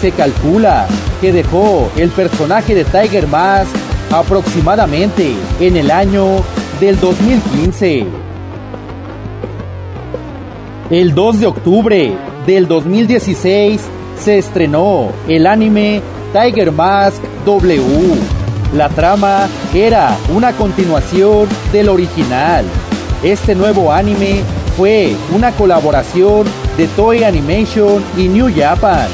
Se 0.00 0.12
calcula 0.12 0.86
que 1.20 1.32
dejó 1.32 1.90
el 1.96 2.10
personaje 2.10 2.74
de 2.74 2.84
Tiger 2.84 3.26
Mask 3.26 3.70
aproximadamente 4.12 5.34
en 5.60 5.76
el 5.76 5.90
año 5.90 6.42
del 6.80 6.98
2015. 6.98 8.29
El 10.90 11.14
2 11.14 11.38
de 11.38 11.46
octubre 11.46 12.12
del 12.46 12.66
2016 12.66 13.80
se 14.18 14.38
estrenó 14.38 15.12
el 15.28 15.46
anime 15.46 16.02
Tiger 16.32 16.72
Mask 16.72 17.22
W. 17.46 17.80
La 18.74 18.88
trama 18.88 19.46
era 19.72 20.16
una 20.34 20.52
continuación 20.52 21.48
del 21.70 21.90
original. 21.90 22.64
Este 23.22 23.54
nuevo 23.54 23.92
anime 23.92 24.40
fue 24.76 25.14
una 25.32 25.52
colaboración 25.52 26.48
de 26.76 26.88
Toei 26.88 27.22
Animation 27.22 28.02
y 28.16 28.26
New 28.26 28.50
Japan. 28.52 29.06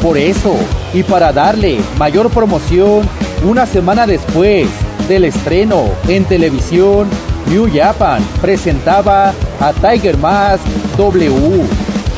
Por 0.00 0.16
eso, 0.16 0.54
y 0.94 1.02
para 1.02 1.32
darle 1.32 1.80
mayor 1.98 2.30
promoción, 2.30 3.00
una 3.44 3.66
semana 3.66 4.06
después 4.06 4.68
del 5.08 5.24
estreno 5.24 5.86
en 6.06 6.24
televisión, 6.24 7.08
New 7.48 7.68
Japan 7.74 8.22
presentaba 8.40 9.32
a 9.60 9.72
Tiger 9.72 10.16
Mask 10.18 10.64
W 10.96 11.64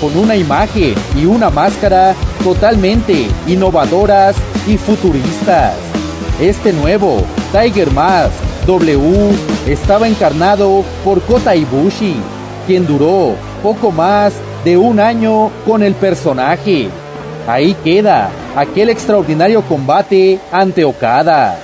con 0.00 0.16
una 0.16 0.36
imagen 0.36 0.94
y 1.16 1.24
una 1.24 1.50
máscara 1.50 2.14
totalmente 2.42 3.26
innovadoras 3.46 4.36
y 4.66 4.76
futuristas. 4.76 5.74
Este 6.40 6.72
nuevo 6.72 7.22
Tiger 7.52 7.90
Mask 7.92 8.34
W 8.66 9.30
estaba 9.66 10.06
encarnado 10.06 10.84
por 11.04 11.20
Kota 11.22 11.56
Ibushi, 11.56 12.14
quien 12.66 12.86
duró 12.86 13.34
poco 13.62 13.90
más 13.90 14.34
de 14.64 14.76
un 14.76 15.00
año 15.00 15.50
con 15.66 15.82
el 15.82 15.94
personaje. 15.94 16.88
Ahí 17.46 17.74
queda 17.82 18.30
aquel 18.54 18.90
extraordinario 18.90 19.62
combate 19.62 20.38
ante 20.52 20.84
Okada. 20.84 21.58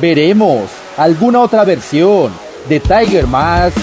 Veremos 0.00 0.62
alguna 0.96 1.40
otra 1.40 1.64
versión 1.64 2.32
de 2.68 2.80
Tiger 2.80 3.26
Mask 3.26 3.76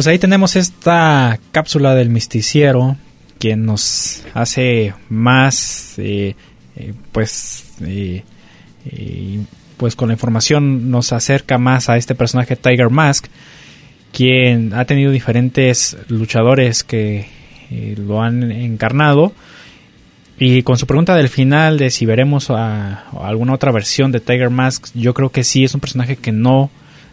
Pues 0.00 0.06
ahí 0.06 0.18
tenemos 0.18 0.56
esta 0.56 1.38
cápsula 1.52 1.94
del 1.94 2.08
misticiero, 2.08 2.96
quien 3.38 3.66
nos 3.66 4.24
hace 4.32 4.94
más, 5.10 5.98
eh, 5.98 6.36
eh, 6.74 6.94
pues, 7.12 7.74
eh, 7.82 8.22
pues 9.76 9.96
con 9.96 10.08
la 10.08 10.14
información 10.14 10.90
nos 10.90 11.12
acerca 11.12 11.58
más 11.58 11.90
a 11.90 11.98
este 11.98 12.14
personaje 12.14 12.56
Tiger 12.56 12.88
Mask, 12.88 13.26
quien 14.10 14.72
ha 14.72 14.86
tenido 14.86 15.12
diferentes 15.12 15.98
luchadores 16.08 16.82
que 16.82 17.26
lo 17.98 18.22
han 18.22 18.50
encarnado. 18.50 19.34
Y 20.38 20.62
con 20.62 20.78
su 20.78 20.86
pregunta 20.86 21.14
del 21.14 21.28
final 21.28 21.76
de 21.76 21.90
si 21.90 22.06
veremos 22.06 22.48
a, 22.48 23.04
alguna 23.22 23.52
otra 23.52 23.70
versión 23.70 24.12
de 24.12 24.20
Tiger 24.20 24.48
Mask, 24.48 24.86
yo 24.94 25.12
creo 25.12 25.28
que 25.28 25.44
sí 25.44 25.64
es 25.64 25.74
un 25.74 25.80
personaje 25.82 26.16
que 26.16 26.32
no 26.32 26.70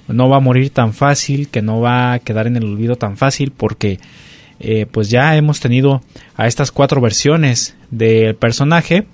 no 0.07 0.29
va 0.29 0.37
a 0.37 0.41
morir 0.41 0.69
tan 0.69 0.93
fácil, 0.93 1.49
que 1.49 1.61
no 1.61 1.81
va 1.81 2.13
a 2.13 2.19
quedar 2.19 2.47
en 2.47 2.55
el 2.55 2.65
olvido 2.65 2.95
tan 2.95 3.17
fácil, 3.17 3.51
porque 3.55 3.99
eh, 4.59 4.85
pues 4.89 5.09
ya 5.09 5.35
hemos 5.35 5.59
tenido 5.59 6.01
a 6.35 6.47
estas 6.47 6.71
cuatro 6.71 7.01
versiones 7.01 7.75
del 7.91 8.35
personaje 8.35 9.05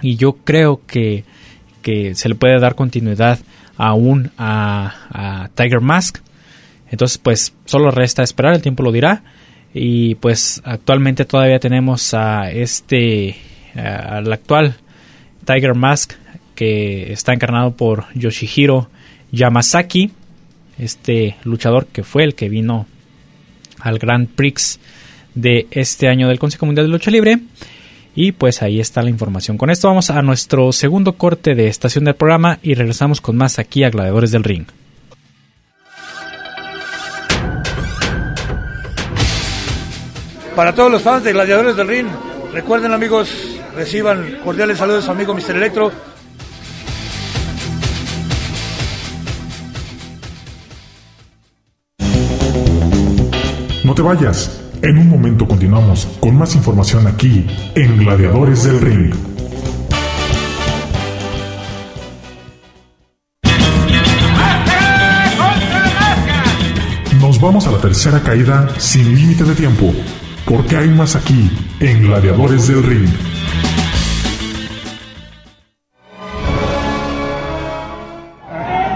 y 0.00 0.16
yo 0.16 0.34
creo 0.44 0.80
que, 0.86 1.24
que 1.82 2.14
se 2.14 2.28
le 2.28 2.34
puede 2.34 2.58
dar 2.58 2.74
continuidad 2.74 3.38
aún 3.76 4.30
a, 4.38 4.94
a 5.10 5.48
Tiger 5.54 5.80
Mask. 5.80 6.18
Entonces 6.90 7.18
pues 7.18 7.54
solo 7.64 7.90
resta 7.90 8.22
esperar, 8.22 8.54
el 8.54 8.62
tiempo 8.62 8.82
lo 8.82 8.92
dirá. 8.92 9.22
Y 9.74 10.14
pues 10.14 10.62
actualmente 10.64 11.26
todavía 11.26 11.58
tenemos 11.58 12.14
a 12.14 12.50
este, 12.50 13.36
al 13.74 14.32
actual 14.32 14.76
Tiger 15.44 15.74
Mask 15.74 16.14
que 16.54 17.12
está 17.12 17.34
encarnado 17.34 17.76
por 17.76 18.06
Yoshihiro 18.14 18.88
Yamasaki, 19.32 20.10
este 20.78 21.36
luchador 21.44 21.86
que 21.86 22.04
fue 22.04 22.24
el 22.24 22.34
que 22.34 22.48
vino 22.48 22.86
al 23.80 23.98
Grand 23.98 24.28
Prix 24.28 24.78
de 25.34 25.66
este 25.70 26.08
año 26.08 26.28
del 26.28 26.38
Consejo 26.38 26.66
Mundial 26.66 26.86
de 26.86 26.92
Lucha 26.92 27.10
Libre. 27.10 27.38
Y 28.14 28.32
pues 28.32 28.62
ahí 28.62 28.80
está 28.80 29.02
la 29.02 29.10
información. 29.10 29.58
Con 29.58 29.68
esto 29.68 29.88
vamos 29.88 30.08
a 30.08 30.22
nuestro 30.22 30.72
segundo 30.72 31.12
corte 31.12 31.54
de 31.54 31.68
estación 31.68 32.04
del 32.04 32.14
programa 32.14 32.58
y 32.62 32.74
regresamos 32.74 33.20
con 33.20 33.36
más 33.36 33.58
aquí 33.58 33.84
a 33.84 33.90
Gladiadores 33.90 34.30
del 34.30 34.42
Ring. 34.42 34.64
Para 40.54 40.74
todos 40.74 40.90
los 40.90 41.02
fans 41.02 41.22
de 41.22 41.34
Gladiadores 41.34 41.76
del 41.76 41.86
Ring, 41.86 42.06
recuerden 42.54 42.92
amigos, 42.92 43.28
reciban 43.74 44.38
cordiales 44.42 44.78
saludos 44.78 45.06
a 45.06 45.12
amigo 45.12 45.34
Mr. 45.34 45.56
Electro 45.56 45.92
te 53.96 54.02
vayas. 54.02 54.62
En 54.82 54.98
un 54.98 55.08
momento 55.08 55.48
continuamos 55.48 56.06
con 56.20 56.36
más 56.36 56.54
información 56.54 57.06
aquí 57.06 57.46
en 57.74 57.96
Gladiadores 57.96 58.64
del 58.64 58.78
Ring. 58.78 59.14
Nos 67.20 67.40
vamos 67.40 67.66
a 67.66 67.72
la 67.72 67.78
tercera 67.78 68.20
caída 68.20 68.68
sin 68.78 69.14
límite 69.14 69.44
de 69.44 69.54
tiempo, 69.54 69.90
porque 70.44 70.76
hay 70.76 70.90
más 70.90 71.16
aquí 71.16 71.50
en 71.80 72.02
Gladiadores 72.02 72.68
del 72.68 72.82
Ring. 72.82 73.08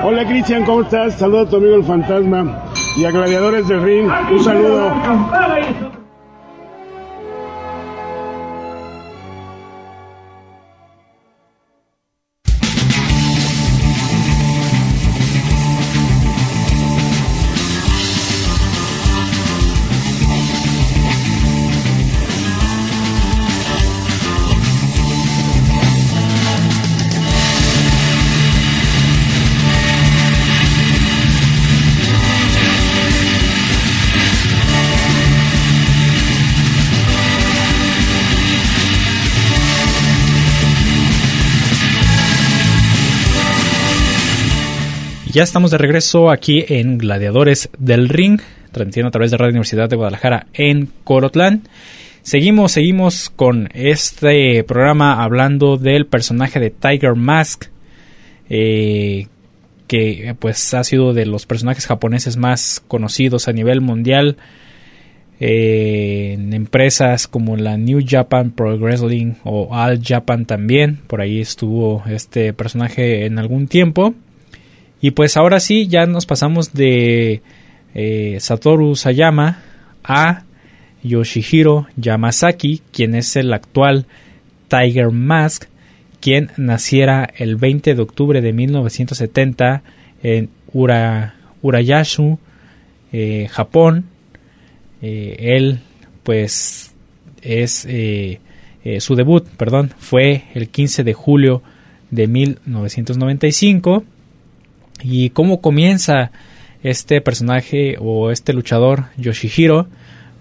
Hola 0.05 0.27
Cristian, 0.27 0.65
¿cómo 0.67 0.83
estás? 0.83 1.19
Saludos 1.19 1.47
a 1.47 1.51
tu 1.51 1.57
amigo 1.57 1.77
el 1.77 1.85
fantasma 1.85 2.70
y 2.97 3.05
a 3.05 3.11
Gladiadores 3.11 3.69
del 3.69 3.83
Ring. 3.83 4.11
Un 4.31 4.45
saludo. 4.45 4.93
Ya 45.33 45.45
estamos 45.45 45.71
de 45.71 45.79
regreso 45.79 46.29
aquí 46.29 46.65
en 46.67 46.99
Gladiadores 46.99 47.71
del 47.79 48.09
Ring, 48.09 48.41
transmitiendo 48.73 49.09
a 49.09 49.11
través 49.13 49.31
de 49.31 49.37
Radio 49.37 49.51
Universidad 49.51 49.89
de 49.89 49.95
Guadalajara 49.95 50.49
en 50.55 50.89
Corotlán. 51.05 51.63
Seguimos, 52.23 52.73
seguimos 52.73 53.31
con 53.31 53.69
este 53.73 54.65
programa 54.65 55.23
hablando 55.23 55.77
del 55.77 56.07
personaje 56.07 56.59
de 56.59 56.71
Tiger 56.71 57.15
Mask, 57.15 57.67
eh, 58.49 59.29
que 59.87 60.35
pues 60.41 60.75
ha 60.75 60.83
sido 60.83 61.13
de 61.13 61.27
los 61.27 61.47
personajes 61.47 61.87
japoneses 61.87 62.37
más 62.37 62.83
conocidos 62.89 63.47
a 63.47 63.53
nivel 63.53 63.81
mundial 63.81 64.37
eh, 65.39 66.33
en 66.35 66.53
empresas 66.55 67.29
como 67.29 67.57
la 67.57 67.77
New 67.77 68.01
Japan 68.05 68.51
Pro 68.51 68.77
Wrestling 68.77 69.35
o 69.45 69.69
All 69.71 70.01
Japan 70.03 70.45
también, 70.45 70.99
por 71.07 71.21
ahí 71.21 71.41
estuvo 71.41 72.03
este 72.09 72.53
personaje 72.53 73.27
en 73.27 73.39
algún 73.39 73.69
tiempo. 73.69 74.17
Y 75.01 75.13
pues 75.13 75.37
ahora 75.37 75.61
sí, 75.61 75.89
ya 75.89 76.07
nos 76.07 76.27
pasamos 76.27 76.75
de 76.75 77.41
eh, 77.95 78.37
Satoru 78.39 78.97
Sayama 78.97 79.63
a 80.05 80.45
Yoshihiro 81.03 81.87
Yamasaki, 81.97 82.83
quien 82.93 83.15
es 83.15 83.35
el 83.37 83.53
actual 83.55 84.07
Tiger 84.69 85.11
Mask, 85.11 85.65
quien 86.21 86.51
naciera 86.59 87.29
el 87.37 87.57
20 87.57 87.95
de 87.95 88.03
octubre 88.03 88.43
de 88.43 88.53
1970 88.53 89.83
en 90.23 90.51
Ura, 90.73 91.35
Urayasu, 91.63 92.39
eh, 93.13 93.49
Japón. 93.51 94.05
Eh, 95.01 95.57
él, 95.57 95.81
pues, 96.23 96.95
es 97.41 97.89
su 98.99 99.15
debut, 99.15 99.49
perdón, 99.57 99.95
fue 99.99 100.45
el 100.53 100.69
15 100.69 101.05
de 101.05 101.15
julio 101.15 101.63
de 102.11 102.27
1995. 102.27 104.05
¿Y 105.03 105.31
cómo 105.31 105.61
comienza 105.61 106.31
este 106.83 107.21
personaje 107.21 107.97
o 108.01 108.31
este 108.31 108.53
luchador 108.53 109.07
Yoshihiro? 109.17 109.89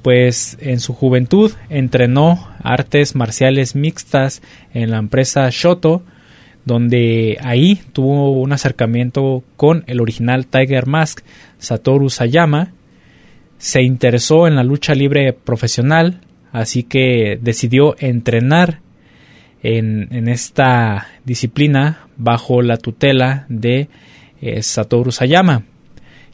pues 0.02 0.58
en 0.62 0.80
su 0.80 0.94
juventud 0.94 1.52
entrenó 1.70 2.48
artes 2.64 3.16
marciales 3.16 3.76
mixtas 3.76 4.42
en 4.74 4.92
la 4.92 4.98
empresa 4.98 5.50
Shoto, 5.52 6.04
donde 6.66 7.38
ahí 7.42 7.82
tuvo 7.94 8.32
un 8.32 8.54
acercamiento 8.54 9.44
con 9.58 9.84
el 9.88 10.00
original 10.02 10.46
Tiger 10.48 10.88
Mask 10.88 11.22
Satoru 11.58 12.10
Sayama. 12.10 12.74
Se 13.58 13.82
interesó 13.82 14.48
en 14.48 14.56
la 14.56 14.64
lucha 14.64 14.94
libre 14.94 15.34
profesional, 15.34 16.22
así 16.52 16.84
que 16.84 17.38
decidió 17.42 17.96
entrenar 18.00 18.80
en, 19.62 20.30
esta 20.30 21.08
disciplina 21.26 22.08
bajo 22.16 22.62
la 22.62 22.78
tutela 22.78 23.46
de 23.50 23.90
eh, 24.42 24.62
Satoru 24.62 25.12
Sayama, 25.12 25.64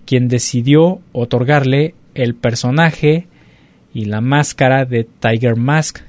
quien 0.05 0.27
decidió 0.27 1.01
otorgarle 1.11 1.95
el 2.13 2.35
personaje 2.35 3.27
y 3.93 4.05
la 4.05 4.21
máscara 4.21 4.85
de 4.85 5.03
Tiger 5.05 5.55
Mask. 5.55 5.99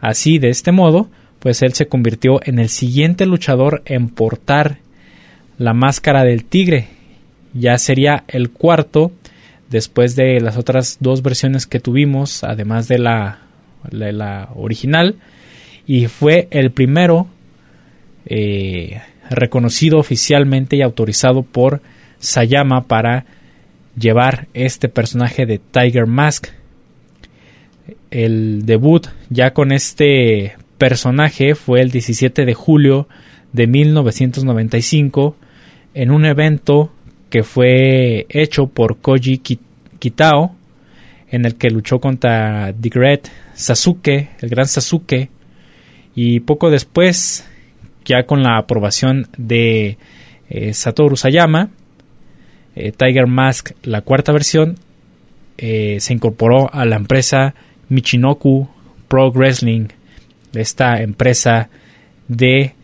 Así, 0.00 0.38
de 0.38 0.50
este 0.50 0.72
modo, 0.72 1.08
pues 1.38 1.62
él 1.62 1.74
se 1.74 1.86
convirtió 1.86 2.40
en 2.44 2.58
el 2.58 2.68
siguiente 2.68 3.26
luchador 3.26 3.82
en 3.86 4.08
portar 4.08 4.78
la 5.58 5.74
máscara 5.74 6.24
del 6.24 6.44
tigre. 6.44 6.88
Ya 7.54 7.78
sería 7.78 8.24
el 8.28 8.50
cuarto 8.50 9.12
después 9.70 10.16
de 10.16 10.40
las 10.40 10.56
otras 10.56 10.98
dos 11.00 11.22
versiones 11.22 11.66
que 11.66 11.80
tuvimos, 11.80 12.44
además 12.44 12.88
de 12.88 12.98
la, 12.98 13.38
original, 14.54 15.16
y 15.86 16.06
fue 16.06 16.48
el 16.50 16.70
primero 16.70 17.26
eh, 18.26 19.00
reconocido 19.30 19.98
oficialmente 19.98 20.76
y 20.76 20.82
autorizado 20.82 21.42
por 21.42 21.80
Sayama 22.18 22.82
para 22.82 23.24
llevar 23.98 24.48
este 24.54 24.88
personaje 24.88 25.46
de 25.46 25.58
Tiger 25.58 26.06
Mask. 26.06 26.48
El 28.10 28.64
debut 28.64 29.06
ya 29.30 29.52
con 29.52 29.72
este 29.72 30.54
personaje 30.78 31.54
fue 31.54 31.80
el 31.80 31.90
17 31.90 32.44
de 32.44 32.54
julio 32.54 33.08
de 33.52 33.66
1995 33.66 35.36
en 35.94 36.10
un 36.10 36.26
evento 36.26 36.92
que 37.30 37.42
fue 37.42 38.26
hecho 38.28 38.68
por 38.68 38.98
Koji 38.98 39.38
Kitao 39.98 40.54
en 41.28 41.44
el 41.44 41.56
que 41.56 41.70
luchó 41.70 41.98
contra 41.98 42.72
The 42.78 42.88
Great 42.88 43.28
Sasuke, 43.54 44.28
el 44.40 44.48
gran 44.48 44.66
Sasuke 44.66 45.30
y 46.14 46.40
poco 46.40 46.70
después 46.70 47.46
ya 48.06 48.24
con 48.24 48.42
la 48.42 48.56
aprobación 48.56 49.28
de 49.36 49.98
eh, 50.48 50.72
Satoru 50.72 51.16
Sayama 51.16 51.70
eh, 52.74 52.92
Tiger 52.92 53.26
Mask 53.26 53.72
la 53.82 54.02
cuarta 54.02 54.32
versión 54.32 54.76
eh, 55.58 55.98
se 56.00 56.14
incorporó 56.14 56.72
a 56.72 56.84
la 56.84 56.96
empresa 56.96 57.54
Michinoku 57.88 58.68
Pro 59.08 59.30
Wrestling, 59.30 59.88
esta 60.52 61.00
empresa 61.00 61.70
de 62.28 62.74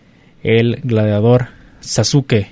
el 0.42 0.80
gladiador 0.82 1.48
Sasuke. 1.80 2.46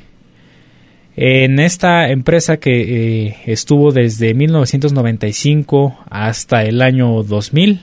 En 1.16 1.58
esta 1.58 2.10
empresa 2.10 2.58
que 2.58 3.36
estuvo 3.46 3.92
desde 3.92 4.34
1995 4.34 5.98
hasta 6.10 6.64
el 6.64 6.82
año 6.82 7.22
2000, 7.22 7.80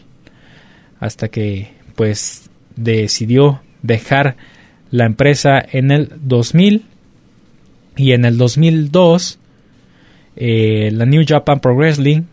hasta 1.00 1.30
que 1.30 1.70
pues 1.96 2.50
decidió 2.76 3.62
dejar 3.82 4.38
la 4.92 5.06
empresa 5.06 5.64
en 5.72 5.92
el 5.92 6.12
2000 6.22 6.86
y 7.96 8.12
en 8.12 8.26
el 8.26 8.38
2002 8.38 9.40
eh, 10.36 10.92
la 10.94 11.06
New 11.06 11.24
Japan 11.28 11.60
Pro 11.60 11.76
Wrestling 11.76 12.24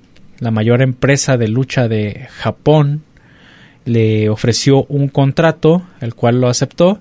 la 0.40 0.51
mayor 0.51 0.83
empresa 0.83 1.37
de 1.37 1.49
lucha 1.49 1.88
de 1.88 2.29
Japón, 2.31 3.03
le 3.85 4.29
ofreció 4.29 4.85
un 4.85 5.09
contrato, 5.09 5.83
el 6.01 6.14
cual 6.14 6.40
lo 6.40 6.49
aceptó, 6.49 7.01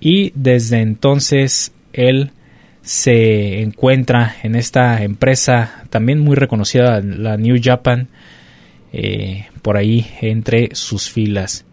y 0.00 0.32
desde 0.34 0.80
entonces 0.80 1.72
él 1.92 2.30
se 2.82 3.60
encuentra 3.60 4.36
en 4.42 4.54
esta 4.54 5.02
empresa 5.02 5.84
también 5.90 6.20
muy 6.20 6.36
reconocida, 6.36 7.00
la 7.00 7.36
New 7.36 7.58
Japan, 7.62 8.08
eh, 8.92 9.46
por 9.62 9.76
ahí 9.76 10.06
entre 10.20 10.74
sus 10.74 11.10
filas. 11.10 11.66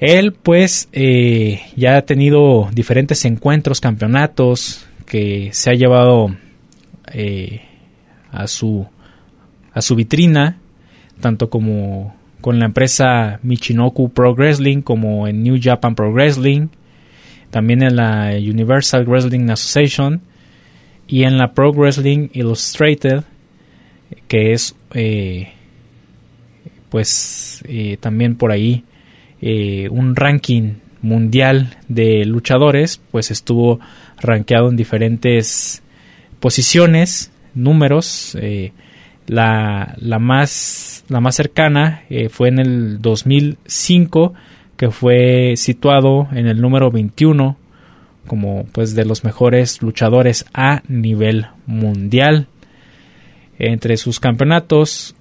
Él 0.00 0.32
pues 0.32 0.88
eh, 0.92 1.60
ya 1.76 1.96
ha 1.96 2.02
tenido 2.02 2.68
diferentes 2.72 3.24
encuentros, 3.24 3.80
campeonatos 3.80 4.86
que 5.06 5.50
se 5.52 5.70
ha 5.70 5.74
llevado 5.74 6.36
eh, 7.12 7.62
a 8.30 8.46
su 8.46 8.86
a 9.72 9.82
su 9.82 9.96
vitrina, 9.96 10.58
tanto 11.20 11.50
como 11.50 12.14
con 12.40 12.58
la 12.58 12.66
empresa 12.66 13.40
Michinoku 13.42 14.10
Pro 14.10 14.34
Wrestling 14.34 14.82
como 14.82 15.26
en 15.26 15.42
New 15.42 15.58
Japan 15.60 15.94
Pro 15.96 16.12
Wrestling, 16.12 16.68
también 17.50 17.82
en 17.82 17.96
la 17.96 18.30
Universal 18.36 19.04
Wrestling 19.04 19.50
Association 19.50 20.20
y 21.08 21.24
en 21.24 21.38
la 21.38 21.54
Pro 21.54 21.72
Wrestling 21.72 22.28
Illustrated, 22.34 23.24
que 24.28 24.52
es 24.52 24.76
eh, 24.94 25.48
pues 26.88 27.64
también 28.00 28.36
por 28.36 28.52
ahí 28.52 28.84
eh, 29.40 29.88
un 29.90 30.16
ranking 30.16 30.74
mundial 31.02 31.76
de 31.88 32.24
luchadores, 32.24 33.00
pues 33.10 33.30
estuvo 33.30 33.80
rankeado 34.20 34.68
en 34.68 34.76
diferentes 34.76 35.82
posiciones, 36.40 37.30
números, 37.54 38.36
la, 39.28 39.94
la, 39.98 40.18
más, 40.18 41.04
la 41.08 41.20
más 41.20 41.36
cercana 41.36 42.02
eh, 42.10 42.28
fue 42.28 42.48
en 42.48 42.58
el 42.58 43.00
2005, 43.00 44.34
que 44.76 44.90
fue 44.90 45.54
situado 45.56 46.28
en 46.32 46.46
el 46.46 46.60
número 46.60 46.90
21 46.90 47.56
como 48.26 48.66
pues 48.72 48.94
de 48.94 49.04
los 49.04 49.24
mejores 49.24 49.80
luchadores 49.82 50.44
a 50.52 50.82
nivel 50.88 51.46
mundial. 51.66 52.46
Entre 53.58 53.96
sus 53.96 54.20
campeonatos 54.20 55.14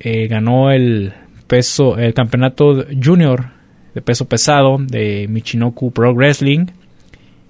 eh, 0.00 0.28
ganó 0.28 0.70
el 0.70 1.14
el 1.52 2.14
campeonato 2.14 2.86
junior 3.02 3.50
de 3.94 4.00
peso 4.00 4.26
pesado 4.26 4.78
de 4.78 5.26
Michinoku 5.28 5.92
Pro 5.92 6.14
Wrestling 6.14 6.66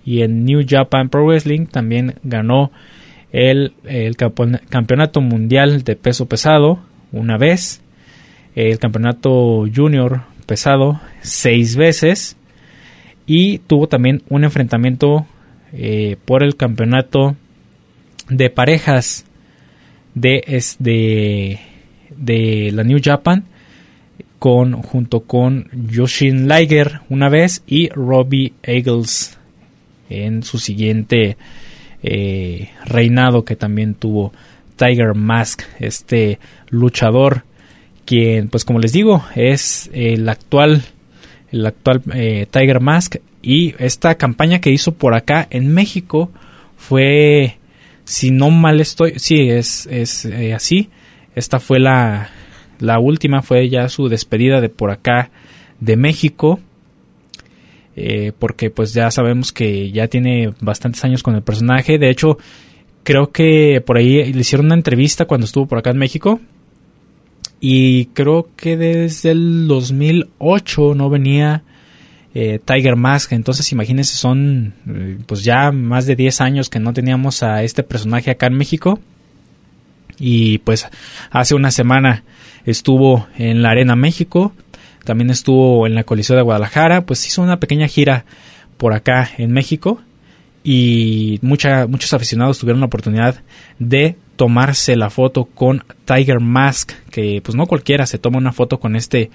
y 0.05 0.23
en 0.23 0.45
New 0.45 0.65
Japan 0.69 1.09
Pro 1.09 1.25
Wrestling 1.25 1.67
también 1.67 2.17
ganó 2.25 2.73
el, 3.31 3.75
campeonato 4.69 5.21
mundial 5.21 5.85
de 5.85 5.95
peso 5.95 6.27
pesado 6.27 6.81
una 7.13 7.39
vez, 7.39 7.81
el 8.57 8.79
campeonato 8.79 9.67
junior 9.73 10.23
pesado 10.47 11.01
seis 11.21 11.77
veces 11.77 12.37
y 13.27 13.59
tuvo 13.59 13.87
también 13.87 14.23
un 14.29 14.43
enfrentamiento 14.43 15.27
eh, 15.73 16.17
por 16.25 16.43
el 16.43 16.57
campeonato 16.57 17.37
de 18.29 18.51
parejas 18.51 19.25
de, 20.15 21.61
de 22.17 22.71
la 22.73 22.83
New 22.83 22.99
Japan 23.01 23.45
con, 24.43 24.73
junto 24.83 25.21
con 25.21 25.69
Yoshin 25.73 26.49
Liger 26.49 27.03
una 27.09 27.29
vez 27.29 27.63
y 27.65 27.91
Robbie 27.91 28.55
Eagles 28.65 29.39
en 30.11 30.43
su 30.43 30.59
siguiente 30.59 31.37
eh, 32.03 32.71
reinado 32.85 33.45
que 33.45 33.55
también 33.55 33.95
tuvo 33.95 34.33
Tiger 34.75 35.15
Mask, 35.15 35.63
este 35.79 36.41
luchador 36.71 37.45
quien, 38.05 38.49
pues 38.49 38.65
como 38.65 38.81
les 38.81 38.93
digo, 38.93 39.25
es 39.37 39.89
el 39.93 40.29
actual, 40.29 40.83
el 41.53 41.65
actual 41.65 42.03
eh, 42.13 42.49
Tiger 42.51 42.81
Mask. 42.81 43.19
Y 43.43 43.77
esta 43.79 44.17
campaña 44.17 44.61
que 44.61 44.71
hizo 44.71 44.95
por 44.95 45.15
acá 45.15 45.47
en 45.51 45.73
México 45.73 46.33
fue, 46.77 47.59
si 48.03 48.33
no 48.33 48.51
mal 48.51 48.81
estoy, 48.81 49.21
sí, 49.21 49.51
es, 49.51 49.87
es 49.87 50.25
eh, 50.25 50.53
así, 50.53 50.91
esta 51.37 51.61
fue 51.61 51.79
la, 51.79 52.29
la 52.83 52.99
última, 52.99 53.43
fue 53.43 53.69
ya 53.69 53.89
su 53.89 54.09
despedida 54.09 54.61
de 54.61 54.69
por 54.69 54.91
acá 54.91 55.31
de 55.81 55.97
México. 55.97 56.61
Eh, 57.95 58.33
porque 58.39 58.71
pues 58.71 58.95
ya 58.95 59.11
sabemos 59.11 59.53
que 59.53 59.91
ya 59.91 60.09
tiene 60.09 60.51
bastantes 60.61 61.05
años 61.05 61.23
con 61.23 61.35
el 61.35 61.43
personaje. 61.43 61.99
De 61.99 62.11
hecho, 62.11 62.39
creo 63.03 63.31
que 63.31 63.83
por 63.85 63.97
ahí 63.97 64.33
le 64.33 64.41
hicieron 64.41 64.67
una 64.67 64.75
entrevista 64.75 65.27
cuando 65.27 65.45
estuvo 65.45 65.67
por 65.67 65.79
acá 65.79 65.91
en 65.91 65.99
México. 65.99 66.41
Y 67.61 68.07
creo 68.07 68.49
que 68.57 68.77
desde 68.77 69.31
el 69.31 69.69
2008 69.69 70.95
no 70.95 71.09
venía 71.11 71.63
eh, 72.35 72.59
Tiger 72.65 72.97
Mask. 72.97 73.33
Entonces 73.33 73.71
imagínense, 73.73 74.17
son 74.17 74.75
eh, 74.89 75.19
pues 75.27 75.45
ya 75.45 75.71
más 75.71 76.07
de 76.07 76.17
10 76.17 76.41
años 76.41 76.69
que 76.69 76.81
no 76.81 76.93
teníamos 76.93 77.43
a 77.43 77.63
este 77.63 77.83
personaje 77.83 78.31
acá 78.31 78.47
en 78.47 78.55
México. 78.55 78.99
Y 80.19 80.59
pues 80.59 80.87
hace 81.31 81.55
una 81.55 81.71
semana 81.71 82.25
estuvo 82.65 83.27
en 83.37 83.63
la 83.63 83.71
Arena 83.71 83.97
México 83.97 84.53
también 85.05 85.31
estuvo 85.31 85.87
en 85.87 85.95
la 85.95 86.05
Coliseo 86.05 86.37
de 86.37 86.43
Guadalajara, 86.43 87.05
pues 87.05 87.27
hizo 87.27 87.43
una 87.43 87.59
pequeña 87.59 87.89
gira 87.89 88.25
por 88.77 88.93
acá 88.93 89.31
en 89.37 89.53
México 89.53 90.01
y 90.65 91.41
muchos 91.43 92.13
aficionados 92.13 92.59
tuvieron 92.59 92.81
la 92.81 92.87
oportunidad 92.87 93.43
de 93.79 94.17
tomarse 94.37 94.97
la 94.97 95.11
foto 95.11 95.45
con 95.45 95.85
Tiger 96.05 96.41
Mask, 96.41 96.93
que 97.11 97.41
pues 97.43 97.57
no 97.57 97.67
cualquiera 97.67 98.07
se 98.07 98.19
toma 98.19 98.39
una 98.39 98.53
foto 98.53 98.79
con 98.79 98.95
este, 98.95 99.31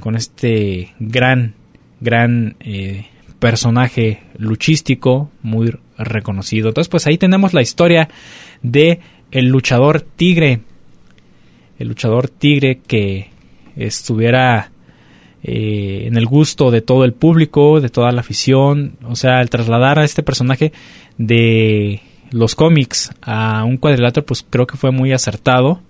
con 0.00 0.16
este 0.16 0.92
gran, 0.98 1.54
gran 2.00 2.56
eh, 2.60 3.06
personaje 3.38 4.22
luchístico 4.38 5.30
muy 5.42 5.76
reconocido. 5.96 6.68
Entonces 6.68 6.88
pues 6.88 7.06
ahí 7.06 7.16
tenemos 7.16 7.54
la 7.54 7.62
historia 7.62 8.08
de 8.62 8.98
el 9.30 9.46
luchador 9.46 10.00
tigre, 10.00 10.60
el 11.82 11.88
luchador 11.88 12.28
tigre 12.28 12.80
que 12.86 13.28
estuviera 13.76 14.70
eh, 15.42 16.04
en 16.06 16.16
el 16.16 16.26
gusto 16.26 16.70
de 16.70 16.80
todo 16.80 17.04
el 17.04 17.12
público, 17.12 17.80
de 17.80 17.88
toda 17.88 18.12
la 18.12 18.20
afición. 18.20 18.96
O 19.04 19.16
sea, 19.16 19.40
el 19.40 19.50
trasladar 19.50 19.98
a 19.98 20.04
este 20.04 20.22
personaje 20.22 20.72
de 21.18 22.00
los 22.30 22.54
cómics 22.54 23.10
a 23.20 23.64
un 23.64 23.78
cuadrilátero, 23.78 24.24
pues 24.24 24.46
creo 24.48 24.66
que 24.66 24.76
fue 24.76 24.92
muy 24.92 25.12
acertado. 25.12 25.80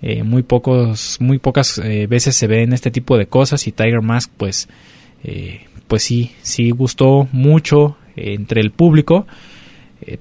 Eh, 0.00 0.22
muy 0.22 0.42
pocos, 0.42 1.18
muy 1.20 1.38
pocas 1.38 1.76
eh, 1.76 2.06
veces 2.06 2.34
se 2.34 2.46
ven 2.46 2.72
este 2.72 2.90
tipo 2.90 3.18
de 3.18 3.26
cosas 3.26 3.66
y 3.66 3.72
Tiger 3.72 4.00
Mask, 4.00 4.32
pues, 4.38 4.66
pues 5.86 6.02
sí, 6.02 6.32
sí 6.40 6.70
gustó 6.70 7.28
mucho 7.32 7.98
entre 8.16 8.62
el 8.62 8.70
público. 8.70 9.26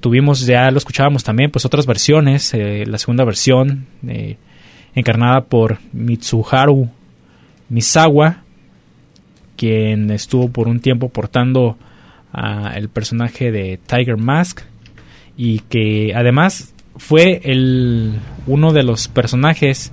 tuvimos, 0.01 0.45
ya 0.45 0.69
lo 0.71 0.77
escuchábamos 0.77 1.23
también, 1.23 1.51
pues 1.51 1.63
otras 1.63 1.85
versiones. 1.85 2.53
la 2.53 2.97
segunda 2.97 3.23
versión 3.23 3.87
encarnada 4.95 5.41
por 5.41 5.79
Mitsuharu 5.93 6.89
Misawa, 7.69 8.43
quien 9.55 10.09
estuvo 10.11 10.49
por 10.49 10.67
un 10.67 10.79
tiempo 10.79 11.09
portando 11.09 11.77
a 12.31 12.73
el 12.75 12.89
personaje 12.89 13.51
de 13.51 13.79
Tiger 13.85 14.17
Mask 14.17 14.61
y 15.35 15.59
que 15.59 16.13
además 16.15 16.73
fue 16.95 17.41
el 17.43 18.19
uno 18.45 18.73
de 18.73 18.83
los 18.83 19.07
personajes 19.07 19.91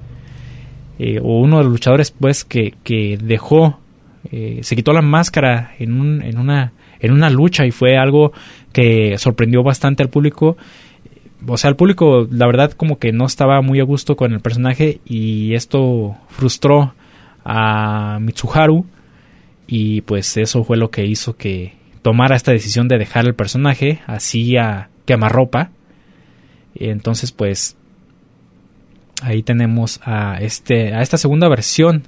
eh, 0.98 1.18
o 1.22 1.40
uno 1.40 1.58
de 1.58 1.64
los 1.64 1.72
luchadores 1.72 2.10
pues 2.10 2.44
que, 2.44 2.74
que 2.82 3.18
dejó 3.20 3.78
eh, 4.32 4.60
se 4.62 4.76
quitó 4.76 4.92
la 4.92 5.02
máscara 5.02 5.72
en, 5.78 6.00
un, 6.00 6.22
en 6.22 6.38
una 6.38 6.72
en 6.98 7.12
una 7.12 7.30
lucha 7.30 7.66
y 7.66 7.70
fue 7.70 7.96
algo 7.96 8.32
que 8.72 9.18
sorprendió 9.18 9.62
bastante 9.62 10.02
al 10.02 10.08
público 10.08 10.56
o 11.46 11.56
sea, 11.56 11.70
el 11.70 11.76
público, 11.76 12.26
la 12.30 12.46
verdad, 12.46 12.72
como 12.72 12.98
que 12.98 13.12
no 13.12 13.26
estaba 13.26 13.60
muy 13.62 13.80
a 13.80 13.84
gusto 13.84 14.16
con 14.16 14.32
el 14.32 14.40
personaje 14.40 15.00
y 15.04 15.54
esto 15.54 16.16
frustró 16.28 16.94
a 17.44 18.18
Mitsuharu 18.20 18.86
y 19.66 20.00
pues 20.02 20.36
eso 20.36 20.64
fue 20.64 20.76
lo 20.76 20.90
que 20.90 21.06
hizo 21.06 21.36
que 21.36 21.74
tomara 22.02 22.36
esta 22.36 22.52
decisión 22.52 22.88
de 22.88 22.98
dejar 22.98 23.26
el 23.26 23.34
personaje 23.34 24.00
así 24.06 24.56
a 24.56 24.88
quemarropa. 25.04 25.70
Entonces 26.74 27.32
pues 27.32 27.76
ahí 29.22 29.42
tenemos 29.42 30.00
a 30.04 30.38
este 30.40 30.94
a 30.94 31.02
esta 31.02 31.18
segunda 31.18 31.48
versión 31.48 32.04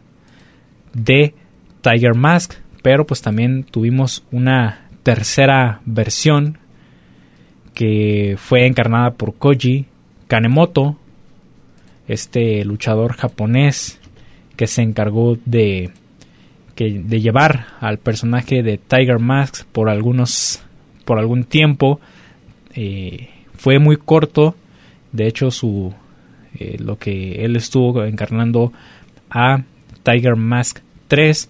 de 0.94 1.34
Tiger 1.82 2.14
Mask, 2.14 2.54
pero 2.82 3.06
pues 3.06 3.22
también 3.22 3.64
tuvimos 3.64 4.24
una 4.30 4.88
tercera 5.02 5.80
versión 5.84 6.58
que 7.78 8.34
fue 8.36 8.66
encarnada 8.66 9.12
por 9.12 9.36
Koji 9.36 9.84
Kanemoto, 10.26 10.96
este 12.08 12.64
luchador 12.64 13.12
japonés 13.12 14.00
que 14.56 14.66
se 14.66 14.82
encargó 14.82 15.38
de 15.44 15.92
de 16.76 17.20
llevar 17.20 17.66
al 17.80 17.98
personaje 17.98 18.64
de 18.64 18.78
Tiger 18.78 19.20
Mask 19.20 19.64
por 19.66 19.88
algunos 19.88 20.60
por 21.04 21.20
algún 21.20 21.44
tiempo. 21.44 22.00
Eh, 22.74 23.28
fue 23.54 23.78
muy 23.78 23.96
corto. 23.96 24.56
De 25.12 25.28
hecho 25.28 25.52
su 25.52 25.94
eh, 26.58 26.78
lo 26.80 26.98
que 26.98 27.44
él 27.44 27.54
estuvo 27.54 28.04
encarnando 28.04 28.72
a 29.30 29.62
Tiger 30.02 30.34
Mask 30.34 30.80
3 31.06 31.48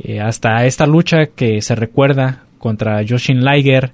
eh, 0.00 0.20
hasta 0.20 0.66
esta 0.66 0.86
lucha 0.86 1.24
que 1.34 1.62
se 1.62 1.74
recuerda 1.74 2.44
contra 2.58 3.00
Yoshin 3.00 3.42
Liger 3.42 3.92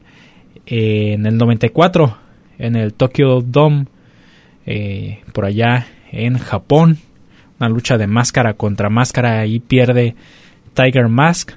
en 0.67 1.27
el 1.27 1.37
94 1.37 2.17
en 2.59 2.77
el 2.77 2.95
Tokyo 2.95 3.41
Dome 3.41 3.87
por 5.33 5.45
allá 5.45 5.87
en 6.13 6.39
Japón 6.39 6.99
una 7.61 7.69
lucha 7.69 7.99
de 7.99 8.07
máscara 8.07 8.55
contra 8.55 8.89
máscara 8.89 9.45
y 9.47 9.61
pierde 9.61 10.15
Tiger 10.75 11.09
Mask 11.09 11.53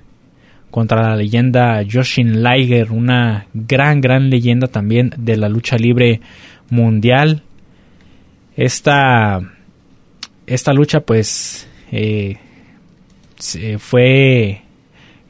contra 0.69 1.01
la 1.03 1.15
leyenda 1.15 1.83
Yoshin 1.83 2.43
Liger, 2.43 2.91
una 2.91 3.45
gran, 3.53 4.01
gran 4.01 4.31
leyenda 4.31 4.67
también 4.67 5.13
de 5.17 5.37
la 5.37 5.47
lucha 5.47 5.77
libre 5.77 6.19
mundial. 6.71 7.43
Esta, 8.57 9.39
esta 10.47 10.73
lucha 10.73 11.01
pues 11.01 11.69
eh, 11.91 12.37
fue 13.77 14.63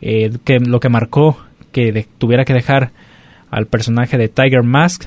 eh, 0.01 0.31
que, 0.45 0.59
lo 0.59 0.79
que 0.79 0.89
marcó 0.89 1.37
que 1.73 2.07
tuviera 2.17 2.45
que 2.45 2.53
dejar 2.53 2.91
al 3.53 3.67
personaje 3.67 4.17
de 4.17 4.29
Tiger 4.29 4.63
Mask. 4.63 5.05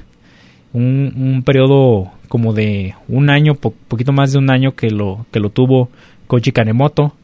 Un, 0.73 1.13
un 1.17 1.43
periodo 1.43 2.13
como 2.29 2.53
de 2.53 2.95
un 3.09 3.31
año, 3.31 3.55
poquito 3.55 4.13
más 4.13 4.33
de 4.33 4.39
un 4.39 4.51
año 4.51 4.75
que 4.75 4.91
lo, 4.91 5.27
que 5.31 5.41
lo 5.41 5.51
tuvo 5.51 5.91
Koji 6.27 6.53
Kanemoto 6.53 7.15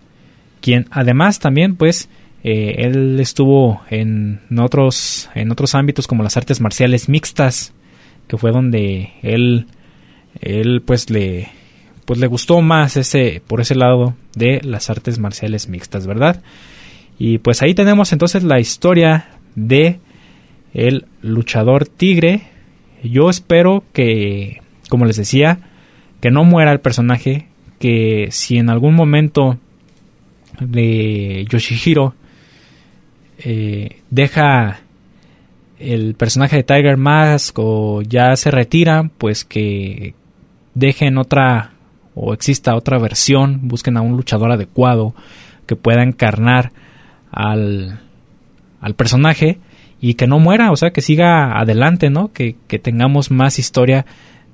quien 0.62 0.86
además 0.90 1.40
también 1.40 1.76
pues 1.76 2.08
eh, 2.42 2.76
él 2.78 3.20
estuvo 3.20 3.82
en 3.90 4.40
otros 4.58 5.28
en 5.34 5.50
otros 5.50 5.74
ámbitos 5.74 6.06
como 6.06 6.22
las 6.22 6.38
artes 6.38 6.62
marciales 6.62 7.10
mixtas 7.10 7.74
que 8.28 8.38
fue 8.38 8.52
donde 8.52 9.12
él 9.22 9.66
él 10.40 10.80
pues 10.80 11.10
le 11.10 11.48
pues 12.06 12.18
le 12.18 12.28
gustó 12.28 12.62
más 12.62 12.96
ese 12.96 13.42
por 13.46 13.60
ese 13.60 13.74
lado 13.74 14.14
de 14.34 14.60
las 14.62 14.88
artes 14.88 15.18
marciales 15.18 15.68
mixtas 15.68 16.06
verdad 16.06 16.40
y 17.18 17.38
pues 17.38 17.60
ahí 17.60 17.74
tenemos 17.74 18.12
entonces 18.12 18.42
la 18.42 18.58
historia 18.58 19.28
de 19.54 19.98
el 20.74 21.06
luchador 21.20 21.86
tigre. 21.86 22.42
Yo 23.02 23.30
espero 23.30 23.84
que 23.92 24.62
como 24.88 25.06
les 25.06 25.16
decía 25.16 25.58
que 26.20 26.30
no 26.30 26.44
muera 26.44 26.70
el 26.72 26.80
personaje 26.80 27.48
que 27.78 28.28
si 28.30 28.58
en 28.58 28.70
algún 28.70 28.94
momento 28.94 29.58
de 30.60 31.46
Yoshihiro 31.48 32.14
eh, 33.38 34.02
deja 34.10 34.80
el 35.78 36.14
personaje 36.14 36.56
de 36.56 36.62
Tiger 36.62 36.96
Mask 36.96 37.58
o 37.58 38.02
ya 38.02 38.36
se 38.36 38.50
retira, 38.50 39.10
pues 39.18 39.44
que 39.44 40.14
dejen 40.74 41.18
otra 41.18 41.72
o 42.14 42.34
exista 42.34 42.76
otra 42.76 42.98
versión, 42.98 43.66
busquen 43.66 43.96
a 43.96 44.02
un 44.02 44.16
luchador 44.16 44.52
adecuado 44.52 45.14
que 45.66 45.74
pueda 45.74 46.02
encarnar 46.02 46.72
al, 47.30 48.00
al 48.80 48.94
personaje 48.94 49.58
y 50.02 50.14
que 50.14 50.26
no 50.26 50.40
muera, 50.40 50.72
o 50.72 50.76
sea, 50.76 50.90
que 50.90 51.00
siga 51.00 51.58
adelante, 51.58 52.10
¿no? 52.10 52.32
Que, 52.32 52.56
que 52.66 52.80
tengamos 52.80 53.30
más 53.30 53.60
historia 53.60 54.04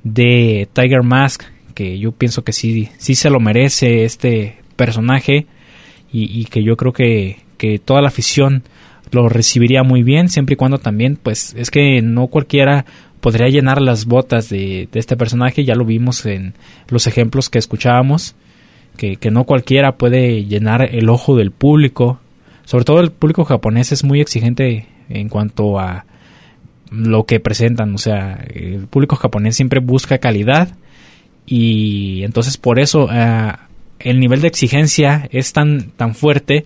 de 0.04 0.68
Tiger 0.74 1.02
Mask, 1.02 1.42
que 1.74 1.98
yo 1.98 2.12
pienso 2.12 2.44
que 2.44 2.52
sí, 2.52 2.90
sí 2.98 3.14
se 3.14 3.30
lo 3.30 3.40
merece 3.40 4.04
este 4.04 4.58
personaje 4.76 5.46
y, 6.12 6.44
que 6.44 6.62
yo 6.62 6.76
creo 6.76 6.92
que, 6.92 7.38
que, 7.56 7.78
toda 7.78 8.02
la 8.02 8.08
afición 8.08 8.62
lo 9.10 9.30
recibiría 9.30 9.82
muy 9.82 10.02
bien 10.02 10.28
siempre 10.28 10.52
y 10.52 10.56
cuando 10.56 10.78
también 10.78 11.16
pues 11.16 11.54
es 11.56 11.70
que 11.70 12.02
no 12.02 12.26
cualquiera 12.26 12.84
podría 13.20 13.48
llenar 13.48 13.80
las 13.80 14.04
botas 14.04 14.50
de, 14.50 14.88
este 14.92 15.16
personaje. 15.16 15.64
Ya 15.64 15.74
lo 15.74 15.86
vimos 15.86 16.26
en 16.26 16.52
los 16.88 17.06
ejemplos 17.06 17.48
que 17.48 17.58
escuchábamos, 17.58 18.34
que, 18.98 19.16
que 19.16 19.30
no 19.30 19.44
cualquiera 19.44 19.96
puede 19.96 20.44
llenar 20.44 20.94
el 20.94 21.08
ojo 21.08 21.36
del 21.36 21.52
público. 21.52 22.20
Sobre 22.66 22.84
todo 22.84 23.00
el 23.00 23.12
público 23.12 23.46
japonés 23.46 23.92
es 23.92 24.04
muy 24.04 24.20
exigente 24.20 24.86
en 25.08 25.28
cuanto 25.28 25.78
a 25.78 26.04
lo 26.90 27.24
que 27.24 27.40
presentan. 27.40 27.94
O 27.94 27.98
sea, 27.98 28.44
el 28.54 28.86
público 28.86 29.16
japonés 29.16 29.56
siempre 29.56 29.80
busca 29.80 30.18
calidad 30.18 30.74
y 31.46 32.22
entonces 32.24 32.56
por 32.56 32.78
eso 32.78 33.08
eh, 33.12 33.52
el 34.00 34.20
nivel 34.20 34.40
de 34.40 34.48
exigencia 34.48 35.28
es 35.32 35.52
tan, 35.52 35.90
tan 35.92 36.14
fuerte 36.14 36.64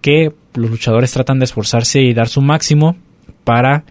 que 0.00 0.32
los 0.54 0.70
luchadores 0.70 1.12
tratan 1.12 1.38
de 1.38 1.44
esforzarse 1.44 2.00
y 2.00 2.14
dar 2.14 2.28
su 2.28 2.40
máximo 2.40 2.96
para 3.44 3.84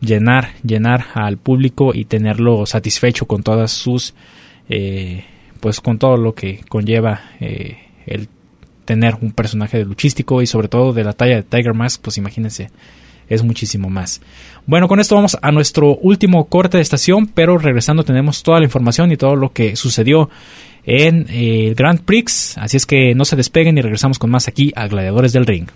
llenar, 0.00 0.50
llenar 0.62 1.06
al 1.14 1.38
público 1.38 1.92
y 1.94 2.04
tenerlo 2.04 2.66
satisfecho 2.66 3.26
con 3.26 3.42
todas 3.42 3.72
sus, 3.72 4.14
eh, 4.68 5.24
pues 5.60 5.80
con 5.80 5.98
todo 5.98 6.16
lo 6.16 6.34
que 6.34 6.60
conlleva 6.68 7.30
eh, 7.40 7.78
el 8.06 8.28
tener 8.84 9.16
un 9.20 9.32
personaje 9.32 9.78
de 9.78 9.84
luchístico 9.84 10.42
y 10.42 10.46
sobre 10.46 10.68
todo 10.68 10.92
de 10.92 11.04
la 11.04 11.12
talla 11.12 11.36
de 11.36 11.42
Tiger 11.42 11.74
Mask, 11.74 12.02
pues 12.02 12.18
imagínense, 12.18 12.70
es 13.28 13.42
muchísimo 13.42 13.88
más. 13.88 14.20
Bueno, 14.66 14.88
con 14.88 15.00
esto 15.00 15.14
vamos 15.14 15.36
a 15.40 15.52
nuestro 15.52 15.96
último 15.96 16.46
corte 16.46 16.78
de 16.78 16.82
estación, 16.82 17.26
pero 17.26 17.58
regresando 17.58 18.04
tenemos 18.04 18.42
toda 18.42 18.58
la 18.58 18.64
información 18.64 19.12
y 19.12 19.16
todo 19.16 19.36
lo 19.36 19.52
que 19.52 19.76
sucedió 19.76 20.30
en 20.84 21.26
el 21.28 21.74
Grand 21.74 22.00
Prix, 22.00 22.56
así 22.58 22.76
es 22.76 22.86
que 22.86 23.14
no 23.14 23.24
se 23.24 23.36
despeguen 23.36 23.76
y 23.76 23.82
regresamos 23.82 24.18
con 24.18 24.30
más 24.30 24.46
aquí 24.48 24.72
a 24.76 24.86
Gladiadores 24.86 25.32
del 25.32 25.46
Ring. 25.46 25.68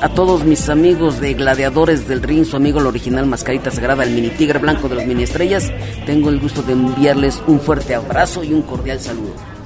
A 0.00 0.08
todos 0.10 0.44
mis 0.44 0.68
amigos 0.68 1.20
de 1.20 1.34
Gladiadores 1.34 2.06
del 2.06 2.22
Ring, 2.22 2.44
su 2.44 2.54
amigo 2.56 2.78
el 2.78 2.86
original 2.86 3.26
Mascarita 3.26 3.72
Sagrada, 3.72 4.04
el 4.04 4.10
mini 4.12 4.28
tigre 4.28 4.60
blanco 4.60 4.88
de 4.88 4.94
las 4.94 5.06
mini 5.06 5.24
estrellas, 5.24 5.72
tengo 6.06 6.28
el 6.28 6.38
gusto 6.38 6.62
de 6.62 6.74
enviarles 6.74 7.42
un 7.48 7.58
fuerte 7.58 7.96
abrazo 7.96 8.44
y 8.44 8.52
un 8.52 8.62
cordial 8.62 9.00
saludo. 9.00 9.57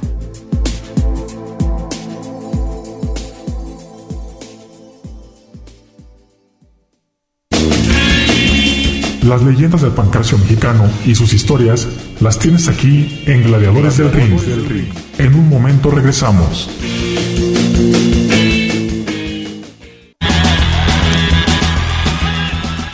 Las 9.23 9.41
leyendas 9.43 9.83
del 9.83 9.93
pancracio 9.93 10.37
mexicano 10.37 10.91
y 11.07 11.15
sus 11.15 11.33
historias 11.33 11.87
las 12.21 12.41
tienes 12.41 12.67
aquí 12.67 13.23
en 13.27 13.45
Gladiadores 13.45 13.97
del 13.97 14.11
Ring. 14.11 14.37
En 15.19 15.35
un 15.35 15.49
momento 15.49 15.93
regresamos. 15.93 16.69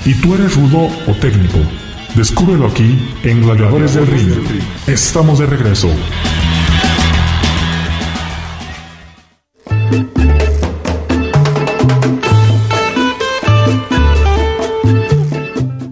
¿Y 0.04 0.14
tú 0.14 0.34
eres 0.34 0.54
rudo 0.54 0.88
o 1.06 1.14
técnico? 1.14 1.58
Descúbrelo 2.14 2.66
aquí 2.66 2.98
en 3.22 3.42
Gladiadores 3.42 3.94
del 3.94 4.06
Ring. 4.06 4.30
Estamos 4.86 5.38
de 5.38 5.46
regreso. 5.46 5.88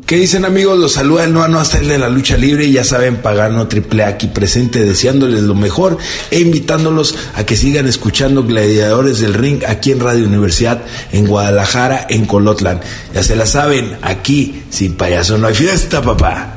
¿Qué 0.07 0.15
dicen 0.15 0.45
amigos? 0.45 0.79
Los 0.79 0.93
saluda 0.93 1.25
el 1.25 1.33
Noa 1.33 1.49
hasta 1.61 1.79
el 1.79 1.89
de 1.89 1.99
la 1.99 2.09
lucha 2.09 2.37
libre 2.37 2.65
y 2.65 2.71
ya 2.71 2.85
saben, 2.85 3.17
Pagano 3.17 3.67
Triple 3.67 4.05
aquí 4.05 4.29
presente 4.29 4.85
deseándoles 4.85 5.43
lo 5.43 5.57
mejor 5.57 5.99
e 6.31 6.39
invitándolos 6.39 7.17
a 7.35 7.45
que 7.45 7.57
sigan 7.57 7.89
escuchando 7.89 8.45
Gladiadores 8.45 9.19
del 9.19 9.35
Ring 9.35 9.65
aquí 9.67 9.91
en 9.91 9.99
Radio 9.99 10.25
Universidad 10.25 10.85
en 11.11 11.27
Guadalajara, 11.27 12.07
en 12.09 12.25
Colotlan. 12.25 12.81
Ya 13.15 13.25
se 13.25 13.35
la 13.35 13.47
saben, 13.47 13.99
aquí 14.01 14.63
sin 14.71 14.95
payaso 14.95 15.39
no 15.39 15.49
hay 15.49 15.55
fiesta, 15.55 16.01
papá. 16.01 16.56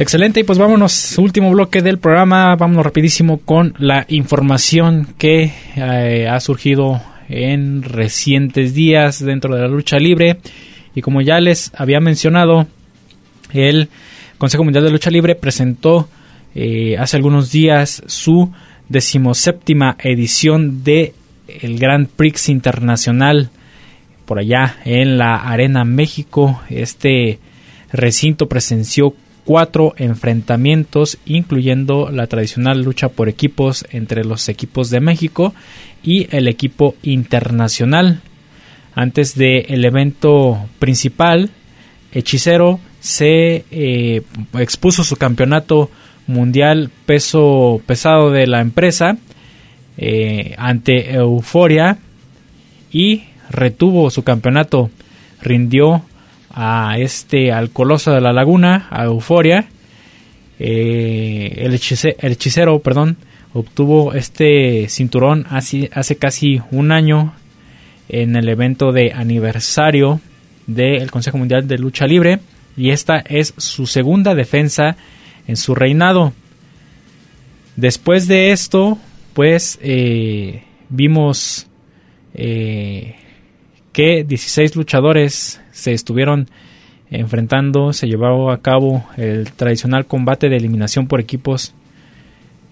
Excelente, 0.00 0.38
y 0.38 0.44
pues 0.44 0.60
vámonos, 0.60 1.18
último 1.18 1.50
bloque 1.50 1.82
del 1.82 1.98
programa, 1.98 2.54
vámonos 2.54 2.84
rapidísimo 2.84 3.38
con 3.38 3.74
la 3.78 4.06
información 4.08 5.08
que 5.18 5.52
eh, 5.74 6.28
ha 6.30 6.38
surgido 6.38 7.02
en 7.28 7.82
recientes 7.82 8.74
días 8.74 9.18
dentro 9.18 9.56
de 9.56 9.62
la 9.62 9.66
lucha 9.66 9.98
libre. 9.98 10.38
Y 10.94 11.02
como 11.02 11.20
ya 11.20 11.40
les 11.40 11.72
había 11.74 11.98
mencionado, 11.98 12.68
el 13.52 13.88
Consejo 14.38 14.62
Mundial 14.62 14.84
de 14.84 14.92
Lucha 14.92 15.10
Libre 15.10 15.34
presentó 15.34 16.08
eh, 16.54 16.96
hace 16.96 17.16
algunos 17.16 17.50
días 17.50 18.00
su 18.06 18.52
decimoséptima 18.88 19.96
edición 19.98 20.84
de 20.84 21.12
el 21.48 21.76
Grand 21.76 22.06
Prix 22.06 22.50
Internacional 22.50 23.50
por 24.26 24.38
allá 24.38 24.76
en 24.84 25.18
la 25.18 25.38
Arena 25.38 25.84
México. 25.84 26.60
Este 26.70 27.40
recinto 27.90 28.48
presenció 28.48 29.16
cuatro 29.48 29.94
enfrentamientos, 29.96 31.16
incluyendo 31.24 32.10
la 32.10 32.26
tradicional 32.26 32.82
lucha 32.82 33.08
por 33.08 33.30
equipos 33.30 33.86
entre 33.92 34.22
los 34.22 34.50
equipos 34.50 34.90
de 34.90 35.00
México 35.00 35.54
y 36.02 36.28
el 36.36 36.48
equipo 36.48 36.96
internacional. 37.02 38.20
Antes 38.94 39.36
del 39.36 39.82
evento 39.86 40.68
principal, 40.78 41.48
Hechicero 42.12 42.78
se 43.00 43.64
eh, 43.70 44.20
expuso 44.52 45.02
su 45.02 45.16
campeonato 45.16 45.90
mundial 46.26 46.90
peso 47.06 47.80
pesado 47.86 48.30
de 48.30 48.46
la 48.46 48.60
empresa 48.60 49.16
eh, 49.96 50.56
ante 50.58 51.14
Euforia 51.14 51.96
y 52.92 53.24
retuvo 53.48 54.10
su 54.10 54.24
campeonato. 54.24 54.90
Rindió 55.40 56.02
a 56.50 56.96
este 56.98 57.52
al 57.52 57.70
Coloso 57.70 58.12
de 58.12 58.20
la 58.20 58.32
Laguna, 58.32 58.86
a 58.90 59.04
Euforia. 59.04 59.66
Eh, 60.58 61.54
el, 61.58 61.74
hechicero, 61.74 62.80
perdón, 62.80 63.16
obtuvo 63.52 64.14
este 64.14 64.88
cinturón 64.88 65.46
hace, 65.50 65.90
hace 65.92 66.16
casi 66.16 66.60
un 66.70 66.92
año 66.92 67.34
en 68.08 68.36
el 68.36 68.48
evento 68.48 68.92
de 68.92 69.12
aniversario 69.12 70.20
del 70.66 71.10
Consejo 71.10 71.38
Mundial 71.38 71.68
de 71.68 71.78
Lucha 71.78 72.06
Libre 72.06 72.40
y 72.76 72.90
esta 72.90 73.18
es 73.18 73.54
su 73.56 73.86
segunda 73.86 74.34
defensa 74.34 74.96
en 75.46 75.56
su 75.56 75.74
reinado. 75.74 76.32
Después 77.76 78.28
de 78.28 78.50
esto, 78.52 78.98
pues 79.34 79.78
eh, 79.82 80.62
vimos 80.88 81.66
eh, 82.34 83.16
que 83.92 84.24
16 84.24 84.76
luchadores 84.76 85.60
se 85.78 85.92
estuvieron 85.92 86.48
enfrentando, 87.10 87.92
se 87.92 88.08
llevó 88.08 88.50
a 88.50 88.60
cabo 88.60 89.04
el 89.16 89.52
tradicional 89.52 90.06
combate 90.06 90.48
de 90.48 90.56
eliminación 90.56 91.06
por 91.06 91.20
equipos 91.20 91.72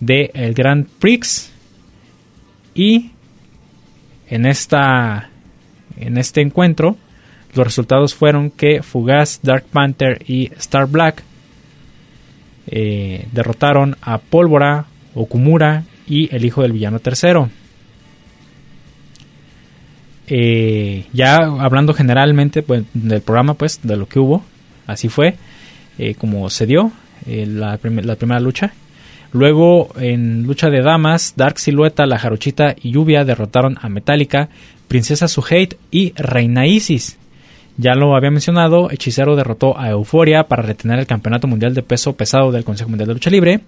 de 0.01 0.31
el 0.35 0.55
Grand 0.55 0.87
Prix 0.99 1.53
y 2.75 3.13
en 4.29 4.45
esta 4.45 5.31
en 5.97 6.19
este 6.19 6.43
encuentro 6.43 6.97
los 7.55 7.65
resultados 7.65 8.15
fueron 8.15 8.51
que 8.51 8.83
Fugaz, 8.83 9.41
Dark 9.43 9.65
Panther 9.73 10.23
y 10.27 10.51
Star 10.59 10.87
Black 10.87 11.23
eh, 12.67 13.29
derrotaron 13.33 13.97
a 14.03 14.19
Pólvora, 14.19 14.87
Okumura 15.15 15.85
y 16.07 16.35
el 16.35 16.45
hijo 16.45 16.63
del 16.63 16.73
villano 16.73 16.99
tercero. 16.99 17.49
Eh, 20.29 21.07
ya 21.13 21.37
hablando 21.37 21.95
generalmente 21.95 22.63
pues, 22.63 22.85
del 22.95 23.21
programa, 23.21 23.55
pues, 23.55 23.81
de 23.83 23.97
lo 23.97 24.07
que 24.07 24.19
hubo, 24.19 24.43
así 24.87 25.09
fue, 25.09 25.37
eh, 25.99 26.15
como 26.15 26.51
se 26.51 26.67
dio 26.67 26.93
eh, 27.27 27.47
la, 27.47 27.79
primera 27.79 28.41
lucha. 28.41 28.73
Luego, 29.33 29.91
en 29.99 30.45
lucha 30.45 30.71
de 30.71 30.83
damas, 30.83 31.35
Dark 31.37 31.59
Silueta, 31.59 32.07
La 32.07 32.19
Jarochita 32.19 32.75
y 32.81 32.93
Lluvia 32.93 33.25
derrotaron 33.25 33.77
a 33.81 33.89
Metallica, 33.89 34.49
Princesa 34.89 35.29
Suhate 35.29 35.77
y 35.91 36.13
Reina 36.17 36.67
Isis. 36.67 37.19
Ya 37.77 37.95
lo 37.95 38.17
había 38.17 38.31
mencionado, 38.31 38.91
Hechicero 38.91 39.37
derrotó 39.37 39.79
a 39.79 39.91
Euforia 39.91 40.45
para 40.45 40.63
retener 40.63 40.99
el 40.99 41.07
campeonato 41.07 41.47
mundial 41.47 41.75
de 41.75 41.83
peso 41.83 42.15
pesado 42.15 42.51
del 42.51 42.65
Consejo 42.65 42.89
Mundial 42.89 43.09
de 43.09 43.15
Lucha 43.15 43.31
Libre. 43.31 43.61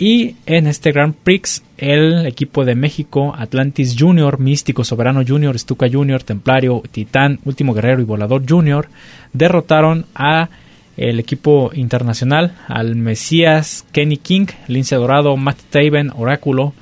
Y 0.00 0.36
en 0.46 0.66
este 0.66 0.92
Grand 0.92 1.14
Prix, 1.14 1.62
el 1.76 2.24
equipo 2.24 2.64
de 2.64 2.74
México, 2.74 3.34
Atlantis 3.36 3.96
Junior, 3.98 4.40
Místico 4.40 4.82
Soberano 4.82 5.22
Junior, 5.28 5.58
Stuka 5.58 5.90
Junior, 5.92 6.22
Templario, 6.22 6.82
Titán, 6.90 7.38
Último 7.44 7.74
Guerrero 7.74 8.00
y 8.00 8.04
Volador 8.04 8.42
Junior, 8.48 8.88
derrotaron 9.34 10.06
a 10.14 10.48
el 10.96 11.20
equipo 11.20 11.70
internacional, 11.74 12.56
al 12.66 12.96
Mesías 12.96 13.84
Kenny 13.92 14.16
King, 14.16 14.46
Lince 14.68 14.96
Dorado, 14.96 15.36
Matt 15.36 15.58
Taven, 15.68 16.10
Oráculo, 16.16 16.72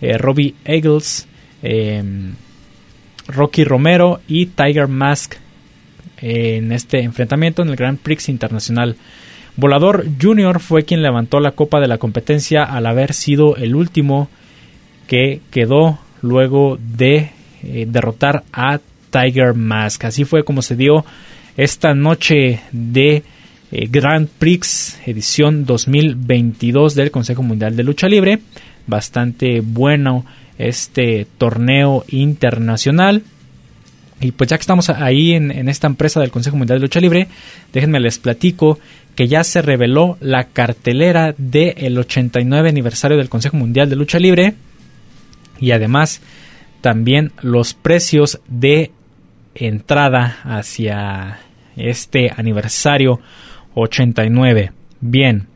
eh, 0.00 0.16
Robbie 0.16 0.54
Eagles, 0.64 1.28
em, 1.62 2.32
Rocky 3.28 3.64
Romero 3.64 4.22
y 4.26 4.46
Tiger 4.46 4.88
Mask 4.88 5.34
en 6.16 6.72
este 6.72 7.00
enfrentamiento 7.00 7.60
en 7.60 7.68
el 7.68 7.76
Grand 7.76 7.98
Prix 7.98 8.30
Internacional. 8.30 8.96
Volador 9.56 10.06
Junior 10.20 10.60
fue 10.60 10.84
quien 10.84 11.02
levantó 11.02 11.40
la 11.40 11.52
copa 11.52 11.80
de 11.80 11.88
la 11.88 11.98
competencia 11.98 12.64
al 12.64 12.86
haber 12.86 13.12
sido 13.12 13.56
el 13.56 13.74
último 13.74 14.28
que 15.06 15.40
quedó 15.50 15.98
luego 16.22 16.78
de 16.80 17.30
eh, 17.62 17.86
derrotar 17.88 18.44
a 18.52 18.80
Tiger 19.10 19.54
Mask. 19.54 20.04
Así 20.04 20.24
fue 20.24 20.44
como 20.44 20.62
se 20.62 20.76
dio 20.76 21.04
esta 21.56 21.94
noche 21.94 22.60
de 22.72 23.22
eh, 23.70 23.88
Grand 23.90 24.28
Prix 24.28 25.00
edición 25.06 25.66
2022 25.66 26.94
del 26.94 27.10
Consejo 27.10 27.42
Mundial 27.42 27.76
de 27.76 27.84
Lucha 27.84 28.08
Libre. 28.08 28.38
Bastante 28.86 29.60
bueno 29.60 30.24
este 30.58 31.26
torneo 31.38 32.04
internacional. 32.08 33.22
Y 34.20 34.30
pues 34.32 34.50
ya 34.50 34.56
que 34.56 34.62
estamos 34.62 34.88
ahí 34.88 35.32
en, 35.32 35.68
esta 35.68 35.88
empresa 35.88 36.20
del 36.20 36.30
Consejo 36.30 36.56
Mundial 36.56 36.78
de 36.78 36.84
Lucha 36.84 37.00
Libre, 37.00 37.26
déjenme 37.72 37.98
les 37.98 38.18
platico 38.18 38.78
que 39.14 39.28
ya 39.28 39.44
se 39.44 39.62
reveló 39.62 40.16
la 40.20 40.44
cartelera 40.44 41.34
del 41.36 41.98
89 41.98 42.68
aniversario 42.68 43.16
del 43.16 43.28
Consejo 43.28 43.56
Mundial 43.56 43.90
de 43.90 43.96
Lucha 43.96 44.18
Libre 44.18 44.54
y 45.60 45.72
además 45.72 46.22
también 46.80 47.32
los 47.42 47.74
precios 47.74 48.40
de 48.48 48.90
entrada 49.54 50.38
hacia 50.44 51.40
este 51.76 52.30
aniversario 52.34 53.20
89. 53.74 54.72
Bien. 55.00 55.46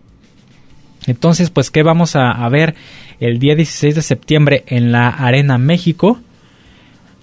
Entonces, 1.07 1.51
pues, 1.51 1.71
¿qué 1.71 1.83
vamos 1.83 2.17
a, 2.17 2.31
a 2.31 2.49
ver 2.49 2.75
el 3.21 3.39
día 3.39 3.55
16 3.55 3.95
de 3.95 4.03
septiembre 4.03 4.65
en 4.67 4.93
la 4.93 5.09
Arena 5.09 5.59
México? 5.59 6.21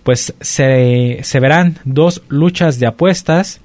pues 0.03 0.35
se, 0.41 1.19
se 1.23 1.39
verán 1.39 1.79
dos 1.85 2.21
luchas 2.27 2.79
de 2.79 2.87
apuestas 2.87 3.61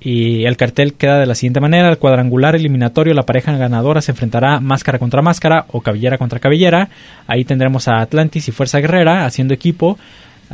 y 0.00 0.44
el 0.44 0.56
cartel 0.56 0.94
queda 0.94 1.18
de 1.18 1.26
la 1.26 1.34
siguiente 1.34 1.60
manera. 1.60 1.88
El 1.88 1.98
cuadrangular 1.98 2.54
eliminatorio, 2.54 3.14
la 3.14 3.24
pareja 3.24 3.56
ganadora 3.56 4.00
se 4.00 4.12
enfrentará 4.12 4.60
máscara 4.60 4.98
contra 4.98 5.22
máscara 5.22 5.66
o 5.68 5.80
cabellera 5.80 6.18
contra 6.18 6.38
cabellera. 6.38 6.88
Ahí 7.26 7.44
tendremos 7.44 7.88
a 7.88 8.00
Atlantis 8.00 8.48
y 8.48 8.52
Fuerza 8.52 8.78
Guerrera 8.78 9.24
haciendo 9.24 9.54
equipo. 9.54 9.98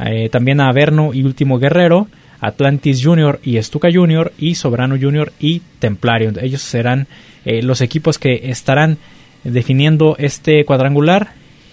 Eh, 0.04 0.28
también 0.30 0.60
a 0.60 0.68
Averno 0.68 1.12
y 1.12 1.22
Último 1.24 1.58
Guerrero. 1.58 2.08
Atlantis 2.40 3.04
Junior 3.04 3.40
y 3.42 3.56
Estuca 3.56 3.88
Junior. 3.92 4.32
Y 4.38 4.54
Soberano 4.54 4.96
Junior 5.00 5.32
y 5.38 5.60
Templario. 5.78 6.32
Ellos 6.40 6.62
serán 6.62 7.06
eh, 7.44 7.62
los 7.62 7.80
equipos 7.80 8.18
que 8.18 8.50
estarán 8.50 8.98
definiendo 9.44 10.16
este 10.18 10.64
cuadrangular 10.64 11.30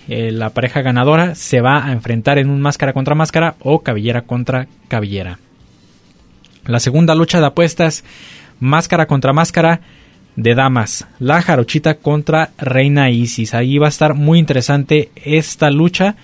eh, 0.10 0.32
la 0.32 0.50
pareja 0.50 0.82
ganadora 0.82 1.36
se 1.36 1.62
va 1.62 1.86
a 1.86 1.92
enfrentar 1.92 2.40
en 2.40 2.50
un 2.50 2.60
máscara 2.62 2.94
contra 2.94 3.14
máscara 3.14 3.56
o 3.60 3.84
cabellera 3.84 4.24
contra 4.24 4.68
cabellera. 4.88 5.38
La 6.70 6.80
segunda 6.80 7.16
lucha 7.16 7.40
de 7.40 7.48
apuestas, 7.48 8.04
máscara 8.60 9.08
contra 9.08 9.34
máscara 9.34 9.82
de 10.36 10.54
damas, 10.54 11.08
la 11.18 11.42
jarochita 11.42 11.96
contra 11.96 12.52
Reina 12.60 13.10
Isis. 13.10 13.56
Ahí 13.56 13.80
va 13.80 13.88
a 13.88 13.90
estar 13.90 14.14
muy 14.14 14.38
interesante 14.38 15.10
esta 15.16 15.72
lucha. 15.72 16.16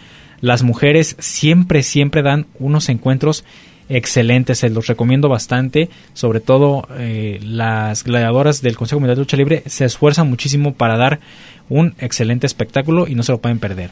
Las 0.42 0.62
mujeres 0.62 1.16
siempre, 1.18 1.82
siempre 1.82 2.22
dan 2.22 2.46
unos 2.60 2.90
encuentros 2.90 3.44
excelentes, 3.90 4.60
se 4.60 4.70
los 4.70 4.86
recomiendo 4.86 5.30
bastante, 5.30 5.90
sobre 6.14 6.42
todo 6.42 6.88
eh, 7.00 7.40
las 7.42 8.04
gladiadoras 8.04 8.62
del 8.62 8.78
Consejo 8.78 9.00
Mundial 9.00 9.16
de 9.16 9.22
Lucha 9.22 9.38
Libre 9.38 9.64
se 9.66 9.86
esfuerzan 9.86 10.30
muchísimo 10.30 10.76
para 10.76 10.96
dar 10.96 11.22
un 11.70 11.96
excelente 11.98 12.46
espectáculo 12.46 13.08
y 13.08 13.16
no 13.16 13.24
se 13.24 13.32
lo 13.32 13.40
pueden 13.40 13.58
perder. 13.58 13.90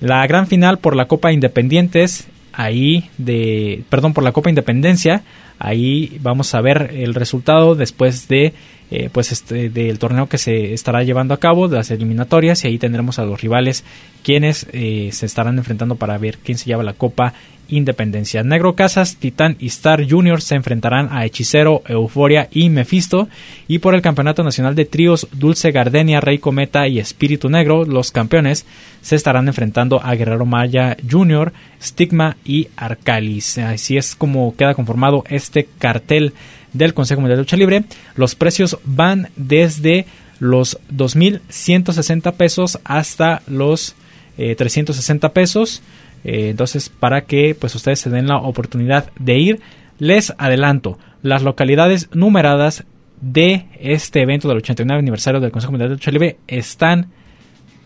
La 0.00 0.26
gran 0.26 0.48
final 0.48 0.78
por 0.78 0.96
la 0.96 1.06
Copa 1.06 1.30
Independientes, 1.30 2.26
ahí 2.56 3.10
de, 3.18 3.82
perdón, 3.88 4.14
por 4.14 4.24
la 4.24 4.32
Copa 4.32 4.48
Independencia, 4.48 5.22
ahí 5.58 6.18
vamos 6.20 6.54
a 6.54 6.60
ver 6.60 6.90
el 6.94 7.14
resultado 7.14 7.74
después 7.74 8.28
de 8.28 8.54
eh, 8.96 9.10
pues 9.10 9.32
este 9.32 9.70
del 9.70 9.98
torneo 9.98 10.28
que 10.28 10.38
se 10.38 10.72
estará 10.72 11.02
llevando 11.02 11.34
a 11.34 11.40
cabo 11.40 11.66
de 11.66 11.78
las 11.78 11.90
eliminatorias 11.90 12.62
y 12.62 12.68
ahí 12.68 12.78
tendremos 12.78 13.18
a 13.18 13.24
los 13.24 13.40
rivales 13.40 13.82
quienes 14.22 14.68
eh, 14.72 15.10
se 15.12 15.26
estarán 15.26 15.58
enfrentando 15.58 15.96
para 15.96 16.16
ver 16.16 16.38
quién 16.38 16.58
se 16.58 16.66
lleva 16.66 16.84
la 16.84 16.92
copa 16.92 17.34
Independencia. 17.66 18.42
Negro 18.42 18.74
Casas, 18.74 19.16
Titán 19.16 19.56
y 19.58 19.66
Star 19.66 20.08
Junior 20.08 20.42
se 20.42 20.54
enfrentarán 20.54 21.08
a 21.10 21.24
Hechicero, 21.24 21.82
Euforia 21.88 22.48
y 22.52 22.68
Mephisto. 22.68 23.28
Y 23.66 23.78
por 23.78 23.94
el 23.94 24.02
Campeonato 24.02 24.44
Nacional 24.44 24.74
de 24.74 24.84
Tríos, 24.84 25.26
Dulce 25.32 25.72
Gardenia, 25.72 26.20
Rey 26.20 26.38
Cometa 26.38 26.86
y 26.86 26.98
Espíritu 26.98 27.48
Negro, 27.48 27.86
los 27.86 28.12
campeones, 28.12 28.66
se 29.00 29.16
estarán 29.16 29.48
enfrentando 29.48 30.00
a 30.02 30.14
Guerrero 30.14 30.44
Maya 30.44 30.96
Junior, 31.10 31.52
Stigma 31.82 32.36
y 32.44 32.68
Arcalis. 32.76 33.58
Así 33.58 33.96
es 33.96 34.14
como 34.14 34.54
queda 34.56 34.74
conformado 34.74 35.24
este 35.28 35.66
cartel 35.78 36.34
del 36.74 36.92
Consejo 36.92 37.22
Mundial 37.22 37.38
de 37.38 37.42
Lucha 37.42 37.56
Libre. 37.56 37.84
Los 38.14 38.34
precios 38.34 38.78
van 38.84 39.30
desde 39.36 40.04
los 40.38 40.78
2.160 40.92 42.34
pesos 42.34 42.78
hasta 42.84 43.42
los 43.46 43.96
360 44.36 45.26
eh, 45.26 45.30
pesos. 45.30 45.82
Eh, 46.24 46.50
entonces, 46.50 46.88
para 46.90 47.22
que 47.22 47.56
pues 47.58 47.74
ustedes 47.74 48.00
se 48.00 48.10
den 48.10 48.26
la 48.26 48.36
oportunidad 48.36 49.10
de 49.18 49.38
ir, 49.38 49.60
les 49.98 50.34
adelanto 50.38 50.98
las 51.22 51.42
localidades 51.42 52.08
numeradas 52.12 52.84
de 53.20 53.66
este 53.80 54.20
evento 54.20 54.48
del 54.48 54.58
89 54.58 54.98
aniversario 54.98 55.40
del 55.40 55.52
Consejo 55.52 55.72
Mundial 55.72 55.88
de 55.88 55.94
Lucha 55.94 56.10
Libre 56.10 56.36
están 56.46 57.08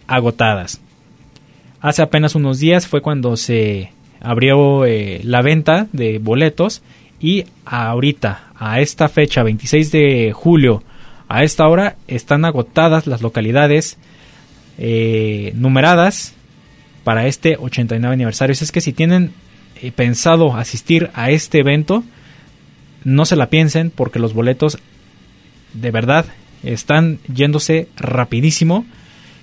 agotadas. 0.06 0.80
Hace 1.80 2.02
apenas 2.02 2.34
unos 2.34 2.58
días 2.58 2.88
fue 2.88 3.02
cuando 3.02 3.36
se 3.36 3.92
abrió 4.20 4.84
eh, 4.84 5.20
la 5.22 5.42
venta 5.42 5.86
de 5.92 6.18
boletos 6.18 6.82
y 7.20 7.44
ahorita, 7.64 8.52
a 8.56 8.80
esta 8.80 9.08
fecha, 9.08 9.42
26 9.42 9.92
de 9.92 10.32
julio, 10.34 10.82
a 11.28 11.42
esta 11.42 11.66
hora, 11.66 11.96
están 12.06 12.44
agotadas 12.44 13.06
las 13.06 13.22
localidades 13.22 13.98
eh, 14.78 15.52
numeradas 15.54 16.34
para 17.04 17.26
este 17.26 17.56
89 17.58 18.12
aniversario. 18.12 18.52
Es 18.52 18.72
que 18.72 18.80
si 18.80 18.92
tienen 18.92 19.32
eh, 19.82 19.92
pensado 19.92 20.54
asistir 20.54 21.10
a 21.14 21.30
este 21.30 21.58
evento, 21.58 22.04
no 23.04 23.24
se 23.24 23.36
la 23.36 23.50
piensen 23.50 23.90
porque 23.90 24.18
los 24.18 24.34
boletos 24.34 24.78
de 25.74 25.90
verdad 25.90 26.26
están 26.62 27.18
yéndose 27.32 27.88
rapidísimo 27.96 28.84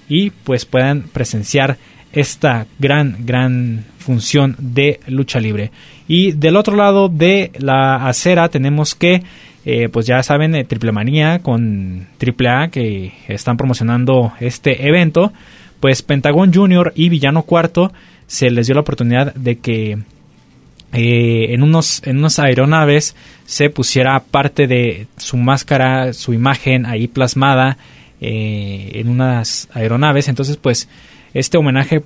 y 0.08 0.30
pues 0.30 0.66
puedan 0.66 1.04
presenciar 1.04 1.78
esta 2.16 2.66
gran, 2.80 3.18
gran 3.26 3.86
función 4.00 4.56
de 4.58 5.00
lucha 5.08 5.40
libre. 5.40 5.72
Y 6.08 6.32
del 6.32 6.56
otro 6.56 6.76
lado 6.76 7.10
de 7.10 7.52
la 7.60 8.08
acera 8.08 8.50
tenemos 8.50 8.96
que, 8.96 9.22
eh, 9.66 9.90
pues 9.90 10.08
ya 10.08 10.24
saben, 10.24 10.56
eh, 10.56 10.64
Triple 10.64 10.92
Manía 10.92 11.40
con 11.40 12.08
Triple 12.18 12.50
A 12.50 12.68
que 12.70 13.14
están 13.28 13.58
promocionando 13.58 14.34
este 14.40 14.88
evento 14.88 15.32
pues 15.86 16.02
Pentagón 16.02 16.52
Junior 16.52 16.94
y 16.96 17.10
Villano 17.10 17.44
Cuarto 17.44 17.94
se 18.26 18.50
les 18.50 18.66
dio 18.66 18.74
la 18.74 18.82
oportunidad 18.82 19.36
de 19.36 19.60
que 19.60 20.00
eh, 20.94 21.54
en, 21.54 21.62
unos, 21.62 22.02
en 22.06 22.18
unas 22.18 22.40
aeronaves 22.40 23.16
se 23.46 23.70
pusiera 23.70 24.20
parte 24.20 24.66
de 24.66 25.06
su 25.18 25.38
máscara, 25.38 26.14
su 26.14 26.34
imagen 26.34 26.88
ahí 26.88 27.08
plasmada 27.08 27.78
eh, 28.20 28.94
en 28.96 29.10
unas 29.10 29.70
aeronaves. 29.74 30.28
Entonces, 30.28 30.58
pues, 30.58 30.90
este 31.36 31.58
homenaje 31.58 32.02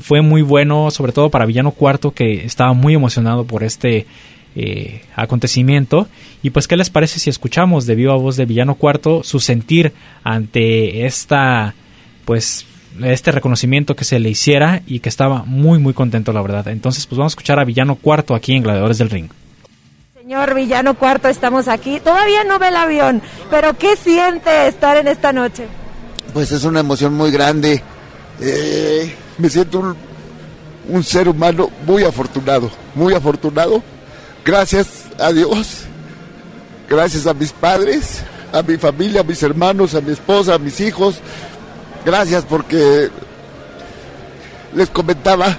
fue 0.00 0.20
muy 0.20 0.42
bueno, 0.42 0.90
sobre 0.90 1.12
todo 1.12 1.30
para 1.30 1.46
Villano 1.46 1.72
Cuarto, 1.72 2.12
que 2.12 2.44
estaba 2.44 2.74
muy 2.74 2.94
emocionado 2.94 3.44
por 3.44 3.64
este 3.64 4.06
eh, 4.54 5.02
acontecimiento. 5.16 6.06
Y 6.42 6.50
pues, 6.50 6.68
¿qué 6.68 6.76
les 6.76 6.90
parece 6.90 7.18
si 7.18 7.30
escuchamos 7.30 7.86
de 7.86 7.94
viva 7.94 8.14
voz 8.14 8.36
de 8.36 8.44
Villano 8.44 8.74
Cuarto 8.74 9.22
su 9.24 9.40
sentir 9.40 9.92
ante 10.22 11.06
esta, 11.06 11.74
pues, 12.26 12.66
este 13.02 13.32
reconocimiento 13.32 13.96
que 13.96 14.04
se 14.04 14.18
le 14.18 14.28
hiciera 14.28 14.82
y 14.86 15.00
que 15.00 15.08
estaba 15.08 15.44
muy 15.44 15.78
muy 15.78 15.94
contento 15.94 16.32
la 16.32 16.42
verdad. 16.42 16.68
Entonces 16.68 17.06
pues 17.06 17.18
vamos 17.18 17.32
a 17.32 17.34
escuchar 17.34 17.58
a 17.58 17.64
Villano 17.64 17.96
Cuarto 17.96 18.34
aquí 18.34 18.54
en 18.54 18.62
Gladiadores 18.62 18.98
del 18.98 19.10
Ring. 19.10 19.28
Señor 20.14 20.54
Villano 20.54 20.94
Cuarto, 20.94 21.28
estamos 21.28 21.68
aquí. 21.68 22.00
Todavía 22.00 22.44
no 22.44 22.58
ve 22.58 22.68
el 22.68 22.76
avión, 22.76 23.22
pero 23.50 23.76
¿qué 23.76 23.96
siente 23.96 24.66
estar 24.66 24.96
en 24.96 25.08
esta 25.08 25.32
noche? 25.32 25.66
Pues 26.32 26.52
es 26.52 26.64
una 26.64 26.80
emoción 26.80 27.14
muy 27.14 27.30
grande. 27.30 27.82
Eh, 28.40 29.14
me 29.38 29.48
siento 29.48 29.96
un, 30.88 31.04
ser 31.04 31.28
humano 31.28 31.70
muy 31.86 32.04
afortunado, 32.04 32.70
muy 32.94 33.14
afortunado. 33.14 33.82
Gracias 34.44 35.04
a 35.18 35.32
Dios 35.32 35.86
gracias 36.88 37.26
a 37.26 37.34
mis 37.34 37.52
padres, 37.52 38.22
a 38.52 38.62
mi 38.62 38.76
familia, 38.76 39.20
a 39.20 39.24
mis 39.24 39.42
hermanos, 39.42 39.94
a 39.94 40.00
mi 40.00 40.12
esposa, 40.12 40.54
a 40.54 40.58
mis 40.58 40.80
hijos. 40.80 41.16
Gracias 42.04 42.44
porque 42.44 43.10
les 44.74 44.90
comentaba, 44.90 45.58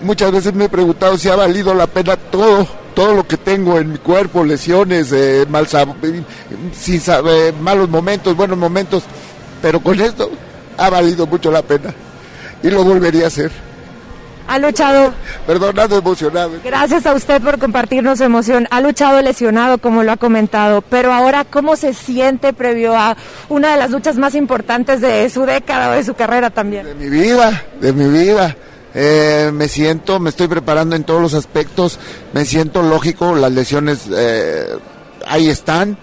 muchas 0.00 0.32
veces 0.32 0.54
me 0.54 0.64
he 0.64 0.68
preguntado 0.68 1.18
si 1.18 1.28
ha 1.28 1.36
valido 1.36 1.74
la 1.74 1.86
pena 1.86 2.16
todo, 2.16 2.66
todo 2.94 3.14
lo 3.14 3.26
que 3.26 3.36
tengo 3.36 3.78
en 3.78 3.92
mi 3.92 3.98
cuerpo, 3.98 4.44
lesiones, 4.44 5.12
eh, 5.12 5.46
mal 5.48 5.66
sin 6.72 7.00
saber, 7.00 7.54
malos 7.54 7.88
momentos, 7.88 8.36
buenos 8.36 8.56
momentos, 8.56 9.02
pero 9.60 9.80
con 9.80 10.00
esto 10.00 10.30
ha 10.76 10.90
valido 10.90 11.26
mucho 11.26 11.50
la 11.50 11.62
pena 11.62 11.94
y 12.64 12.70
lo 12.70 12.82
volvería 12.82 13.24
a 13.24 13.28
hacer. 13.28 13.52
Ha 14.46 14.58
luchado, 14.58 15.12
Perdonado, 15.46 15.98
emocionado. 15.98 16.52
gracias 16.62 17.06
a 17.06 17.14
usted 17.14 17.40
por 17.40 17.58
compartirnos 17.58 18.18
su 18.18 18.24
emoción. 18.24 18.66
Ha 18.70 18.80
luchado 18.80 19.22
lesionado, 19.22 19.78
como 19.78 20.02
lo 20.02 20.12
ha 20.12 20.16
comentado, 20.18 20.82
pero 20.82 21.12
ahora, 21.12 21.44
¿cómo 21.44 21.76
se 21.76 21.94
siente 21.94 22.52
previo 22.52 22.94
a 22.94 23.16
una 23.48 23.72
de 23.72 23.78
las 23.78 23.90
luchas 23.90 24.16
más 24.16 24.34
importantes 24.34 25.00
de 25.00 25.30
su 25.30 25.46
década 25.46 25.90
o 25.90 25.92
de 25.92 26.04
su 26.04 26.14
carrera 26.14 26.50
también? 26.50 26.84
De 26.84 26.94
mi 26.94 27.08
vida, 27.08 27.62
de 27.80 27.92
mi 27.92 28.08
vida. 28.08 28.54
Eh, 28.94 29.50
me 29.52 29.66
siento, 29.66 30.20
me 30.20 30.30
estoy 30.30 30.46
preparando 30.46 30.94
en 30.94 31.04
todos 31.04 31.20
los 31.22 31.34
aspectos, 31.34 31.98
me 32.32 32.44
siento 32.44 32.82
lógico, 32.82 33.34
las 33.34 33.50
lesiones 33.50 34.02
eh, 34.14 34.68
ahí 35.26 35.48
están, 35.48 35.96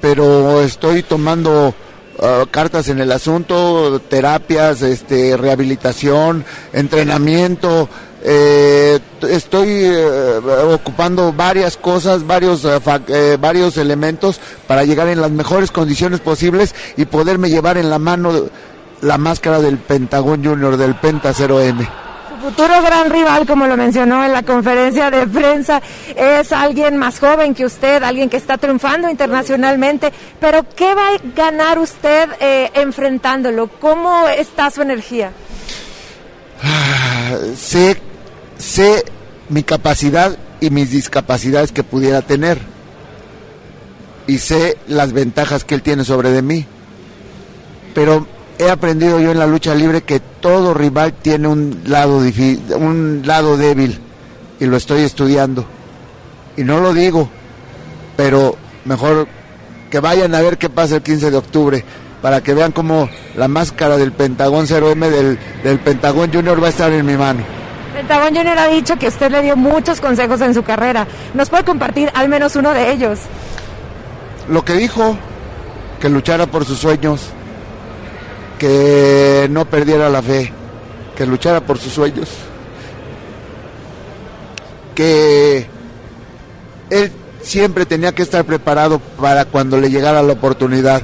pero 0.00 0.60
estoy 0.62 1.02
tomando 1.02 1.74
ah, 2.22 2.44
cartas 2.50 2.88
en 2.88 3.00
el 3.00 3.12
asunto, 3.12 4.00
terapias, 4.08 4.82
este, 4.82 5.36
rehabilitación, 5.36 6.44
entrenamiento. 6.72 7.88
eh, 8.22 8.98
estoy 9.28 9.68
eh, 9.70 10.40
ocupando 10.74 11.32
varias 11.32 11.76
cosas, 11.76 12.26
varios, 12.26 12.64
eh, 12.64 12.80
eh, 13.08 13.36
varios 13.40 13.76
elementos 13.76 14.40
para 14.66 14.84
llegar 14.84 15.08
en 15.08 15.20
las 15.20 15.30
mejores 15.30 15.70
condiciones 15.70 16.20
posibles 16.20 16.74
y 16.96 17.04
poderme 17.04 17.48
llevar 17.48 17.78
en 17.78 17.90
la 17.90 17.98
mano 17.98 18.32
la 19.00 19.18
máscara 19.18 19.60
del 19.60 19.78
Pentagón 19.78 20.44
Junior, 20.44 20.76
del 20.76 20.96
Penta 20.96 21.32
0M. 21.32 21.88
Futuro 22.40 22.80
gran 22.82 23.10
rival, 23.10 23.46
como 23.46 23.66
lo 23.66 23.76
mencionó 23.76 24.24
en 24.24 24.32
la 24.32 24.42
conferencia 24.42 25.10
de 25.10 25.26
prensa, 25.26 25.82
es 26.16 26.52
alguien 26.52 26.96
más 26.96 27.18
joven 27.18 27.54
que 27.54 27.64
usted, 27.64 28.02
alguien 28.02 28.30
que 28.30 28.36
está 28.36 28.58
triunfando 28.58 29.10
internacionalmente. 29.10 30.12
Pero, 30.40 30.64
¿qué 30.76 30.94
va 30.94 31.08
a 31.08 31.18
ganar 31.34 31.78
usted 31.78 32.28
eh, 32.40 32.70
enfrentándolo? 32.74 33.68
¿Cómo 33.80 34.28
está 34.28 34.70
su 34.70 34.82
energía? 34.82 35.32
Ah, 36.62 37.36
sé, 37.56 38.00
sé 38.56 39.04
mi 39.48 39.62
capacidad 39.62 40.36
y 40.60 40.70
mis 40.70 40.90
discapacidades 40.90 41.72
que 41.72 41.82
pudiera 41.82 42.22
tener. 42.22 42.58
Y 44.26 44.38
sé 44.38 44.76
las 44.86 45.12
ventajas 45.12 45.64
que 45.64 45.74
él 45.74 45.82
tiene 45.82 46.04
sobre 46.04 46.30
de 46.30 46.42
mí. 46.42 46.66
Pero 47.94 48.26
he 48.58 48.70
aprendido 48.70 49.20
yo 49.20 49.30
en 49.30 49.38
la 49.38 49.46
lucha 49.46 49.74
libre 49.74 50.02
que 50.02 50.20
todo 50.20 50.74
rival 50.74 51.14
tiene 51.14 51.48
un 51.48 51.82
lado, 51.84 52.20
un 52.76 53.22
lado 53.24 53.56
débil. 53.56 54.00
Y 54.60 54.66
lo 54.66 54.76
estoy 54.76 55.02
estudiando. 55.02 55.64
Y 56.56 56.64
no 56.64 56.80
lo 56.80 56.92
digo, 56.92 57.28
pero 58.16 58.56
mejor 58.84 59.28
que 59.90 60.00
vayan 60.00 60.34
a 60.34 60.40
ver 60.40 60.58
qué 60.58 60.68
pasa 60.68 60.96
el 60.96 61.02
15 61.02 61.30
de 61.30 61.36
octubre 61.36 61.84
para 62.20 62.42
que 62.42 62.52
vean 62.52 62.72
cómo 62.72 63.08
la 63.36 63.46
máscara 63.46 63.96
del 63.96 64.10
Pentagón 64.10 64.66
0M 64.66 65.08
del, 65.08 65.38
del 65.62 65.78
Pentagón 65.78 66.32
Junior 66.32 66.60
va 66.60 66.66
a 66.66 66.70
estar 66.70 66.90
en 66.92 67.06
mi 67.06 67.16
mano. 67.16 67.42
Pentagón 67.94 68.34
Junior 68.34 68.58
ha 68.58 68.66
dicho 68.66 68.96
que 68.96 69.06
usted 69.08 69.30
le 69.30 69.42
dio 69.42 69.56
muchos 69.56 70.00
consejos 70.00 70.40
en 70.40 70.54
su 70.54 70.64
carrera. 70.64 71.06
¿Nos 71.34 71.48
puede 71.48 71.64
compartir 71.64 72.10
al 72.14 72.28
menos 72.28 72.56
uno 72.56 72.74
de 72.74 72.90
ellos? 72.90 73.20
Lo 74.48 74.64
que 74.64 74.74
dijo, 74.74 75.16
que 76.00 76.08
luchara 76.08 76.46
por 76.46 76.64
sus 76.64 76.78
sueños, 76.78 77.30
que 78.58 79.46
no 79.50 79.64
perdiera 79.64 80.08
la 80.08 80.22
fe, 80.22 80.52
que 81.16 81.26
luchara 81.26 81.60
por 81.60 81.78
sus 81.78 81.92
sueños, 81.92 82.28
que 84.94 85.66
él 86.90 87.12
siempre 87.40 87.86
tenía 87.86 88.12
que 88.12 88.22
estar 88.22 88.44
preparado 88.44 88.98
para 88.98 89.44
cuando 89.44 89.80
le 89.80 89.90
llegara 89.90 90.22
la 90.22 90.32
oportunidad, 90.32 91.02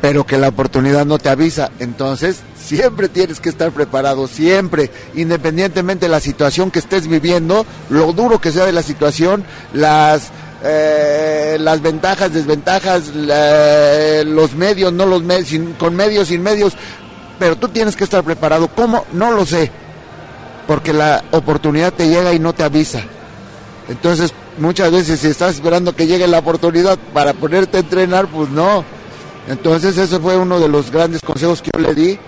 pero 0.00 0.24
que 0.24 0.38
la 0.38 0.48
oportunidad 0.48 1.06
no 1.06 1.18
te 1.18 1.30
avisa, 1.30 1.70
entonces 1.78 2.40
siempre 2.62 3.08
tienes 3.08 3.40
que 3.40 3.48
estar 3.48 3.72
preparado, 3.72 4.28
siempre, 4.28 4.90
independientemente 5.14 6.06
de 6.06 6.10
la 6.10 6.20
situación 6.20 6.70
que 6.70 6.78
estés 6.78 7.06
viviendo, 7.08 7.64
lo 7.88 8.12
duro 8.12 8.40
que 8.40 8.52
sea 8.52 8.66
de 8.66 8.72
la 8.72 8.82
situación, 8.82 9.44
las 9.72 10.30
eh, 10.62 11.56
las 11.60 11.82
ventajas, 11.82 12.32
desventajas, 12.32 13.12
los 13.14 14.54
medios, 14.54 14.92
no 14.92 15.06
los 15.06 15.22
medios, 15.22 15.48
con 15.78 15.94
medios, 15.94 16.28
sin 16.28 16.42
medios, 16.42 16.74
pero 17.38 17.56
tú 17.56 17.68
tienes 17.68 17.96
que 17.96 18.04
estar 18.04 18.24
preparado. 18.24 18.68
¿Cómo? 18.68 19.04
No 19.12 19.32
lo 19.32 19.44
sé, 19.44 19.70
porque 20.66 20.92
la 20.92 21.24
oportunidad 21.30 21.92
te 21.92 22.08
llega 22.08 22.32
y 22.32 22.38
no 22.38 22.52
te 22.52 22.64
avisa. 22.64 23.02
Entonces, 23.88 24.32
muchas 24.58 24.90
veces 24.90 25.20
si 25.20 25.28
estás 25.28 25.54
esperando 25.54 25.94
que 25.94 26.06
llegue 26.06 26.26
la 26.26 26.38
oportunidad 26.38 26.98
para 27.12 27.34
ponerte 27.34 27.76
a 27.76 27.80
entrenar, 27.80 28.26
pues 28.26 28.48
no. 28.48 28.84
Entonces, 29.48 29.96
ese 29.96 30.18
fue 30.18 30.36
uno 30.36 30.58
de 30.58 30.68
los 30.68 30.90
grandes 30.90 31.20
consejos 31.22 31.62
que 31.62 31.70
yo 31.72 31.80
le 31.80 31.94
di. 31.94 32.18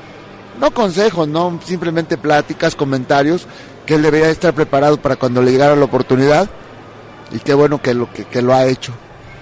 No 0.60 0.72
consejos, 0.72 1.26
no, 1.28 1.58
simplemente 1.64 2.16
pláticas, 2.16 2.74
comentarios, 2.74 3.46
que 3.86 3.94
él 3.94 4.02
debería 4.02 4.28
estar 4.28 4.52
preparado 4.54 5.00
para 5.00 5.16
cuando 5.16 5.40
le 5.40 5.52
llegara 5.52 5.76
la 5.76 5.84
oportunidad. 5.84 6.48
Y 7.32 7.38
qué 7.38 7.54
bueno 7.54 7.80
que 7.80 7.94
lo, 7.94 8.10
que, 8.12 8.24
que 8.24 8.42
lo 8.42 8.54
ha 8.54 8.66
hecho. 8.66 8.92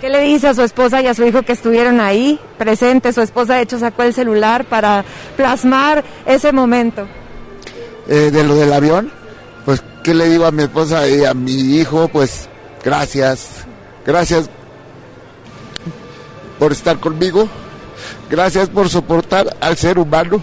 ¿Qué 0.00 0.10
le 0.10 0.20
dice 0.20 0.48
a 0.48 0.54
su 0.54 0.62
esposa 0.62 1.00
y 1.00 1.06
a 1.06 1.14
su 1.14 1.24
hijo 1.24 1.42
que 1.42 1.52
estuvieron 1.52 2.00
ahí 2.00 2.38
presentes? 2.58 3.14
Su 3.14 3.22
esposa, 3.22 3.54
de 3.54 3.62
hecho, 3.62 3.78
sacó 3.78 4.02
el 4.02 4.12
celular 4.12 4.64
para 4.66 5.04
plasmar 5.36 6.04
ese 6.26 6.52
momento. 6.52 7.06
Eh, 8.08 8.30
de 8.30 8.44
lo 8.44 8.54
del 8.54 8.72
avión, 8.72 9.10
pues, 9.64 9.82
¿qué 10.04 10.14
le 10.14 10.28
digo 10.28 10.44
a 10.46 10.52
mi 10.52 10.64
esposa 10.64 11.08
y 11.08 11.24
a 11.24 11.34
mi 11.34 11.52
hijo? 11.52 12.08
Pues, 12.08 12.48
gracias, 12.84 13.64
gracias 14.04 14.48
por 16.58 16.72
estar 16.72 16.98
conmigo, 17.00 17.48
gracias 18.30 18.68
por 18.68 18.88
soportar 18.88 19.56
al 19.60 19.76
ser 19.76 19.98
humano 19.98 20.42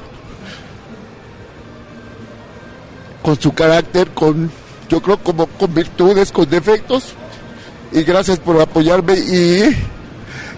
con 3.22 3.39
su 3.39 3.54
carácter, 3.54 4.10
con, 4.12 4.52
yo 4.89 5.02
creo, 5.02 5.18
como 5.18 5.48
con 5.48 5.74
virtudes, 5.74 6.32
con 6.32 6.50
defectos, 6.50 7.16
y 7.94 8.04
gracias 8.04 8.39
por 8.39 8.60
apoyarme 8.60 9.14
y, 9.14 9.76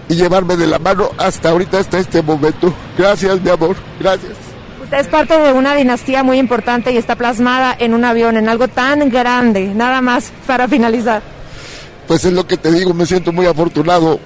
y 0.08 0.14
llevarme 0.14 0.56
de 0.56 0.66
la 0.66 0.78
mano 0.78 1.10
hasta 1.18 1.50
ahorita, 1.50 1.78
hasta 1.78 1.98
este 1.98 2.22
momento. 2.22 2.72
Gracias, 2.96 3.40
mi 3.40 3.50
amor, 3.50 3.76
gracias. 4.00 4.32
Usted 4.82 4.98
es 4.98 5.08
parte 5.08 5.38
de 5.38 5.52
una 5.52 5.74
dinastía 5.74 6.22
muy 6.22 6.38
importante 6.38 6.92
y 6.92 6.96
está 6.96 7.16
plasmada 7.16 7.76
en 7.78 7.92
un 7.92 8.04
avión, 8.04 8.36
en 8.36 8.48
algo 8.48 8.68
tan 8.68 9.08
grande. 9.10 9.74
Nada 9.74 10.00
más 10.00 10.32
para 10.46 10.68
finalizar. 10.68 11.22
Pues 12.06 12.24
es 12.24 12.32
lo 12.32 12.46
que 12.46 12.56
te 12.56 12.70
digo, 12.70 12.94
me 12.94 13.04
siento 13.04 13.32
muy 13.32 13.46
afortunado. 13.46 14.20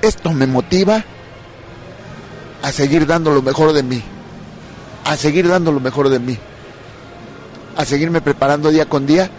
Esto 0.00 0.32
me 0.32 0.46
motiva 0.46 1.04
a 2.62 2.72
seguir 2.72 3.06
dando 3.06 3.32
lo 3.32 3.42
mejor 3.42 3.72
de 3.72 3.82
mí, 3.82 4.02
a 5.04 5.16
seguir 5.16 5.46
dando 5.46 5.70
lo 5.70 5.80
mejor 5.80 6.08
de 6.08 6.18
mí, 6.18 6.38
a 7.76 7.84
seguirme 7.84 8.20
preparando 8.20 8.70
día 8.70 8.86
con 8.86 9.06
día. 9.06 9.30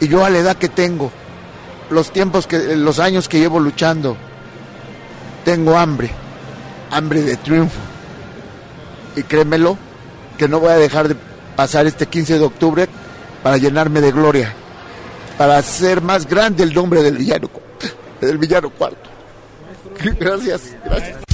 Y 0.00 0.08
yo 0.08 0.24
a 0.24 0.30
la 0.30 0.38
edad 0.38 0.56
que 0.56 0.68
tengo, 0.68 1.10
los 1.90 2.12
tiempos 2.12 2.46
que, 2.46 2.76
los 2.76 2.98
años 2.98 3.28
que 3.28 3.38
llevo 3.38 3.60
luchando, 3.60 4.16
tengo 5.44 5.76
hambre, 5.76 6.10
hambre 6.90 7.22
de 7.22 7.36
triunfo. 7.36 7.80
Y 9.16 9.22
créemelo 9.22 9.78
que 10.38 10.48
no 10.48 10.60
voy 10.60 10.70
a 10.70 10.76
dejar 10.76 11.08
de 11.08 11.16
pasar 11.56 11.86
este 11.86 12.06
15 12.06 12.38
de 12.38 12.44
octubre 12.44 12.88
para 13.42 13.56
llenarme 13.56 14.00
de 14.00 14.10
gloria 14.10 14.54
para 15.36 15.58
hacer 15.58 16.00
más 16.00 16.26
grande 16.26 16.62
el 16.62 16.72
nombre 16.72 17.02
del 17.02 17.18
villano, 17.18 17.50
del 18.20 18.38
villano 18.38 18.70
cuarto. 18.70 19.10
Gracias, 20.18 20.76
gracias. 20.84 21.33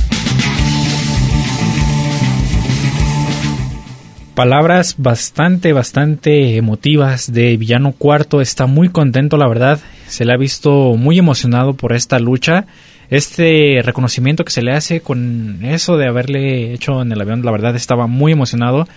Palabras 4.41 4.95
bastante, 4.97 5.75
bastante 5.75 6.57
emotivas 6.57 7.31
de 7.31 7.59
Villano 7.59 7.93
Cuarto. 7.93 8.41
Está 8.41 8.65
muy 8.65 8.89
contento, 8.89 9.37
la 9.37 9.47
verdad. 9.47 9.81
Se 10.09 10.25
le 10.25 10.33
ha 10.33 10.39
visto 10.39 10.97
muy 10.97 11.19
emocionado 11.19 11.75
por 11.75 11.93
esta 11.93 12.19
lucha. 12.19 12.65
Este 13.11 13.83
reconocimiento 13.85 14.47
que 14.47 14.51
se 14.51 14.63
le 14.63 14.73
hace 14.73 15.03
con 15.03 15.63
eso 15.63 15.99
de 15.99 16.07
haberle 16.07 16.73
hecho 16.73 17.03
en 17.03 17.13
el 17.13 17.21
avión, 17.21 17.45
la 17.45 17.51
verdad 17.51 17.77
estaba 17.77 18.07
muy 18.07 18.33
emocionado. 18.33 18.89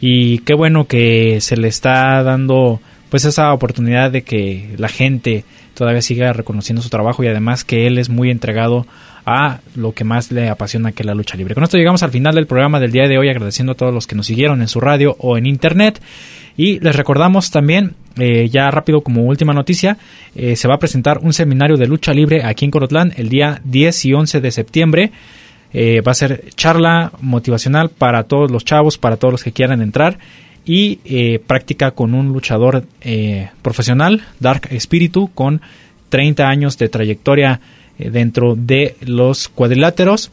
Y 0.00 0.38
qué 0.38 0.54
bueno 0.54 0.86
que 0.86 1.42
se 1.42 1.58
le 1.58 1.68
está 1.68 2.22
dando 2.22 2.80
pues 3.10 3.26
esa 3.26 3.52
oportunidad 3.52 4.10
de 4.10 4.22
que 4.22 4.74
la 4.78 4.88
gente 4.88 5.44
todavía 5.78 6.02
siga 6.02 6.32
reconociendo 6.32 6.82
su 6.82 6.88
trabajo 6.88 7.22
y 7.22 7.28
además 7.28 7.62
que 7.62 7.86
él 7.86 7.98
es 7.98 8.08
muy 8.08 8.30
entregado 8.30 8.84
a 9.24 9.60
lo 9.76 9.92
que 9.92 10.02
más 10.02 10.32
le 10.32 10.48
apasiona 10.48 10.90
que 10.90 11.04
es 11.04 11.06
la 11.06 11.14
lucha 11.14 11.36
libre. 11.36 11.54
Con 11.54 11.62
esto 11.62 11.76
llegamos 11.76 12.02
al 12.02 12.10
final 12.10 12.34
del 12.34 12.48
programa 12.48 12.80
del 12.80 12.90
día 12.90 13.06
de 13.06 13.16
hoy 13.16 13.28
agradeciendo 13.28 13.72
a 13.72 13.74
todos 13.76 13.94
los 13.94 14.08
que 14.08 14.16
nos 14.16 14.26
siguieron 14.26 14.60
en 14.60 14.66
su 14.66 14.80
radio 14.80 15.14
o 15.20 15.38
en 15.38 15.46
internet 15.46 16.02
y 16.56 16.80
les 16.80 16.96
recordamos 16.96 17.52
también 17.52 17.94
eh, 18.18 18.48
ya 18.50 18.68
rápido 18.72 19.02
como 19.02 19.22
última 19.22 19.54
noticia, 19.54 19.98
eh, 20.34 20.56
se 20.56 20.66
va 20.66 20.74
a 20.74 20.78
presentar 20.80 21.18
un 21.22 21.32
seminario 21.32 21.76
de 21.76 21.86
lucha 21.86 22.12
libre 22.12 22.42
aquí 22.44 22.64
en 22.64 22.72
Corotlán 22.72 23.12
el 23.16 23.28
día 23.28 23.60
10 23.64 24.04
y 24.06 24.14
11 24.14 24.40
de 24.40 24.50
septiembre. 24.50 25.12
Eh, 25.72 26.00
va 26.00 26.10
a 26.10 26.14
ser 26.16 26.46
charla 26.56 27.12
motivacional 27.20 27.90
para 27.90 28.24
todos 28.24 28.50
los 28.50 28.64
chavos, 28.64 28.98
para 28.98 29.16
todos 29.16 29.30
los 29.30 29.44
que 29.44 29.52
quieran 29.52 29.80
entrar 29.80 30.18
y 30.68 31.38
práctica 31.46 31.92
con 31.92 32.14
un 32.14 32.28
luchador 32.28 32.84
profesional, 33.62 34.22
Dark 34.38 34.68
Espíritu, 34.70 35.30
con 35.34 35.62
30 36.10 36.46
años 36.46 36.76
de 36.76 36.88
trayectoria 36.88 37.60
dentro 37.98 38.54
de 38.54 38.94
los 39.00 39.48
cuadriláteros 39.48 40.30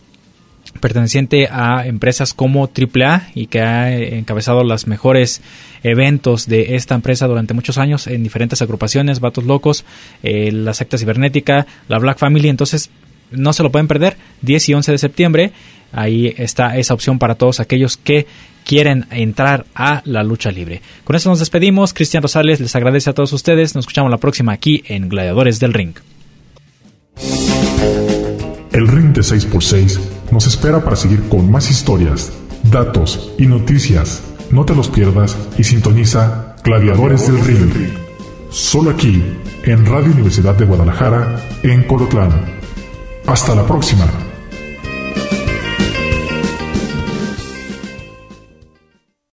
perteneciente 0.80 1.48
a 1.50 1.86
empresas 1.86 2.34
como 2.34 2.70
AAA 2.70 3.30
y 3.34 3.48
que 3.48 3.62
ha 3.62 3.94
encabezado 3.98 4.64
los 4.64 4.88
mejores 4.88 5.42
eventos 5.84 6.48
de 6.48 6.76
esta 6.76 6.96
empresa 6.96 7.28
durante 7.28 7.54
muchos 7.54 7.78
años 7.78 8.08
en 8.08 8.24
diferentes 8.24 8.62
agrupaciones, 8.62 9.20
Vatos 9.20 9.46
Locos, 9.46 9.86
eh, 10.24 10.52
la 10.52 10.74
secta 10.74 10.98
cibernética, 10.98 11.66
la 11.88 12.00
Black 12.00 12.18
Family, 12.18 12.50
entonces 12.50 12.90
no 13.32 13.54
se 13.54 13.64
lo 13.64 13.72
pueden 13.72 13.88
perder, 13.88 14.18
10 14.42 14.70
y 14.70 14.74
11 14.74 14.92
de 14.92 14.98
septiembre, 14.98 15.52
ahí 15.96 16.34
está 16.38 16.78
esa 16.78 16.94
opción 16.94 17.18
para 17.18 17.36
todos 17.36 17.60
aquellos 17.60 17.98
que 17.98 18.28
quieren 18.66 19.06
entrar 19.12 19.66
a 19.74 20.02
la 20.06 20.24
lucha 20.24 20.52
libre. 20.52 20.82
Con 21.04 21.16
eso 21.16 21.30
nos 21.30 21.40
despedimos, 21.40 21.94
Cristian 21.94 22.24
Rosales 22.24 22.60
les 22.60 22.76
agradece 22.76 23.10
a 23.10 23.14
todos 23.14 23.32
ustedes, 23.32 23.76
nos 23.76 23.84
escuchamos 23.84 24.12
la 24.12 24.18
próxima 24.18 24.52
aquí 24.52 24.84
en 24.88 25.08
Gladiadores 25.08 25.60
del 25.60 25.74
Ring. 25.74 25.94
El 28.72 28.88
ring 28.90 29.14
de 29.14 29.22
6x6 29.22 30.00
nos 30.32 30.48
espera 30.48 30.84
para 30.84 30.98
seguir 30.98 31.30
con 31.30 31.50
más 31.50 31.72
historias, 31.72 32.34
datos 32.64 33.32
y 33.38 33.48
noticias. 33.48 34.22
No 34.52 34.66
te 34.66 34.76
los 34.76 34.90
pierdas 34.90 35.38
y 35.58 35.64
sintoniza 35.64 36.56
Gladiadores 36.64 37.32
del 37.32 37.40
Ring. 37.46 37.94
Solo 38.50 38.90
aquí, 38.90 39.24
en 39.64 39.86
Radio 39.86 40.12
Universidad 40.12 40.56
de 40.56 40.66
Guadalajara, 40.66 41.40
en 41.64 41.84
Colotlán. 41.84 42.32
Hasta 43.26 43.56
la 43.56 43.66
próxima. 43.66 44.08